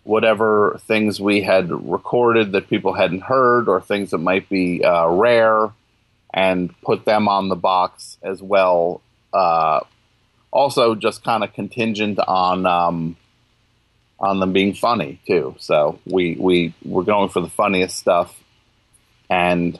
whatever 0.03 0.79
things 0.87 1.19
we 1.19 1.41
had 1.41 1.69
recorded 1.69 2.53
that 2.53 2.69
people 2.69 2.93
hadn't 2.93 3.21
heard 3.21 3.67
or 3.67 3.81
things 3.81 4.11
that 4.11 4.19
might 4.19 4.47
be 4.49 4.83
uh, 4.83 5.07
rare 5.07 5.71
and 6.33 6.73
put 6.81 7.05
them 7.05 7.27
on 7.27 7.49
the 7.49 7.55
box 7.55 8.17
as 8.21 8.41
well. 8.41 9.01
Uh, 9.33 9.81
also, 10.51 10.95
just 10.95 11.23
kind 11.23 11.43
of 11.43 11.51
contingent 11.53 12.17
on 12.19 12.65
um, 12.65 13.17
on 14.21 14.39
them 14.39 14.53
being 14.53 14.73
funny 14.73 15.19
too. 15.27 15.53
So 15.59 15.99
we 16.05 16.37
we 16.39 16.73
were 16.85 17.03
going 17.03 17.27
for 17.27 17.41
the 17.41 17.49
funniest 17.49 17.97
stuff, 17.97 18.41
and 19.29 19.77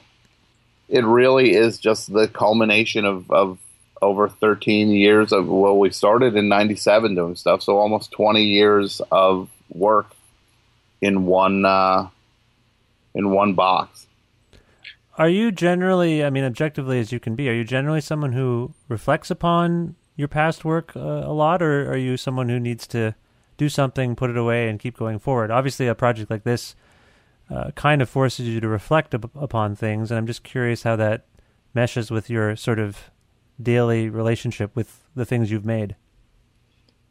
it 0.88 1.04
really 1.04 1.54
is 1.54 1.78
just 1.78 2.12
the 2.12 2.28
culmination 2.28 3.06
of, 3.06 3.30
of 3.30 3.58
over 4.02 4.28
13 4.28 4.90
years 4.90 5.32
of 5.32 5.46
well 5.48 5.78
we 5.78 5.90
started 5.90 6.36
in 6.36 6.48
97 6.48 7.14
doing 7.14 7.36
stuff. 7.36 7.62
So 7.62 7.78
almost 7.78 8.12
20 8.12 8.42
years 8.42 9.00
of 9.10 9.48
work 9.72 10.14
in 11.00 11.26
one 11.26 11.64
uh, 11.64 12.08
in 13.14 13.30
one 13.30 13.54
box. 13.54 14.06
Are 15.18 15.28
you 15.28 15.50
generally 15.50 16.22
i 16.22 16.30
mean 16.30 16.44
objectively 16.44 16.98
as 17.00 17.10
you 17.10 17.18
can 17.18 17.34
be 17.34 17.48
are 17.48 17.54
you 17.54 17.64
generally 17.64 18.00
someone 18.00 18.32
who 18.32 18.74
reflects 18.88 19.30
upon 19.30 19.96
your 20.14 20.28
past 20.28 20.64
work 20.64 20.94
uh, 20.94 21.00
a 21.00 21.32
lot 21.32 21.62
or 21.62 21.90
are 21.90 21.96
you 21.96 22.16
someone 22.16 22.48
who 22.48 22.60
needs 22.60 22.86
to 22.88 23.14
do 23.56 23.68
something 23.68 24.14
put 24.14 24.28
it 24.28 24.36
away 24.36 24.68
and 24.68 24.78
keep 24.78 24.96
going 24.98 25.18
forward? 25.18 25.50
Obviously 25.50 25.86
a 25.86 25.94
project 25.94 26.30
like 26.30 26.44
this 26.44 26.74
uh, 27.50 27.70
kind 27.70 28.02
of 28.02 28.10
forces 28.10 28.46
you 28.46 28.60
to 28.60 28.68
reflect 28.68 29.14
up- 29.14 29.34
upon 29.36 29.74
things 29.76 30.10
and 30.10 30.18
i'm 30.18 30.26
just 30.26 30.42
curious 30.42 30.82
how 30.82 30.96
that 30.96 31.24
meshes 31.74 32.10
with 32.10 32.28
your 32.28 32.56
sort 32.56 32.78
of 32.78 33.10
daily 33.60 34.08
relationship 34.08 34.74
with 34.74 35.00
the 35.14 35.24
things 35.24 35.50
you've 35.50 35.64
made? 35.64 35.96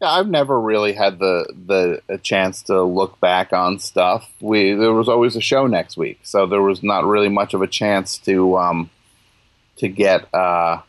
Yeah, 0.02 0.10
I've 0.10 0.28
never 0.28 0.60
really 0.60 0.94
had 0.94 1.20
the 1.20 2.02
the 2.08 2.18
chance 2.20 2.64
to 2.64 2.84
look 2.84 3.20
back 3.20 3.54
on 3.54 3.80
stuff. 3.80 4.30
We 4.42 4.74
there 4.74 4.94
was 4.94 5.08
always 5.08 5.36
a 5.36 5.42
show 5.42 5.68
next 5.68 5.96
week, 5.96 6.20
so 6.24 6.46
there 6.46 6.62
was 6.62 6.84
not 6.84 7.06
really 7.06 7.30
much 7.30 7.54
of 7.54 7.62
a 7.62 7.68
chance 7.68 8.18
to 8.20 8.58
um 8.58 8.90
to 9.78 9.88
get 9.88 10.34
uh 10.34 10.82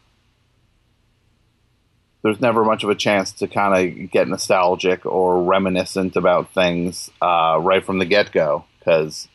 there's 2.26 2.40
never 2.40 2.64
much 2.64 2.82
of 2.82 2.90
a 2.90 2.96
chance 2.96 3.30
to 3.30 3.46
kind 3.46 4.02
of 4.02 4.10
get 4.10 4.26
nostalgic 4.26 5.06
or 5.06 5.44
reminiscent 5.44 6.16
about 6.16 6.52
things 6.52 7.08
uh, 7.22 7.56
right 7.62 7.86
from 7.86 7.98
the 7.98 8.04
get 8.04 8.32
go 8.32 8.64
because 8.80 9.28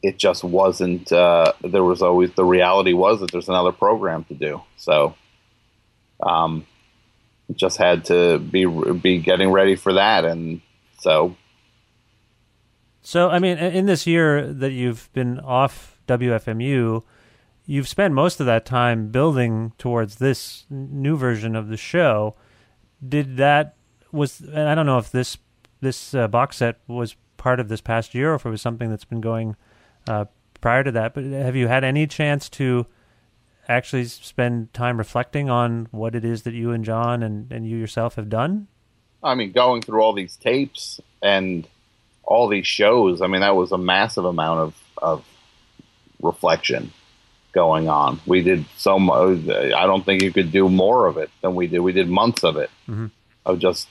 it 0.00 0.16
just 0.16 0.44
wasn't. 0.44 1.10
Uh, 1.10 1.52
there 1.62 1.82
was 1.82 2.02
always 2.02 2.30
the 2.34 2.44
reality 2.44 2.92
was 2.92 3.18
that 3.18 3.32
there's 3.32 3.48
another 3.48 3.72
program 3.72 4.22
to 4.24 4.34
do. 4.34 4.62
So 4.76 5.16
um, 6.24 6.66
just 7.54 7.76
had 7.76 8.06
to 8.06 8.38
be 8.38 8.64
be 8.66 9.18
getting 9.18 9.50
ready 9.50 9.76
for 9.76 9.94
that, 9.94 10.24
and 10.24 10.60
so. 10.98 11.36
So 13.02 13.28
I 13.28 13.38
mean, 13.38 13.58
in 13.58 13.86
this 13.86 14.06
year 14.06 14.52
that 14.52 14.72
you've 14.72 15.12
been 15.12 15.38
off 15.40 15.98
WFMU, 16.08 17.02
you've 17.66 17.88
spent 17.88 18.14
most 18.14 18.40
of 18.40 18.46
that 18.46 18.64
time 18.64 19.08
building 19.08 19.72
towards 19.78 20.16
this 20.16 20.64
new 20.70 21.16
version 21.16 21.54
of 21.54 21.68
the 21.68 21.76
show. 21.76 22.34
Did 23.06 23.36
that 23.36 23.76
was 24.10 24.40
and 24.40 24.68
I 24.68 24.74
don't 24.74 24.86
know 24.86 24.98
if 24.98 25.10
this 25.10 25.36
this 25.80 26.14
uh, 26.14 26.28
box 26.28 26.58
set 26.58 26.78
was 26.86 27.16
part 27.36 27.60
of 27.60 27.68
this 27.68 27.82
past 27.82 28.14
year 28.14 28.32
or 28.32 28.36
if 28.36 28.46
it 28.46 28.50
was 28.50 28.62
something 28.62 28.88
that's 28.88 29.04
been 29.04 29.20
going 29.20 29.56
uh, 30.08 30.24
prior 30.60 30.82
to 30.82 30.92
that. 30.92 31.12
But 31.12 31.24
have 31.24 31.56
you 31.56 31.68
had 31.68 31.84
any 31.84 32.06
chance 32.06 32.48
to 32.50 32.86
actually 33.68 34.04
spend 34.04 34.72
time 34.74 34.98
reflecting 34.98 35.48
on 35.50 35.88
what 35.90 36.14
it 36.14 36.24
is 36.24 36.42
that 36.42 36.54
you 36.54 36.72
and 36.72 36.84
Jon 36.84 37.22
and, 37.22 37.50
and 37.52 37.66
you 37.68 37.76
yourself 37.76 38.16
have 38.16 38.28
done? 38.28 38.66
I 39.22 39.34
mean, 39.34 39.52
going 39.52 39.82
through 39.82 40.02
all 40.02 40.12
these 40.12 40.36
tapes 40.36 41.00
and 41.22 41.66
all 42.22 42.48
these 42.48 42.66
shows. 42.66 43.22
I 43.22 43.26
mean, 43.26 43.40
that 43.40 43.56
was 43.56 43.72
a 43.72 43.78
massive 43.78 44.24
amount 44.24 44.60
of 44.60 44.74
of 44.98 45.24
reflection 46.22 46.92
going 47.52 47.88
on. 47.88 48.20
We 48.26 48.42
did 48.42 48.64
so 48.76 48.98
much. 48.98 49.48
I 49.48 49.86
don't 49.86 50.04
think 50.04 50.22
you 50.22 50.32
could 50.32 50.50
do 50.50 50.68
more 50.68 51.06
of 51.06 51.16
it 51.18 51.30
than 51.42 51.54
we 51.54 51.66
did. 51.66 51.80
We 51.80 51.92
did 51.92 52.08
months 52.08 52.42
of 52.44 52.56
it 52.56 52.70
Mhm. 52.88 53.10
of 53.46 53.58
just 53.58 53.88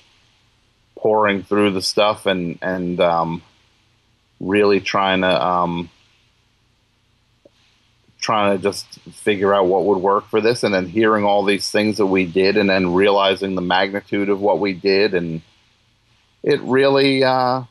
pouring 0.96 1.44
through 1.44 1.72
the 1.72 1.82
stuff 1.82 2.26
and 2.26 2.58
and 2.62 3.00
um, 3.00 3.42
really 4.40 4.80
trying 4.82 5.22
to 5.22 5.46
um, 5.46 5.90
trying 8.24 8.58
to 8.58 8.64
just 8.64 8.86
figure 9.12 9.54
out 9.54 9.68
what 9.68 9.84
would 9.84 10.00
work 10.00 10.28
for 10.30 10.42
this, 10.42 10.64
and 10.64 10.74
then 10.74 10.88
hearing 10.88 11.26
all 11.26 11.44
these 11.44 11.70
things 11.70 11.98
that 11.98 12.06
we 12.08 12.26
did, 12.26 12.58
and 12.58 12.70
then 12.70 12.94
realizing 12.94 13.54
the 13.54 13.62
magnitude 13.62 14.30
of 14.30 14.40
what 14.40 14.60
we 14.60 14.74
did, 14.74 15.14
and 15.14 15.42
it 16.42 16.62
really, 16.62 17.24
uh, 17.24 17.64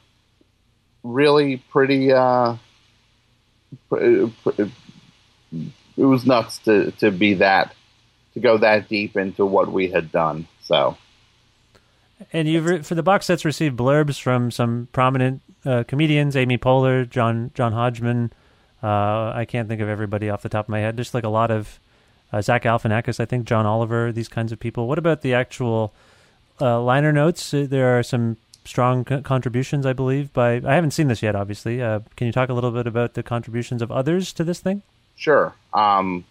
really 1.02 1.56
pretty. 1.56 2.12
Uh, 2.12 2.56
it 3.90 4.30
was 5.96 6.26
nuts 6.26 6.58
to 6.58 6.90
to 6.92 7.10
be 7.10 7.34
that 7.34 7.74
to 8.34 8.40
go 8.40 8.58
that 8.58 8.88
deep 8.88 9.16
into 9.16 9.44
what 9.44 9.72
we 9.72 9.88
had 9.88 10.12
done. 10.12 10.46
So 10.62 10.96
And 12.32 12.48
you've 12.48 12.66
re- 12.66 12.82
for 12.82 12.94
the 12.94 13.02
box 13.02 13.26
sets 13.26 13.44
received 13.44 13.76
blurbs 13.76 14.20
from 14.20 14.50
some 14.50 14.88
prominent 14.92 15.42
uh, 15.64 15.84
comedians, 15.84 16.36
Amy 16.36 16.58
Poehler, 16.58 17.08
John 17.08 17.50
John 17.54 17.72
Hodgman. 17.72 18.32
Uh, 18.82 19.32
I 19.34 19.44
can't 19.48 19.68
think 19.68 19.80
of 19.80 19.88
everybody 19.88 20.28
off 20.28 20.42
the 20.42 20.48
top 20.48 20.66
of 20.66 20.68
my 20.68 20.80
head. 20.80 20.96
Just 20.96 21.14
like 21.14 21.24
a 21.24 21.28
lot 21.28 21.50
of 21.50 21.78
uh, 22.32 22.42
Zach 22.42 22.64
Galifianakis, 22.64 23.20
I 23.20 23.24
think 23.26 23.44
John 23.46 23.66
Oliver, 23.66 24.10
these 24.12 24.28
kinds 24.28 24.52
of 24.52 24.58
people. 24.58 24.88
What 24.88 24.98
about 24.98 25.22
the 25.22 25.34
actual 25.34 25.92
uh, 26.60 26.80
liner 26.80 27.12
notes? 27.12 27.52
Uh, 27.54 27.66
There 27.68 27.98
are 27.98 28.02
some 28.02 28.38
strong 28.64 29.04
co- 29.04 29.20
contributions, 29.20 29.86
I 29.86 29.92
believe. 29.92 30.32
By 30.32 30.54
I 30.64 30.74
haven't 30.74 30.92
seen 30.92 31.08
this 31.08 31.22
yet, 31.22 31.36
obviously. 31.36 31.80
Uh, 31.82 32.00
can 32.16 32.26
you 32.26 32.32
talk 32.32 32.48
a 32.48 32.54
little 32.54 32.70
bit 32.72 32.86
about 32.86 33.14
the 33.14 33.22
contributions 33.22 33.82
of 33.82 33.92
others 33.92 34.32
to 34.34 34.44
this 34.44 34.60
thing? 34.60 34.82
Sure. 35.16 35.54
Um, 35.72 36.24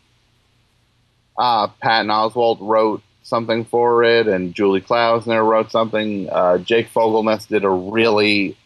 uh, 1.37 1.67
Patton 1.81 2.07
Oswalt 2.07 2.57
wrote 2.59 3.01
something 3.23 3.63
for 3.65 4.03
it, 4.03 4.27
and 4.27 4.53
Julie 4.53 4.81
Klausner 4.81 5.47
wrote 5.47 5.71
something. 5.71 6.25
Jake 6.65 6.91
Fogelnest 6.91 7.47
did 7.47 7.63
a 7.63 7.69
really 7.69 8.57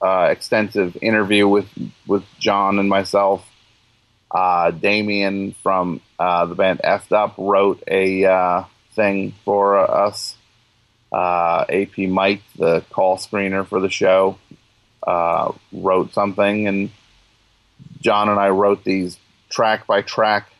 uh, 0.00 0.28
extensive 0.30 0.96
interview 1.00 1.48
with 1.48 1.68
with 2.06 2.24
Jon 2.38 2.78
and 2.78 2.88
myself. 2.88 3.48
Uh, 4.30 4.72
Damian 4.72 5.52
from 5.62 6.00
uh, 6.18 6.46
the 6.46 6.54
band 6.54 6.80
Effed 6.82 7.12
Up 7.12 7.34
wrote 7.38 7.82
a 7.86 8.24
uh, 8.24 8.64
thing 8.94 9.34
for 9.44 9.78
us. 9.78 10.36
Uh, 11.12 11.64
AP 11.68 11.98
Mike, 11.98 12.42
the 12.56 12.82
call 12.90 13.16
screener 13.16 13.64
for 13.64 13.80
the 13.80 13.88
show, 13.88 14.36
uh, 15.06 15.52
wrote 15.72 16.12
something, 16.12 16.66
and 16.66 16.90
Jon 18.00 18.28
and 18.28 18.40
I 18.40 18.48
wrote 18.48 18.82
these 18.82 19.16
track 19.48 19.86
by 19.86 20.02
track 20.02 20.50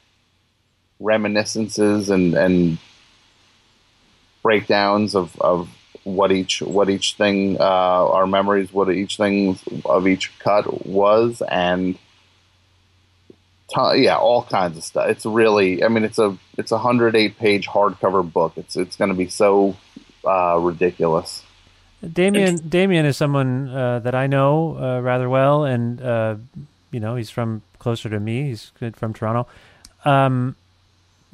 reminiscences 1.00 2.10
and 2.10 2.34
and 2.34 2.78
breakdowns 4.44 5.16
of, 5.16 5.40
of 5.40 5.68
what 6.04 6.30
each 6.30 6.62
what 6.62 6.88
each 6.88 7.14
thing 7.14 7.56
uh, 7.58 8.08
our 8.08 8.26
memories 8.26 8.72
what 8.72 8.90
each 8.90 9.16
thing 9.16 9.58
of 9.84 10.06
each 10.06 10.38
cut 10.38 10.86
was 10.86 11.42
and 11.50 11.98
t- 13.68 14.04
yeah 14.04 14.16
all 14.16 14.42
kinds 14.44 14.76
of 14.76 14.84
stuff 14.84 15.08
it's 15.08 15.26
really 15.26 15.82
I 15.82 15.88
mean 15.88 16.04
it's 16.04 16.18
a 16.18 16.36
it's 16.56 16.72
a 16.72 16.76
108 16.76 17.38
page 17.38 17.66
hardcover 17.66 18.30
book 18.30 18.52
it's 18.56 18.76
it's 18.76 18.96
going 18.96 19.10
to 19.10 19.16
be 19.16 19.28
so 19.28 19.76
uh, 20.26 20.58
ridiculous 20.58 21.42
Damian 22.12 22.56
Damian 22.68 23.06
is 23.06 23.16
someone 23.16 23.68
uh, 23.68 23.98
that 24.00 24.14
I 24.14 24.26
know 24.26 24.76
uh, 24.76 25.00
rather 25.00 25.28
well, 25.28 25.64
and 25.64 26.02
uh, 26.02 26.36
you 26.90 27.00
know 27.00 27.16
he's 27.16 27.30
from 27.30 27.62
closer 27.78 28.08
to 28.10 28.20
me. 28.20 28.48
He's 28.48 28.72
good 28.78 28.96
from 28.96 29.14
Toronto. 29.14 29.46
Um, 30.04 30.56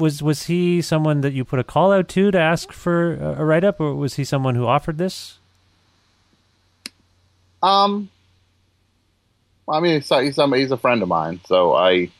was 0.01 0.22
was 0.22 0.44
he 0.44 0.80
someone 0.80 1.20
that 1.20 1.32
you 1.32 1.44
put 1.44 1.59
a 1.59 1.64
call 1.64 1.92
out 1.92 2.09
to 2.09 2.30
to 2.30 2.38
ask 2.38 2.72
for 2.72 3.14
a 3.14 3.44
write 3.44 3.64
up, 3.64 3.80
or 3.80 3.94
was 3.94 4.14
he 4.14 4.24
someone 4.24 4.55
who 4.55 4.66
offered 4.66 4.98
this? 4.98 5.38
Um, 7.62 8.09
I 9.68 9.80
mean, 9.80 10.01
he's, 10.01 10.09
he's, 10.09 10.36
he's 10.36 10.70
a 10.70 10.76
friend 10.76 11.03
of 11.03 11.09
mine, 11.09 11.40
so 11.46 11.74
I 11.74 12.11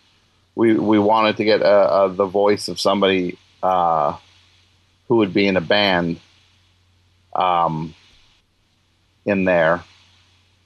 we 0.55 0.75
we 0.75 0.99
wanted 0.99 1.37
to 1.39 1.45
get 1.45 1.63
uh, 1.63 1.65
uh, 1.65 2.09
the 2.09 2.27
voice 2.27 2.69
of 2.69 2.79
somebody 2.79 3.39
uh, 3.63 4.17
who 5.09 5.17
would 5.17 5.33
be 5.33 5.47
in 5.47 5.57
a 5.57 5.61
band, 5.61 6.21
um, 7.35 7.95
in 9.25 9.45
there, 9.45 9.83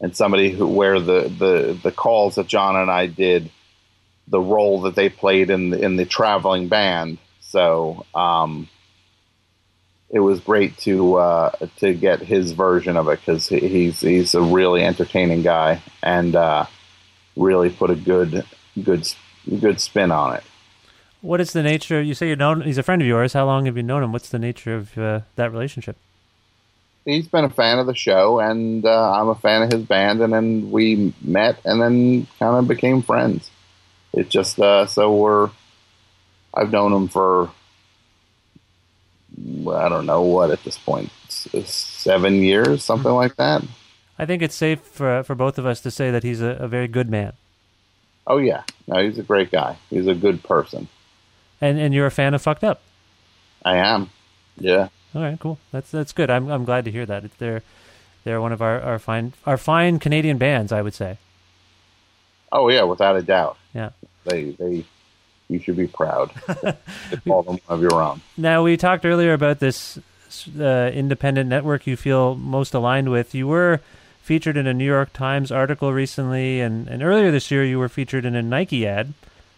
and 0.01 0.17
somebody 0.17 0.51
who 0.51 0.67
where 0.67 1.01
the 1.01 1.23
the 1.29 1.79
the 1.83 1.93
calls 1.93 2.35
that 2.35 2.47
Jon 2.47 2.77
and 2.77 2.91
I 2.91 3.07
did, 3.07 3.51
the 4.29 4.41
role 4.41 4.83
that 4.83 4.95
they 4.95 5.09
played 5.09 5.51
in 5.51 5.71
the, 5.71 5.81
in 5.81 5.97
the 5.97 6.05
traveling 6.05 6.69
band. 6.69 7.19
So 7.41 8.07
um, 8.15 8.69
it 10.11 10.21
was 10.21 10.41
great 10.41 10.77
to 10.79 11.17
uh, 11.17 11.51
to 11.79 11.95
get 11.95 12.21
his 12.21 12.53
version 12.53 12.97
of 12.97 13.09
it 13.09 13.21
because 13.21 13.49
he's 13.49 14.01
he's 14.01 14.35
a 14.35 14.43
really 14.43 14.83
entertaining 14.83 15.43
guy 15.43 15.83
and 16.03 16.35
uh, 16.37 16.67
really 17.37 17.71
put 17.71 17.91
a 17.91 17.97
good 17.97 18.45
good 18.83 19.13
good 19.61 19.81
spin 19.81 20.11
on 20.11 20.37
it. 20.37 20.45
What 21.21 21.41
is 21.41 21.53
the 21.53 21.63
nature? 21.63 22.03
You 22.03 22.15
say 22.15 22.29
you 22.29 22.37
know 22.37 22.61
he's 22.61 22.79
a 22.79 22.83
friend 22.83 23.03
of 23.03 23.09
yours. 23.09 23.33
How 23.33 23.47
long 23.47 23.67
have 23.67 23.77
you 23.77 23.83
known 23.83 24.03
him? 24.03 24.13
What's 24.13 24.29
the 24.29 24.39
nature 24.39 24.75
of 24.75 24.99
uh, 24.99 25.21
that 25.37 25.51
relationship? 25.53 25.97
He's 27.05 27.29
been 27.29 27.45
a 27.45 27.51
fan 27.51 27.79
of 27.79 27.87
the 27.87 27.95
show, 27.95 28.41
and 28.41 28.85
uh, 28.87 29.13
I'm 29.13 29.29
a 29.29 29.35
fan 29.35 29.63
of 29.63 29.73
his 29.73 29.83
band, 29.83 30.23
and 30.23 30.33
then 30.33 30.71
we 30.71 31.13
met, 31.21 31.59
and 31.65 31.81
then 31.81 32.27
kind 32.39 32.57
of 32.57 32.67
became 32.67 33.03
friends. 33.03 33.51
It 34.17 34.29
just 34.31 34.59
uh, 34.61 34.87
so 34.87 35.15
we're 35.15 35.51
I've 36.55 36.71
known 36.71 36.93
him 36.93 37.09
for 37.09 37.51
I 39.69 39.89
don't 39.89 40.07
know 40.07 40.23
what 40.23 40.51
at 40.51 40.63
this 40.63 40.79
point 40.79 41.11
seven 41.29 42.35
years, 42.37 42.85
something 42.85 43.11
like 43.13 43.37
that. 43.37 43.63
I 44.19 44.27
think 44.27 44.43
it's 44.43 44.55
safe 44.55 44.81
for 44.81 45.23
for 45.25 45.35
both 45.35 45.59
of 45.59 45.67
us 45.67 45.81
to 45.81 45.91
say 45.91 46.11
that 46.11 46.23
he's 46.23 46.41
a, 46.41 46.51
a 46.61 46.69
very 46.69 46.87
good 46.89 47.11
man, 47.11 47.33
Oh 48.27 48.39
yeah, 48.39 48.63
no, 48.87 49.03
he's 49.03 49.19
a 49.19 49.23
great 49.25 49.51
guy. 49.51 49.77
He's 49.91 50.07
a 50.07 50.15
good 50.15 50.43
person. 50.45 50.87
and 51.61 51.79
and 51.79 51.93
you're 51.93 52.07
a 52.07 52.11
fan 52.13 52.35
of 52.35 52.43
Fucked 52.43 52.63
Up. 52.65 52.81
I 53.65 53.77
am. 53.79 54.11
Yeah. 54.57 54.89
All 55.15 55.23
right, 55.23 55.39
cool. 55.41 55.59
That's 55.73 55.91
that's 55.91 56.13
good. 56.13 56.31
I'm 56.31 56.49
I'm 56.49 56.65
glad 56.65 56.85
to 56.85 56.91
hear 56.93 57.07
that. 57.07 57.25
It's- 57.25 57.39
They're 57.39 57.63
they're 58.23 58.41
one 58.41 58.53
of 58.53 58.63
our, 58.63 58.81
our 58.81 58.99
fine 59.01 59.33
our 59.45 59.57
fine 59.59 59.99
Canadian 59.99 60.39
bands, 60.39 60.71
I 60.71 60.81
would 60.83 60.95
say. 60.95 61.19
Oh 62.53 62.69
yeah, 62.69 62.85
without 62.85 63.17
a 63.17 63.23
doubt. 63.23 63.57
Yeah. 63.75 63.91
They 64.25 64.51
they 64.51 64.85
you 65.49 65.59
should 65.59 65.77
be 65.77 65.87
proud 65.87 66.33
to 66.47 66.77
call 67.27 67.43
them 67.43 67.59
of 67.69 67.83
your 67.83 68.03
own. 68.03 68.21
Now 68.37 68.63
we 68.63 68.77
talked 68.77 69.05
earlier 69.05 69.33
about 69.33 69.61
this 69.61 69.99
uh, 70.59 70.91
independent 70.93 71.49
network 71.49 71.87
you 71.87 71.97
feel 71.97 72.35
most 72.35 72.75
aligned 72.75 73.11
with. 73.11 73.35
You 73.35 73.47
were 73.47 73.81
featured 74.23 74.57
in 74.57 74.67
a 74.67 74.73
New 74.73 74.87
York 74.87 75.13
Times 75.13 75.53
article 75.53 75.93
recently, 75.93 76.61
and, 76.61 76.89
and 76.89 77.03
earlier 77.03 77.31
this 77.31 77.51
year 77.51 77.63
you 77.63 77.79
were 77.79 77.91
featured 77.91 78.25
in 78.25 78.35
a 78.35 78.43
Nike 78.43 78.87
ad 78.87 79.13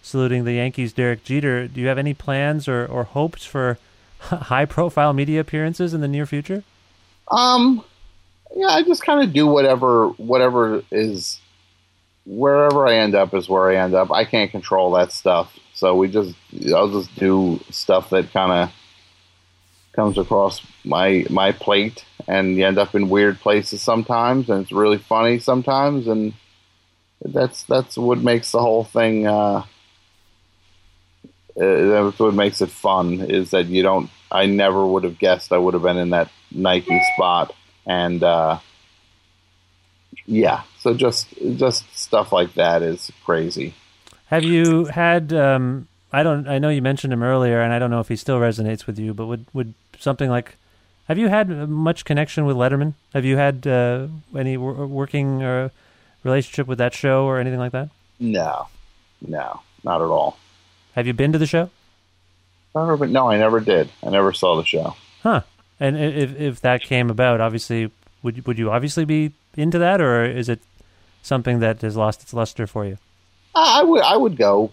saluting 0.07 0.45
the 0.45 0.53
Yankees' 0.53 0.93
Derek 0.93 1.25
Jeter. 1.25 1.67
Do 1.67 1.81
you 1.81 1.89
have 1.89 1.99
any 1.99 2.15
plans 2.15 2.69
or, 2.69 2.87
or 2.87 3.03
hopes 3.03 3.45
for 3.45 3.77
high 4.21 4.65
profile 4.65 5.13
media 5.13 5.41
appearances 5.41 5.93
in 5.93 6.01
the 6.01 6.09
near 6.09 6.27
future? 6.27 6.63
Um, 7.29 7.85
yeah, 8.55 8.69
I 8.69 8.85
just 8.85 9.03
kind 9.03 9.21
of 9.21 9.33
do 9.33 9.47
whatever 9.47 10.09
whatever 10.11 10.83
is 10.93 11.41
wherever 12.27 12.87
I 12.87 12.97
end 12.97 13.15
up 13.15 13.33
is 13.35 13.49
where 13.49 13.71
I 13.71 13.77
end 13.77 13.95
up. 13.95 14.11
I 14.11 14.25
can't 14.25 14.51
control 14.51 14.93
that 14.93 15.13
stuff, 15.13 15.57
so 15.75 15.95
we 15.95 16.09
just 16.09 16.35
I'll 16.75 16.91
just 16.91 17.15
do 17.17 17.61
stuff 17.71 18.11
that 18.11 18.33
kind 18.33 18.53
of 18.53 18.73
comes 19.95 20.19
across 20.19 20.61
my 20.85 21.25
my 21.31 21.53
plate, 21.53 22.05
and 22.27 22.57
you 22.57 22.67
end 22.67 22.79
up 22.79 22.95
in 22.95 23.09
weird 23.09 23.41
places 23.41 23.81
sometimes, 23.81 24.51
and 24.51 24.63
it's 24.63 24.73
really 24.73 24.99
funny 24.99 25.39
sometimes, 25.39 26.09
and 26.09 26.35
that's 27.25 27.63
that's 27.65 27.97
what 27.97 28.19
makes 28.19 28.53
the 28.53 28.61
whole 28.61 28.85
thing. 28.85 29.27
Uh, 29.27 29.63
uh, 31.59 32.05
that's 32.05 32.19
what 32.19 32.35
makes 32.35 32.61
it 32.61 32.71
fun 32.71 33.23
is 33.23 33.51
that 33.53 33.67
you 33.67 33.83
don't. 33.83 34.11
I 34.31 34.47
never 34.47 34.85
would 34.85 35.05
have 35.05 35.19
guessed 35.19 35.53
I 35.53 35.59
would 35.59 35.75
have 35.75 35.85
been 35.85 35.97
in 35.97 36.11
that 36.11 36.31
Nike 36.51 37.01
spot, 37.15 37.55
and 37.87 38.23
uh, 38.23 38.59
yeah, 40.25 40.63
so 40.79 40.95
just 40.95 41.29
just 41.57 41.85
stuff 41.97 42.33
like 42.33 42.55
that 42.55 42.83
is 42.83 43.11
crazy. 43.25 43.75
Have 44.27 44.45
you 44.45 44.87
had? 44.87 45.33
Um, 45.33 45.89
I 46.13 46.23
don't. 46.23 46.49
I 46.49 46.59
know 46.59 46.69
you 46.69 46.83
mentioned 46.83 47.13
him 47.13 47.23
earlier, 47.23 47.61
and 47.61 47.73
I 47.73 47.79
don't 47.79 47.91
know 47.91 48.01
if 48.01 48.09
he 48.09 48.17
still 48.17 48.39
resonates 48.39 48.87
with 48.87 48.99
you. 48.99 49.15
But 49.15 49.27
would 49.27 49.47
would 49.53 49.75
something 49.99 50.31
like? 50.31 50.57
Have 51.09 51.19
you 51.19 51.29
had 51.29 51.49
much 51.69 52.05
connection 52.05 52.47
with 52.47 52.57
Letterman? 52.57 52.95
Have 53.15 53.25
you 53.25 53.37
had 53.37 53.67
uh, 53.67 54.09
any 54.37 54.57
wor- 54.57 54.87
working 54.87 55.43
uh, 55.43 55.69
relationship 56.25 56.67
with 56.67 56.79
that 56.79 56.95
show 56.95 57.25
or 57.25 57.39
anything 57.39 57.61
like 57.61 57.73
that? 57.73 57.91
No, 58.19 58.67
no, 59.21 59.61
not 59.85 60.03
at 60.03 60.09
all. 60.09 60.37
Have 60.95 61.07
you 61.07 61.13
been 61.13 61.33
to 61.33 61.39
the 61.39 61.47
show? 61.47 61.71
Never 62.75 63.07
no, 63.07 63.31
I 63.31 63.39
never 63.39 63.61
did. 63.61 63.91
I 64.03 64.11
never 64.11 64.33
saw 64.33 64.57
the 64.57 64.65
show. 64.65 64.97
Huh. 65.23 65.43
And 65.79 65.97
if 65.97 66.39
if 66.41 66.61
that 66.63 66.83
came 66.83 67.11
about, 67.11 67.41
obviously, 67.41 67.91
would 68.23 68.47
would 68.47 68.59
you 68.59 68.71
obviously 68.71 69.05
be 69.05 69.33
into 69.57 69.79
that, 69.79 70.01
or 70.01 70.25
is 70.25 70.49
it 70.49 70.61
something 71.23 71.61
that 71.61 71.83
has 71.83 71.97
lost 71.97 72.23
its 72.23 72.33
luster 72.33 72.67
for 72.67 72.85
you? 72.85 72.99
I, 73.55 73.81
I 73.81 73.83
would 73.83 74.03
I 74.03 74.17
would 74.17 74.37
go 74.37 74.73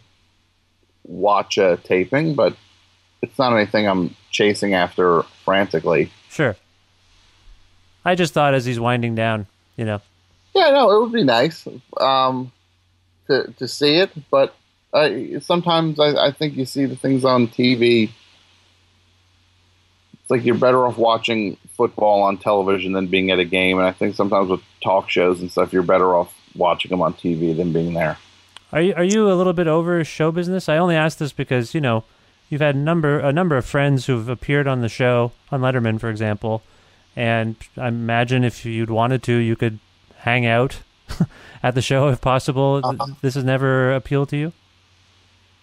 watch 1.04 1.58
a 1.58 1.78
taping, 1.84 2.36
but 2.36 2.56
it's 3.22 3.38
not 3.38 3.54
anything 3.54 3.88
I'm 3.88 4.16
chasing 4.32 4.74
after 4.74 5.24
frantically. 5.46 6.12
Sure. 6.30 6.56
I 8.06 8.16
just 8.16 8.34
thought 8.34 8.54
as 8.54 8.66
he's 8.66 8.80
winding 8.80 9.16
down, 9.16 9.48
you 9.78 9.86
know. 9.86 10.02
Yeah, 10.54 10.70
no, 10.72 10.92
it 10.92 11.02
would 11.02 11.14
be 11.14 11.24
nice 11.24 11.68
um, 12.00 12.52
to 13.28 13.52
to 13.58 13.68
see 13.68 13.98
it, 13.98 14.12
but 14.30 14.56
uh, 14.94 15.10
sometimes 15.40 16.00
I, 16.00 16.28
I 16.28 16.32
think 16.32 16.56
you 16.56 16.66
see 16.66 16.86
the 16.86 16.96
things 16.96 17.26
on 17.26 17.48
TV. 17.48 18.12
It's 20.14 20.30
like 20.30 20.46
you're 20.46 20.56
better 20.56 20.86
off 20.86 20.98
watching 20.98 21.58
football 21.76 22.24
on 22.24 22.38
television 22.38 22.94
than 22.94 23.08
being 23.08 23.32
at 23.32 23.40
a 23.40 23.46
game, 23.46 23.78
and 23.78 23.88
I 23.88 23.92
think 23.92 24.16
sometimes 24.16 24.50
with 24.50 24.62
talk 24.82 25.10
shows 25.10 25.42
and 25.42 25.52
stuff, 25.52 25.74
you're 25.74 25.84
better 25.84 26.16
off 26.16 26.34
watching 26.56 26.90
them 26.90 27.02
on 27.02 27.14
TV 27.14 27.56
than 27.56 27.74
being 27.74 27.94
there. 27.94 28.18
Are 28.72 28.82
you 28.82 28.94
are 28.96 29.04
you 29.04 29.32
a 29.32 29.36
little 29.36 29.54
bit 29.54 29.68
over 29.68 30.04
show 30.04 30.32
business? 30.32 30.68
I 30.68 30.78
only 30.78 30.96
ask 30.96 31.18
this 31.18 31.32
because 31.32 31.76
you 31.76 31.82
know 31.82 32.04
you've 32.50 32.62
had 32.62 32.76
a 32.76 32.80
number 32.80 33.20
a 33.20 33.32
number 33.32 33.56
of 33.56 33.66
friends 33.66 34.06
who've 34.06 34.30
appeared 34.30 34.68
on 34.68 34.82
the 34.82 34.90
show 34.90 35.32
on 35.52 35.62
Letterman, 35.62 36.00
for 36.00 36.10
example, 36.10 36.64
and 37.16 37.56
I 37.78 37.90
imagine 37.90 38.44
if 38.44 38.66
you'd 38.66 38.90
wanted 38.90 39.22
to, 39.24 39.34
you 39.34 39.56
could 39.56 39.80
hang 40.18 40.46
out 40.46 40.80
at 41.64 41.76
the 41.76 41.82
show 41.82 42.10
if 42.10 42.22
possible. 42.22 42.82
Uh-huh. 42.84 43.14
This 43.22 43.36
has 43.36 43.44
never 43.44 43.94
appealed 43.94 44.30
to 44.30 44.38
you. 44.38 44.54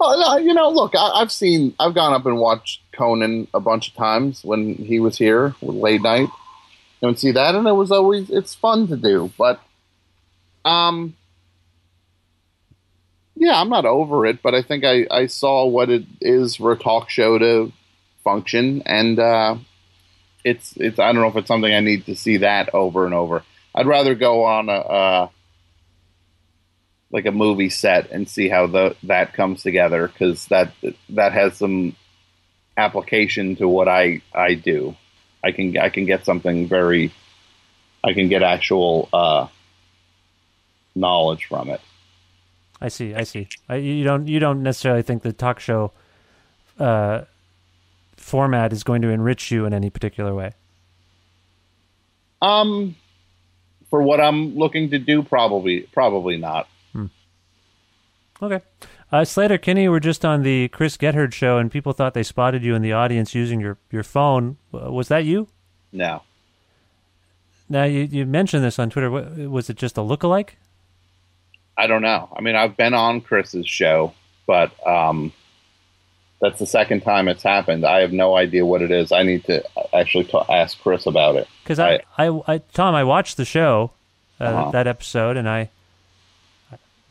Well, 0.00 0.40
you 0.40 0.54
know, 0.54 0.70
look, 0.70 0.94
I, 0.94 1.10
I've 1.16 1.30
seen, 1.30 1.74
I've 1.78 1.94
gone 1.94 2.14
up 2.14 2.24
and 2.24 2.38
watched 2.38 2.80
Conan 2.92 3.48
a 3.52 3.60
bunch 3.60 3.88
of 3.88 3.94
times 3.94 4.42
when 4.42 4.74
he 4.74 4.98
was 4.98 5.18
here 5.18 5.54
with 5.60 5.76
late 5.76 6.00
night. 6.00 6.30
and 7.02 7.18
see 7.18 7.32
that, 7.32 7.54
and 7.54 7.66
it 7.68 7.72
was 7.72 7.92
always 7.92 8.30
it's 8.30 8.54
fun 8.54 8.86
to 8.88 8.96
do. 8.96 9.30
But, 9.36 9.60
um, 10.64 11.16
yeah, 13.36 13.60
I'm 13.60 13.68
not 13.68 13.84
over 13.84 14.24
it, 14.24 14.42
but 14.42 14.54
I 14.54 14.62
think 14.62 14.84
I, 14.84 15.06
I 15.10 15.26
saw 15.26 15.66
what 15.66 15.90
it 15.90 16.04
is 16.22 16.56
for 16.56 16.72
a 16.72 16.78
talk 16.78 17.10
show 17.10 17.38
to 17.38 17.70
function, 18.24 18.82
and 18.86 19.18
uh, 19.18 19.56
it's 20.44 20.74
it's 20.76 20.98
I 20.98 21.12
don't 21.12 21.20
know 21.20 21.28
if 21.28 21.36
it's 21.36 21.48
something 21.48 21.72
I 21.72 21.80
need 21.80 22.06
to 22.06 22.16
see 22.16 22.38
that 22.38 22.74
over 22.74 23.04
and 23.04 23.12
over. 23.12 23.42
I'd 23.74 23.86
rather 23.86 24.14
go 24.14 24.44
on 24.44 24.70
a, 24.70 24.72
a 24.72 25.30
like 27.12 27.26
a 27.26 27.32
movie 27.32 27.70
set 27.70 28.10
and 28.10 28.28
see 28.28 28.48
how 28.48 28.66
the 28.66 28.96
that 29.02 29.32
comes 29.34 29.62
together 29.62 30.08
because 30.08 30.46
that 30.46 30.72
that 31.10 31.32
has 31.32 31.56
some 31.56 31.96
application 32.76 33.56
to 33.56 33.68
what 33.68 33.88
I 33.88 34.22
I 34.34 34.54
do. 34.54 34.96
I 35.42 35.52
can 35.52 35.76
I 35.76 35.88
can 35.88 36.04
get 36.04 36.24
something 36.24 36.68
very 36.68 37.12
I 38.02 38.12
can 38.12 38.28
get 38.28 38.42
actual 38.42 39.08
uh, 39.12 39.48
knowledge 40.94 41.46
from 41.46 41.68
it. 41.70 41.80
I 42.80 42.88
see. 42.88 43.14
I 43.14 43.24
see. 43.24 43.48
I, 43.68 43.76
you 43.76 44.04
don't. 44.04 44.26
You 44.26 44.40
don't 44.40 44.62
necessarily 44.62 45.02
think 45.02 45.22
the 45.22 45.32
talk 45.32 45.60
show 45.60 45.92
uh, 46.78 47.22
format 48.16 48.72
is 48.72 48.82
going 48.82 49.02
to 49.02 49.08
enrich 49.08 49.50
you 49.50 49.66
in 49.66 49.74
any 49.74 49.90
particular 49.90 50.34
way. 50.34 50.54
Um, 52.40 52.96
for 53.90 54.02
what 54.02 54.20
I'm 54.20 54.56
looking 54.56 54.90
to 54.90 54.98
do, 54.98 55.22
probably 55.22 55.80
probably 55.92 56.38
not. 56.38 56.68
Okay. 58.42 58.60
Uh, 59.12 59.18
Sleater-Kinney 59.22 59.88
were 59.88 60.00
just 60.00 60.24
on 60.24 60.42
the 60.42 60.68
Chris 60.68 60.96
Gethard 60.96 61.32
show, 61.32 61.58
and 61.58 61.70
people 61.70 61.92
thought 61.92 62.14
they 62.14 62.22
spotted 62.22 62.62
you 62.62 62.74
in 62.74 62.82
the 62.82 62.92
audience 62.92 63.34
using 63.34 63.60
your, 63.60 63.76
your 63.90 64.02
phone. 64.02 64.56
Uh, 64.72 64.90
Was 64.92 65.08
that 65.08 65.24
you? 65.24 65.48
No. 65.92 66.22
Now 67.68 67.84
you 67.84 68.00
you 68.02 68.26
mentioned 68.26 68.64
this 68.64 68.78
on 68.78 68.90
Twitter. 68.90 69.10
Wa- 69.10 69.48
Was 69.48 69.70
it 69.70 69.76
just 69.76 69.96
a 69.98 70.00
lookalike? 70.00 70.50
I 71.76 71.86
don't 71.86 72.02
know. 72.02 72.28
I 72.36 72.40
mean, 72.40 72.56
I've 72.56 72.76
been 72.76 72.94
on 72.94 73.20
Chris's 73.20 73.68
show, 73.68 74.12
but 74.46 74.70
um, 74.86 75.32
that's 76.40 76.58
the 76.58 76.66
second 76.66 77.02
time 77.02 77.28
it's 77.28 77.42
happened. 77.42 77.84
I 77.86 78.00
have 78.00 78.12
no 78.12 78.36
idea 78.36 78.66
what 78.66 78.82
it 78.82 78.90
is. 78.90 79.12
I 79.12 79.22
need 79.22 79.44
to 79.44 79.62
actually 79.94 80.24
ta 80.24 80.44
ask 80.48 80.78
Chris 80.80 81.06
about 81.06 81.36
it. 81.36 81.46
Because 81.62 81.78
I, 81.78 82.00
I, 82.18 82.28
I, 82.46 82.58
Tom, 82.72 82.94
I 82.94 83.04
watched 83.04 83.36
the 83.36 83.44
show, 83.44 83.92
uh, 84.40 84.44
Uh-huh. 84.44 84.70
that 84.72 84.86
episode, 84.86 85.36
and 85.36 85.48
I, 85.48 85.70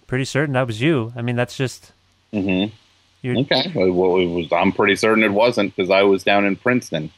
pretty 0.10 0.26
certain 0.26 0.54
that 0.54 0.66
was 0.68 0.82
you. 0.82 1.14
I 1.16 1.22
mean, 1.22 1.36
that's 1.38 1.56
just 1.56 1.94
Mm-hmm. 2.34 2.76
Okay. 3.26 3.72
Well, 3.76 4.18
it 4.20 4.26
was, 4.28 4.52
I'm 4.54 4.72
pretty 4.72 4.96
certain 4.96 5.24
it 5.24 5.32
wasn't 5.32 5.76
because 5.76 5.90
I 5.90 6.04
was 6.04 6.24
down 6.24 6.46
in 6.46 6.56
Princeton. 6.56 7.12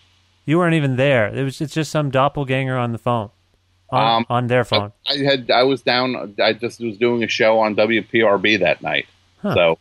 You 0.45 0.57
weren't 0.57 0.73
even 0.75 0.95
there. 0.95 1.27
It 1.27 1.43
was 1.43 1.61
it's 1.61 1.73
just 1.73 1.91
some 1.91 2.09
doppelganger 2.11 2.75
on 2.77 2.91
the 2.91 2.97
phone, 2.97 3.29
on, 3.91 4.17
Um, 4.17 4.25
on 4.29 4.47
their 4.47 4.63
phone. 4.63 4.91
I 5.07 5.17
had 5.17 5.51
I 5.51 5.63
was 5.63 5.81
down. 5.81 6.35
I 6.41 6.53
just 6.53 6.79
was 6.79 6.97
doing 6.97 7.23
a 7.23 7.27
show 7.27 7.59
on 7.59 7.75
WPRB 7.75 8.59
that 8.61 8.81
night, 8.81 9.05
Huh. 9.41 9.53
so 9.53 9.79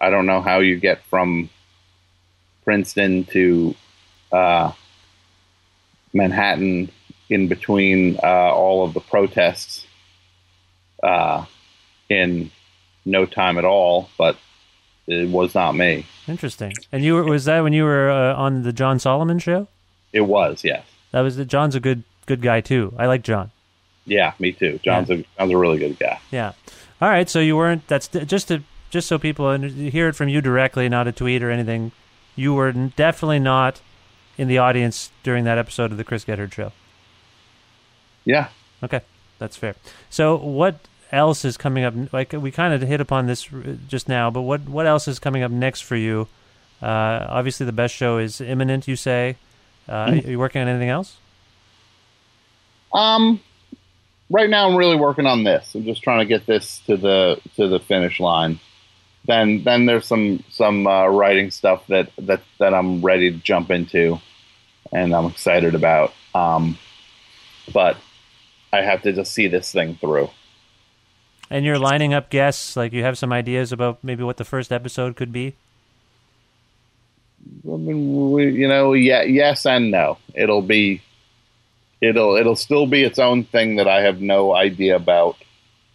I 0.00 0.08
don't 0.10 0.26
know 0.26 0.40
how 0.40 0.60
you 0.60 0.76
get 0.78 1.02
from 1.04 1.50
Princeton 2.64 3.24
to 3.26 3.74
uh, 4.32 4.72
Manhattan 6.12 6.90
in 7.28 7.48
between 7.48 8.18
uh, 8.22 8.26
all 8.54 8.84
of 8.84 8.94
the 8.94 9.00
protests 9.00 9.86
uh, 11.02 11.44
in 12.08 12.50
no 13.04 13.26
time 13.26 13.58
at 13.58 13.64
all. 13.64 14.08
But 14.18 14.36
it 15.06 15.28
was 15.28 15.54
not 15.54 15.74
me. 15.74 16.06
Interesting. 16.26 16.72
And 16.90 17.04
you 17.04 17.14
were 17.14 17.24
was 17.24 17.44
that 17.44 17.60
when 17.60 17.72
you 17.72 17.84
were 17.84 18.10
uh, 18.10 18.34
on 18.34 18.62
the 18.62 18.72
Jon 18.72 18.98
Solomon 18.98 19.38
show? 19.38 19.68
It 20.12 20.22
was 20.22 20.64
yes. 20.64 20.84
That 21.10 21.20
was 21.20 21.36
Jon's 21.36 21.74
a 21.74 21.80
good 21.80 22.02
good 22.26 22.42
guy 22.42 22.60
too. 22.60 22.94
I 22.98 23.06
like 23.06 23.22
Jon. 23.22 23.50
Yeah, 24.06 24.34
me 24.38 24.52
too. 24.52 24.78
Jon's 24.82 25.10
a 25.10 25.24
Jon's 25.38 25.52
a 25.52 25.56
really 25.56 25.78
good 25.78 25.98
guy. 25.98 26.20
Yeah. 26.30 26.52
All 27.00 27.08
right. 27.08 27.28
So 27.28 27.40
you 27.40 27.56
weren't. 27.56 27.86
That's 27.88 28.08
just 28.08 28.48
to 28.48 28.62
just 28.90 29.08
so 29.08 29.18
people 29.18 29.56
hear 29.58 30.08
it 30.08 30.14
from 30.14 30.28
you 30.28 30.40
directly, 30.40 30.88
not 30.88 31.08
a 31.08 31.12
tweet 31.12 31.42
or 31.42 31.50
anything. 31.50 31.92
You 32.36 32.54
were 32.54 32.72
definitely 32.72 33.40
not 33.40 33.80
in 34.36 34.48
the 34.48 34.58
audience 34.58 35.10
during 35.22 35.44
that 35.44 35.58
episode 35.58 35.90
of 35.92 35.96
the 35.96 36.04
Chris 36.04 36.24
Gethard 36.24 36.52
show. 36.52 36.72
Yeah. 38.24 38.48
Okay, 38.82 39.00
that's 39.38 39.56
fair. 39.56 39.74
So 40.10 40.36
what 40.36 40.78
else 41.12 41.44
is 41.44 41.56
coming 41.56 41.84
up? 41.84 41.94
Like 42.12 42.32
we 42.32 42.50
kind 42.50 42.74
of 42.74 42.86
hit 42.88 43.00
upon 43.00 43.26
this 43.26 43.48
just 43.88 44.08
now, 44.08 44.30
but 44.30 44.42
what 44.42 44.62
what 44.68 44.86
else 44.86 45.08
is 45.08 45.18
coming 45.18 45.42
up 45.42 45.50
next 45.50 45.80
for 45.82 45.96
you? 45.96 46.28
Uh, 46.82 47.24
obviously, 47.28 47.66
the 47.66 47.72
best 47.72 47.94
show 47.94 48.18
is 48.18 48.40
imminent. 48.40 48.86
You 48.88 48.96
say. 48.96 49.36
Uh, 49.88 50.06
Mhm. 50.06 50.26
Are 50.26 50.30
you 50.30 50.38
working 50.38 50.62
on 50.62 50.68
anything 50.68 50.88
else? 50.88 51.16
Um, 52.92 53.40
right 54.30 54.48
now 54.48 54.68
I'm 54.68 54.76
really 54.76 54.96
working 54.96 55.26
on 55.26 55.44
this. 55.44 55.74
I'm 55.74 55.84
just 55.84 56.02
trying 56.02 56.20
to 56.20 56.24
get 56.24 56.46
this 56.46 56.80
to 56.86 56.96
the 56.96 57.40
to 57.56 57.68
the 57.68 57.80
finish 57.80 58.20
line. 58.20 58.60
Then 59.26 59.62
then 59.64 59.86
there's 59.86 60.06
some 60.06 60.42
some 60.50 60.86
uh, 60.86 61.06
writing 61.08 61.50
stuff 61.50 61.86
that 61.88 62.10
that 62.18 62.42
that 62.58 62.74
I'm 62.74 63.02
ready 63.02 63.30
to 63.30 63.36
jump 63.38 63.70
into, 63.70 64.20
and 64.92 65.14
I'm 65.14 65.26
excited 65.26 65.74
about. 65.74 66.14
Um, 66.34 66.78
but 67.72 67.96
I 68.72 68.82
have 68.82 69.02
to 69.02 69.12
just 69.12 69.32
see 69.32 69.48
this 69.48 69.72
thing 69.72 69.96
through. 69.96 70.30
And 71.54 71.64
you're 71.64 71.78
lining 71.78 72.12
up 72.12 72.30
guests. 72.30 72.76
Like 72.76 72.92
you 72.92 73.04
have 73.04 73.16
some 73.16 73.32
ideas 73.32 73.70
about 73.70 74.02
maybe 74.02 74.24
what 74.24 74.38
the 74.38 74.44
first 74.44 74.72
episode 74.72 75.14
could 75.14 75.30
be. 75.30 75.54
I 77.64 77.76
mean, 77.76 78.32
we, 78.32 78.50
you 78.50 78.66
know, 78.66 78.92
yeah, 78.92 79.22
yes 79.22 79.64
and 79.64 79.92
no. 79.92 80.18
It'll 80.34 80.62
be, 80.62 81.00
it'll 82.00 82.34
it'll 82.34 82.56
still 82.56 82.88
be 82.88 83.04
its 83.04 83.20
own 83.20 83.44
thing 83.44 83.76
that 83.76 83.86
I 83.86 84.00
have 84.00 84.20
no 84.20 84.52
idea 84.52 84.96
about 84.96 85.36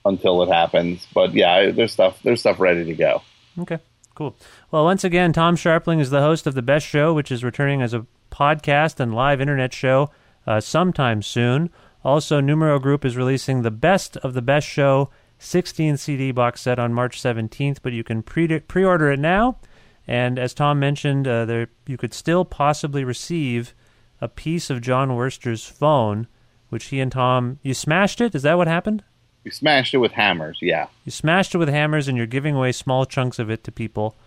until 0.05 0.41
it 0.43 0.47
happens. 0.47 1.05
But 1.13 1.33
yeah, 1.33 1.71
there's 1.71 1.91
stuff 1.91 2.23
there's 2.23 2.39
stuff 2.39 2.61
ready 2.61 2.85
to 2.85 2.93
go. 2.93 3.21
Okay, 3.59 3.79
cool. 4.15 4.37
Well, 4.71 4.85
once 4.85 5.03
again, 5.03 5.33
Tom 5.33 5.57
Scharpling 5.57 5.99
is 5.99 6.09
the 6.09 6.21
host 6.21 6.47
of 6.47 6.53
The 6.53 6.61
Best 6.61 6.87
Show, 6.87 7.13
which 7.13 7.33
is 7.33 7.43
returning 7.43 7.81
as 7.81 7.93
a 7.93 8.05
podcast 8.31 9.01
and 9.01 9.13
live 9.13 9.41
internet 9.41 9.73
show 9.73 10.09
uh, 10.47 10.61
sometime 10.61 11.21
soon. 11.21 11.69
Also, 12.05 12.39
Numero 12.39 12.79
Group 12.79 13.03
is 13.03 13.17
releasing 13.17 13.63
the 13.63 13.71
Best 13.71 14.15
of 14.15 14.33
the 14.33 14.41
Best 14.41 14.65
Show 14.65 15.09
16 15.39 15.97
CD 15.97 16.31
box 16.31 16.61
set 16.61 16.77
on 16.77 16.93
March 16.93 17.19
17th, 17.19 17.77
but 17.81 17.93
you 17.93 18.03
can 18.03 18.21
pre 18.21 18.59
pre-order 18.59 19.11
it 19.11 19.19
now. 19.19 19.57
And 20.05 20.37
as 20.37 20.53
Tom 20.53 20.79
mentioned, 20.79 21.27
uh, 21.27 21.45
there 21.45 21.69
you 21.87 21.97
could 21.97 22.13
still 22.13 22.43
possibly 22.45 23.03
receive 23.03 23.73
a 24.21 24.27
piece 24.27 24.69
of 24.69 24.81
Jon 24.81 25.15
Wurster's 25.15 25.65
phone, 25.65 26.27
which 26.69 26.85
he 26.85 26.99
and 26.99 27.11
Tom 27.11 27.59
you 27.63 27.73
smashed 27.73 28.19
it. 28.19 28.35
Is 28.35 28.43
that 28.43 28.57
what 28.57 28.67
happened? 28.67 29.03
You 29.43 29.51
smashed 29.51 29.93
it 29.93 29.99
with 29.99 30.11
hammers. 30.11 30.59
Yeah. 30.61 30.87
You 31.05 31.11
smashed 31.11 31.55
it 31.55 31.57
with 31.57 31.69
hammers, 31.69 32.07
and 32.07 32.17
you're 32.17 32.27
giving 32.27 32.55
away 32.55 32.73
small 32.73 33.05
chunks 33.05 33.39
of 33.39 33.49
it 33.49 33.63
to 33.63 33.71
people, 33.71 34.17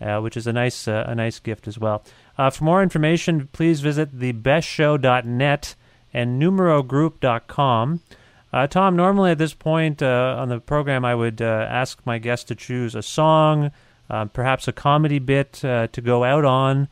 uh, 0.00 0.20
which 0.20 0.36
is 0.36 0.46
a 0.46 0.52
nice 0.52 0.88
uh, 0.88 1.04
a 1.06 1.14
nice 1.14 1.38
gift 1.38 1.68
as 1.68 1.78
well. 1.78 2.02
Uh, 2.38 2.48
for 2.48 2.64
more 2.64 2.82
information, 2.82 3.48
please 3.52 3.80
visit 3.80 4.18
thebestshow.net 4.18 5.74
and 6.14 6.40
numerogroup.com. 6.40 8.00
Uh, 8.52 8.66
Tom, 8.66 8.96
normally 8.96 9.30
at 9.30 9.38
this 9.38 9.54
point 9.54 10.02
uh, 10.02 10.36
on 10.38 10.48
the 10.48 10.60
program, 10.60 11.04
I 11.04 11.14
would 11.14 11.40
uh, 11.40 11.66
ask 11.70 12.00
my 12.04 12.18
guests 12.18 12.44
to 12.46 12.54
choose 12.54 12.94
a 12.94 13.02
song, 13.02 13.70
uh, 14.10 14.26
perhaps 14.26 14.68
a 14.68 14.72
comedy 14.72 15.18
bit 15.18 15.64
uh, 15.64 15.86
to 15.88 16.00
go 16.02 16.22
out 16.22 16.44
on. 16.44 16.88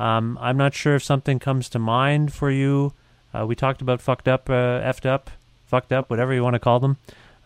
Um, 0.00 0.36
I'm 0.40 0.56
not 0.56 0.74
sure 0.74 0.96
if 0.96 1.04
something 1.04 1.38
comes 1.38 1.68
to 1.68 1.78
mind 1.78 2.32
for 2.32 2.50
you. 2.50 2.94
Uh, 3.32 3.46
we 3.46 3.54
talked 3.54 3.80
about 3.80 4.00
fucked 4.00 4.26
up, 4.26 4.50
uh, 4.50 4.80
effed 4.80 5.06
up, 5.06 5.30
fucked 5.66 5.92
up, 5.92 6.10
whatever 6.10 6.34
you 6.34 6.42
want 6.42 6.54
to 6.54 6.60
call 6.60 6.80
them. 6.80 6.96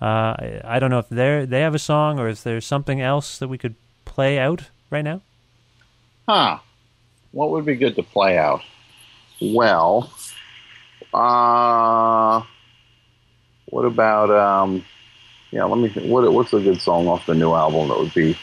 I, 0.01 0.61
I 0.65 0.79
don't 0.79 0.91
know 0.91 1.01
if 1.01 1.09
they 1.09 1.45
they 1.45 1.61
have 1.61 1.75
a 1.75 1.79
song 1.79 2.21
or 2.21 2.29
if 2.29 2.45
there's 2.45 2.65
something 2.65 3.01
else 3.01 3.39
that 3.39 3.49
we 3.49 3.59
could 3.59 3.75
play 4.05 4.39
out 4.39 4.71
right 4.91 5.03
now. 5.03 5.23
Huh. 6.29 6.59
What 7.33 7.51
would 7.51 7.65
be 7.65 7.75
good 7.75 7.97
to 7.97 8.03
play 8.03 8.39
out? 8.39 8.63
Well, 9.41 10.13
uh, 11.13 12.43
what 13.71 13.85
about, 13.85 14.31
um, 14.31 14.85
yeah, 15.51 15.65
let 15.65 15.79
me 15.79 15.89
think. 15.89 16.07
What, 16.11 16.31
what's 16.33 16.53
a 16.53 16.61
good 16.61 16.81
song 16.81 17.07
off 17.09 17.27
the 17.27 17.35
new 17.35 17.53
album 17.55 17.89
that 17.89 17.99
would 17.99 18.13
be, 18.15 18.37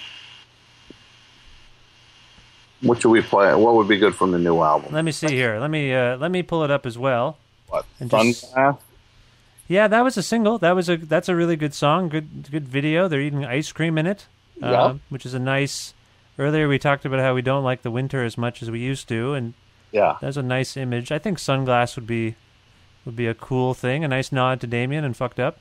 what 2.81 3.01
should 3.01 3.09
we 3.09 3.21
play? 3.21 3.53
What 3.55 3.75
would 3.75 3.87
be 3.87 3.97
good 3.97 4.15
from 4.15 4.31
the 4.31 4.39
new 4.39 4.61
album? 4.61 4.93
Let 4.93 5.05
me 5.05 5.11
see 5.11 5.27
here. 5.33 5.59
Let 5.59 5.69
me 5.71 5.93
uh, 5.93 6.17
let 6.17 6.31
me 6.31 6.43
pull 6.43 6.63
it 6.63 6.71
up 6.71 6.85
as 6.85 6.97
well. 6.97 7.37
What? 7.67 7.85
And 7.99 8.09
Sun 8.11 8.27
just- 8.27 8.53
Path? 8.53 8.81
Yeah, 9.67 9.87
that 9.87 10.03
was 10.03 10.15
a 10.17 10.21
single. 10.23 10.59
That 10.59 10.75
was 10.75 10.89
a 10.89 10.97
that's 10.97 11.27
a 11.29 11.35
really 11.35 11.55
good 11.55 11.73
song. 11.73 12.09
Good 12.09 12.49
good 12.51 12.67
video. 12.67 13.07
They're 13.07 13.21
eating 13.21 13.43
ice 13.45 13.71
cream 13.71 13.97
in 13.97 14.05
it, 14.05 14.27
uh, 14.61 14.69
Yeah. 14.69 14.93
which 15.09 15.25
is 15.25 15.33
a 15.33 15.39
nice. 15.39 15.93
Earlier 16.37 16.67
we 16.67 16.77
talked 16.77 17.05
about 17.05 17.19
how 17.21 17.33
we 17.33 17.41
don't 17.41 17.63
like 17.63 17.81
the 17.81 17.89
winter 17.89 18.23
as 18.23 18.37
much 18.37 18.61
as 18.61 18.69
we 18.69 18.79
used 18.79 19.07
to, 19.07 19.33
and 19.33 19.53
Yeah. 19.91 20.17
that's 20.21 20.37
a 20.37 20.43
nice 20.43 20.75
image. 20.77 21.11
I 21.11 21.17
think 21.17 21.39
Sun 21.39 21.65
Glass 21.65 21.95
would 21.95 22.05
be 22.05 22.35
would 23.05 23.15
be 23.15 23.27
a 23.27 23.33
cool 23.33 23.73
thing. 23.73 24.03
A 24.03 24.07
nice 24.07 24.31
nod 24.31 24.59
to 24.61 24.67
Damian 24.67 25.03
and 25.03 25.15
fucked 25.15 25.39
up. 25.39 25.59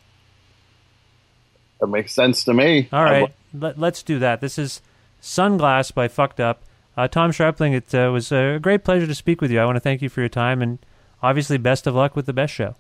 That 1.81 1.89
makes 1.89 2.13
sense 2.13 2.45
to 2.45 2.55
me. 2.55 2.89
All 2.93 3.05
right, 3.05 3.33
let, 3.53 3.79
let's 3.79 4.03
do 4.03 4.19
that. 4.19 4.41
This 4.41 4.59
is 4.59 4.81
Sun 5.21 5.59
Glass 5.59 5.91
by 5.91 6.09
Fucked 6.09 6.41
Up. 6.41 6.63
Uh, 6.97 7.09
Tom 7.09 7.33
Scharpling, 7.33 7.75
it 7.75 7.95
uh, 7.95 8.11
was 8.13 8.31
a 8.31 8.59
great 8.63 8.85
pleasure 8.85 9.07
to 9.07 9.15
speak 9.15 9.41
with 9.41 9.51
you. 9.51 9.59
I 9.61 9.65
want 9.65 9.77
to 9.77 9.81
thank 9.81 10.01
you 10.01 10.09
for 10.09 10.21
your 10.21 10.29
time 10.29 10.63
and 10.63 10.79
obviously 11.23 11.59
best 11.59 11.87
of 11.87 11.95
luck 11.95 12.15
with 12.15 12.27
the 12.27 12.33
best 12.33 12.55
show. 12.55 12.77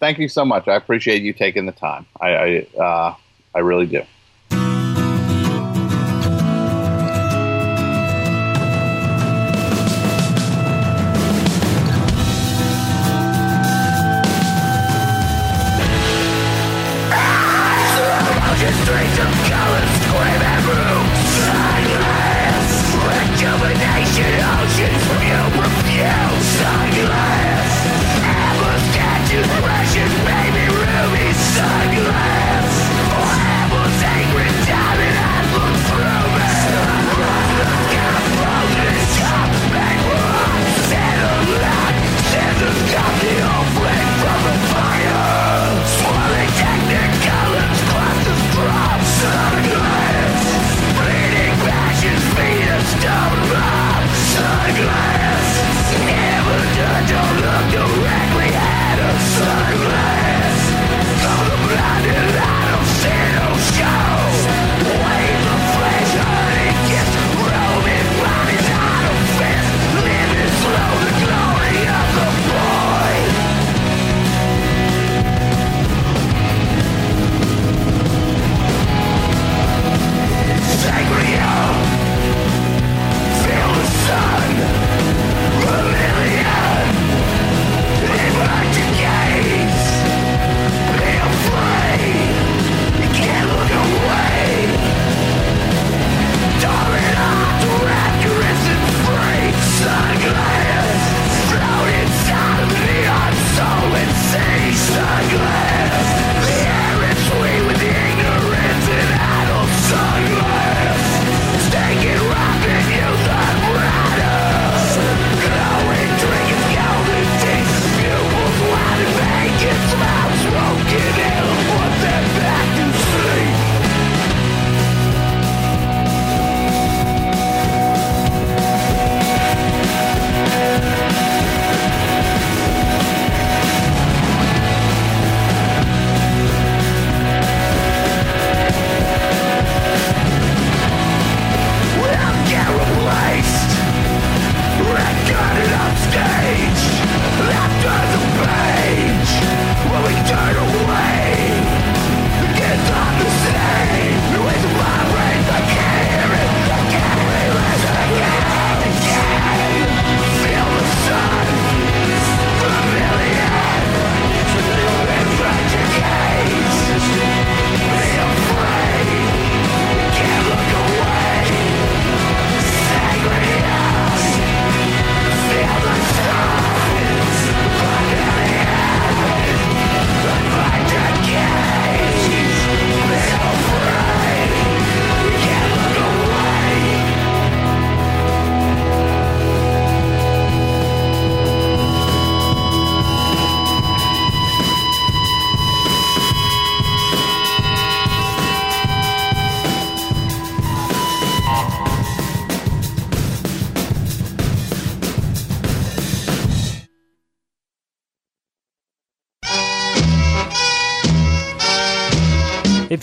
Thank 0.00 0.18
you 0.18 0.28
so 0.28 0.44
much. 0.44 0.66
I 0.66 0.76
appreciate 0.76 1.22
you 1.22 1.34
taking 1.34 1.66
the 1.66 1.72
time. 1.72 2.06
I, 2.20 2.28
I, 2.28 2.66
uh, 2.78 3.14
I 3.54 3.58
really 3.58 3.86
do. 3.86 4.02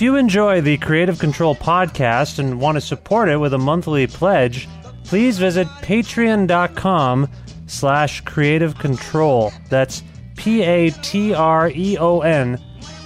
You 0.07 0.15
enjoy 0.15 0.61
the 0.61 0.77
Creative 0.77 1.19
Control 1.19 1.53
podcast 1.53 2.39
and 2.39 2.61
want 2.61 2.77
to 2.77 2.81
support 2.81 3.27
it 3.27 3.35
with 3.35 3.53
a 3.53 3.57
monthly 3.57 4.07
pledge, 4.07 4.69
please 5.03 5.37
visit 5.37 5.67
patreon.com 5.81 7.27
slash 7.65 8.21
creative 8.21 8.77
control. 8.77 9.51
That's 9.69 10.03
P-A-T-R-E-O-N 10.37 11.37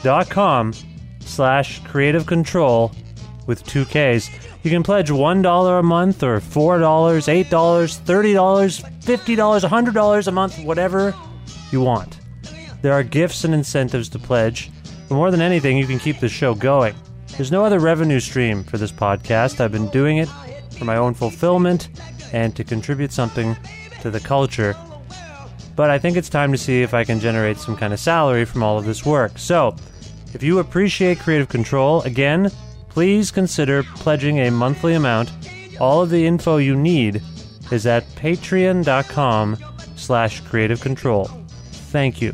dot 0.04 0.30
com 0.30 0.74
slash 1.22 1.84
creative 1.86 2.28
control 2.28 2.92
with 3.48 3.64
two 3.64 3.86
Ks. 3.86 4.30
You 4.62 4.70
can 4.70 4.84
pledge 4.84 5.10
$1 5.10 5.80
a 5.80 5.82
month 5.82 6.22
or 6.22 6.40
$4, 6.40 6.80
$8, 6.80 7.46
$30, 7.50 9.02
$50, 9.02 9.94
$100 9.94 10.28
a 10.28 10.32
month, 10.32 10.60
whatever 10.60 11.16
you 11.72 11.82
want. 11.82 12.20
There 12.84 12.94
are 12.94 13.02
gifts 13.02 13.44
and 13.44 13.56
incentives 13.56 14.08
to 14.10 14.20
pledge. 14.20 14.70
But 15.12 15.18
more 15.18 15.30
than 15.30 15.42
anything, 15.42 15.78
you 15.78 15.86
can 15.86 16.00
keep 16.00 16.22
the 16.22 16.30
show 16.30 16.56
going. 16.56 16.96
There's 17.36 17.52
no 17.52 17.66
other 17.66 17.80
revenue 17.80 18.22
stream 18.22 18.64
for 18.64 18.78
this 18.78 18.94
podcast. 18.94 19.60
I've 19.60 19.74
been 19.74 19.90
doing 19.90 20.20
it 20.20 20.30
for 20.78 20.86
my 20.86 20.96
own 20.96 21.16
fulfillment 21.16 21.90
and 22.32 22.56
to 22.56 22.64
contribute 22.64 23.12
something 23.12 23.58
to 24.00 24.10
the 24.10 24.22
culture. 24.22 24.74
But 25.76 25.90
I 25.90 26.00
think 26.00 26.16
it's 26.16 26.30
time 26.30 26.54
to 26.54 26.58
see 26.58 26.82
if 26.82 26.94
I 26.94 27.04
can 27.04 27.20
generate 27.20 27.58
some 27.58 27.76
kind 27.76 27.92
of 27.92 28.00
salary 28.00 28.46
from 28.46 28.64
all 28.64 28.78
of 28.78 28.86
this 28.86 29.06
work. 29.06 29.38
So, 29.38 29.76
if 30.34 30.44
you 30.44 30.60
appreciate 30.60 31.20
Creative 31.20 31.50
Control, 31.50 32.02
again, 32.04 32.50
please 32.88 33.32
consider 33.32 33.84
pledging 33.84 34.40
a 34.40 34.50
monthly 34.50 34.94
amount. 34.94 35.30
All 35.82 36.02
of 36.02 36.10
the 36.10 36.26
info 36.26 36.56
you 36.56 36.78
need 36.78 37.22
is 37.70 37.86
at 37.86 38.08
patreon.com 38.16 39.58
slash 39.98 40.40
creative 40.40 40.80
control. 40.80 41.26
Thank 41.92 42.22
you. 42.22 42.34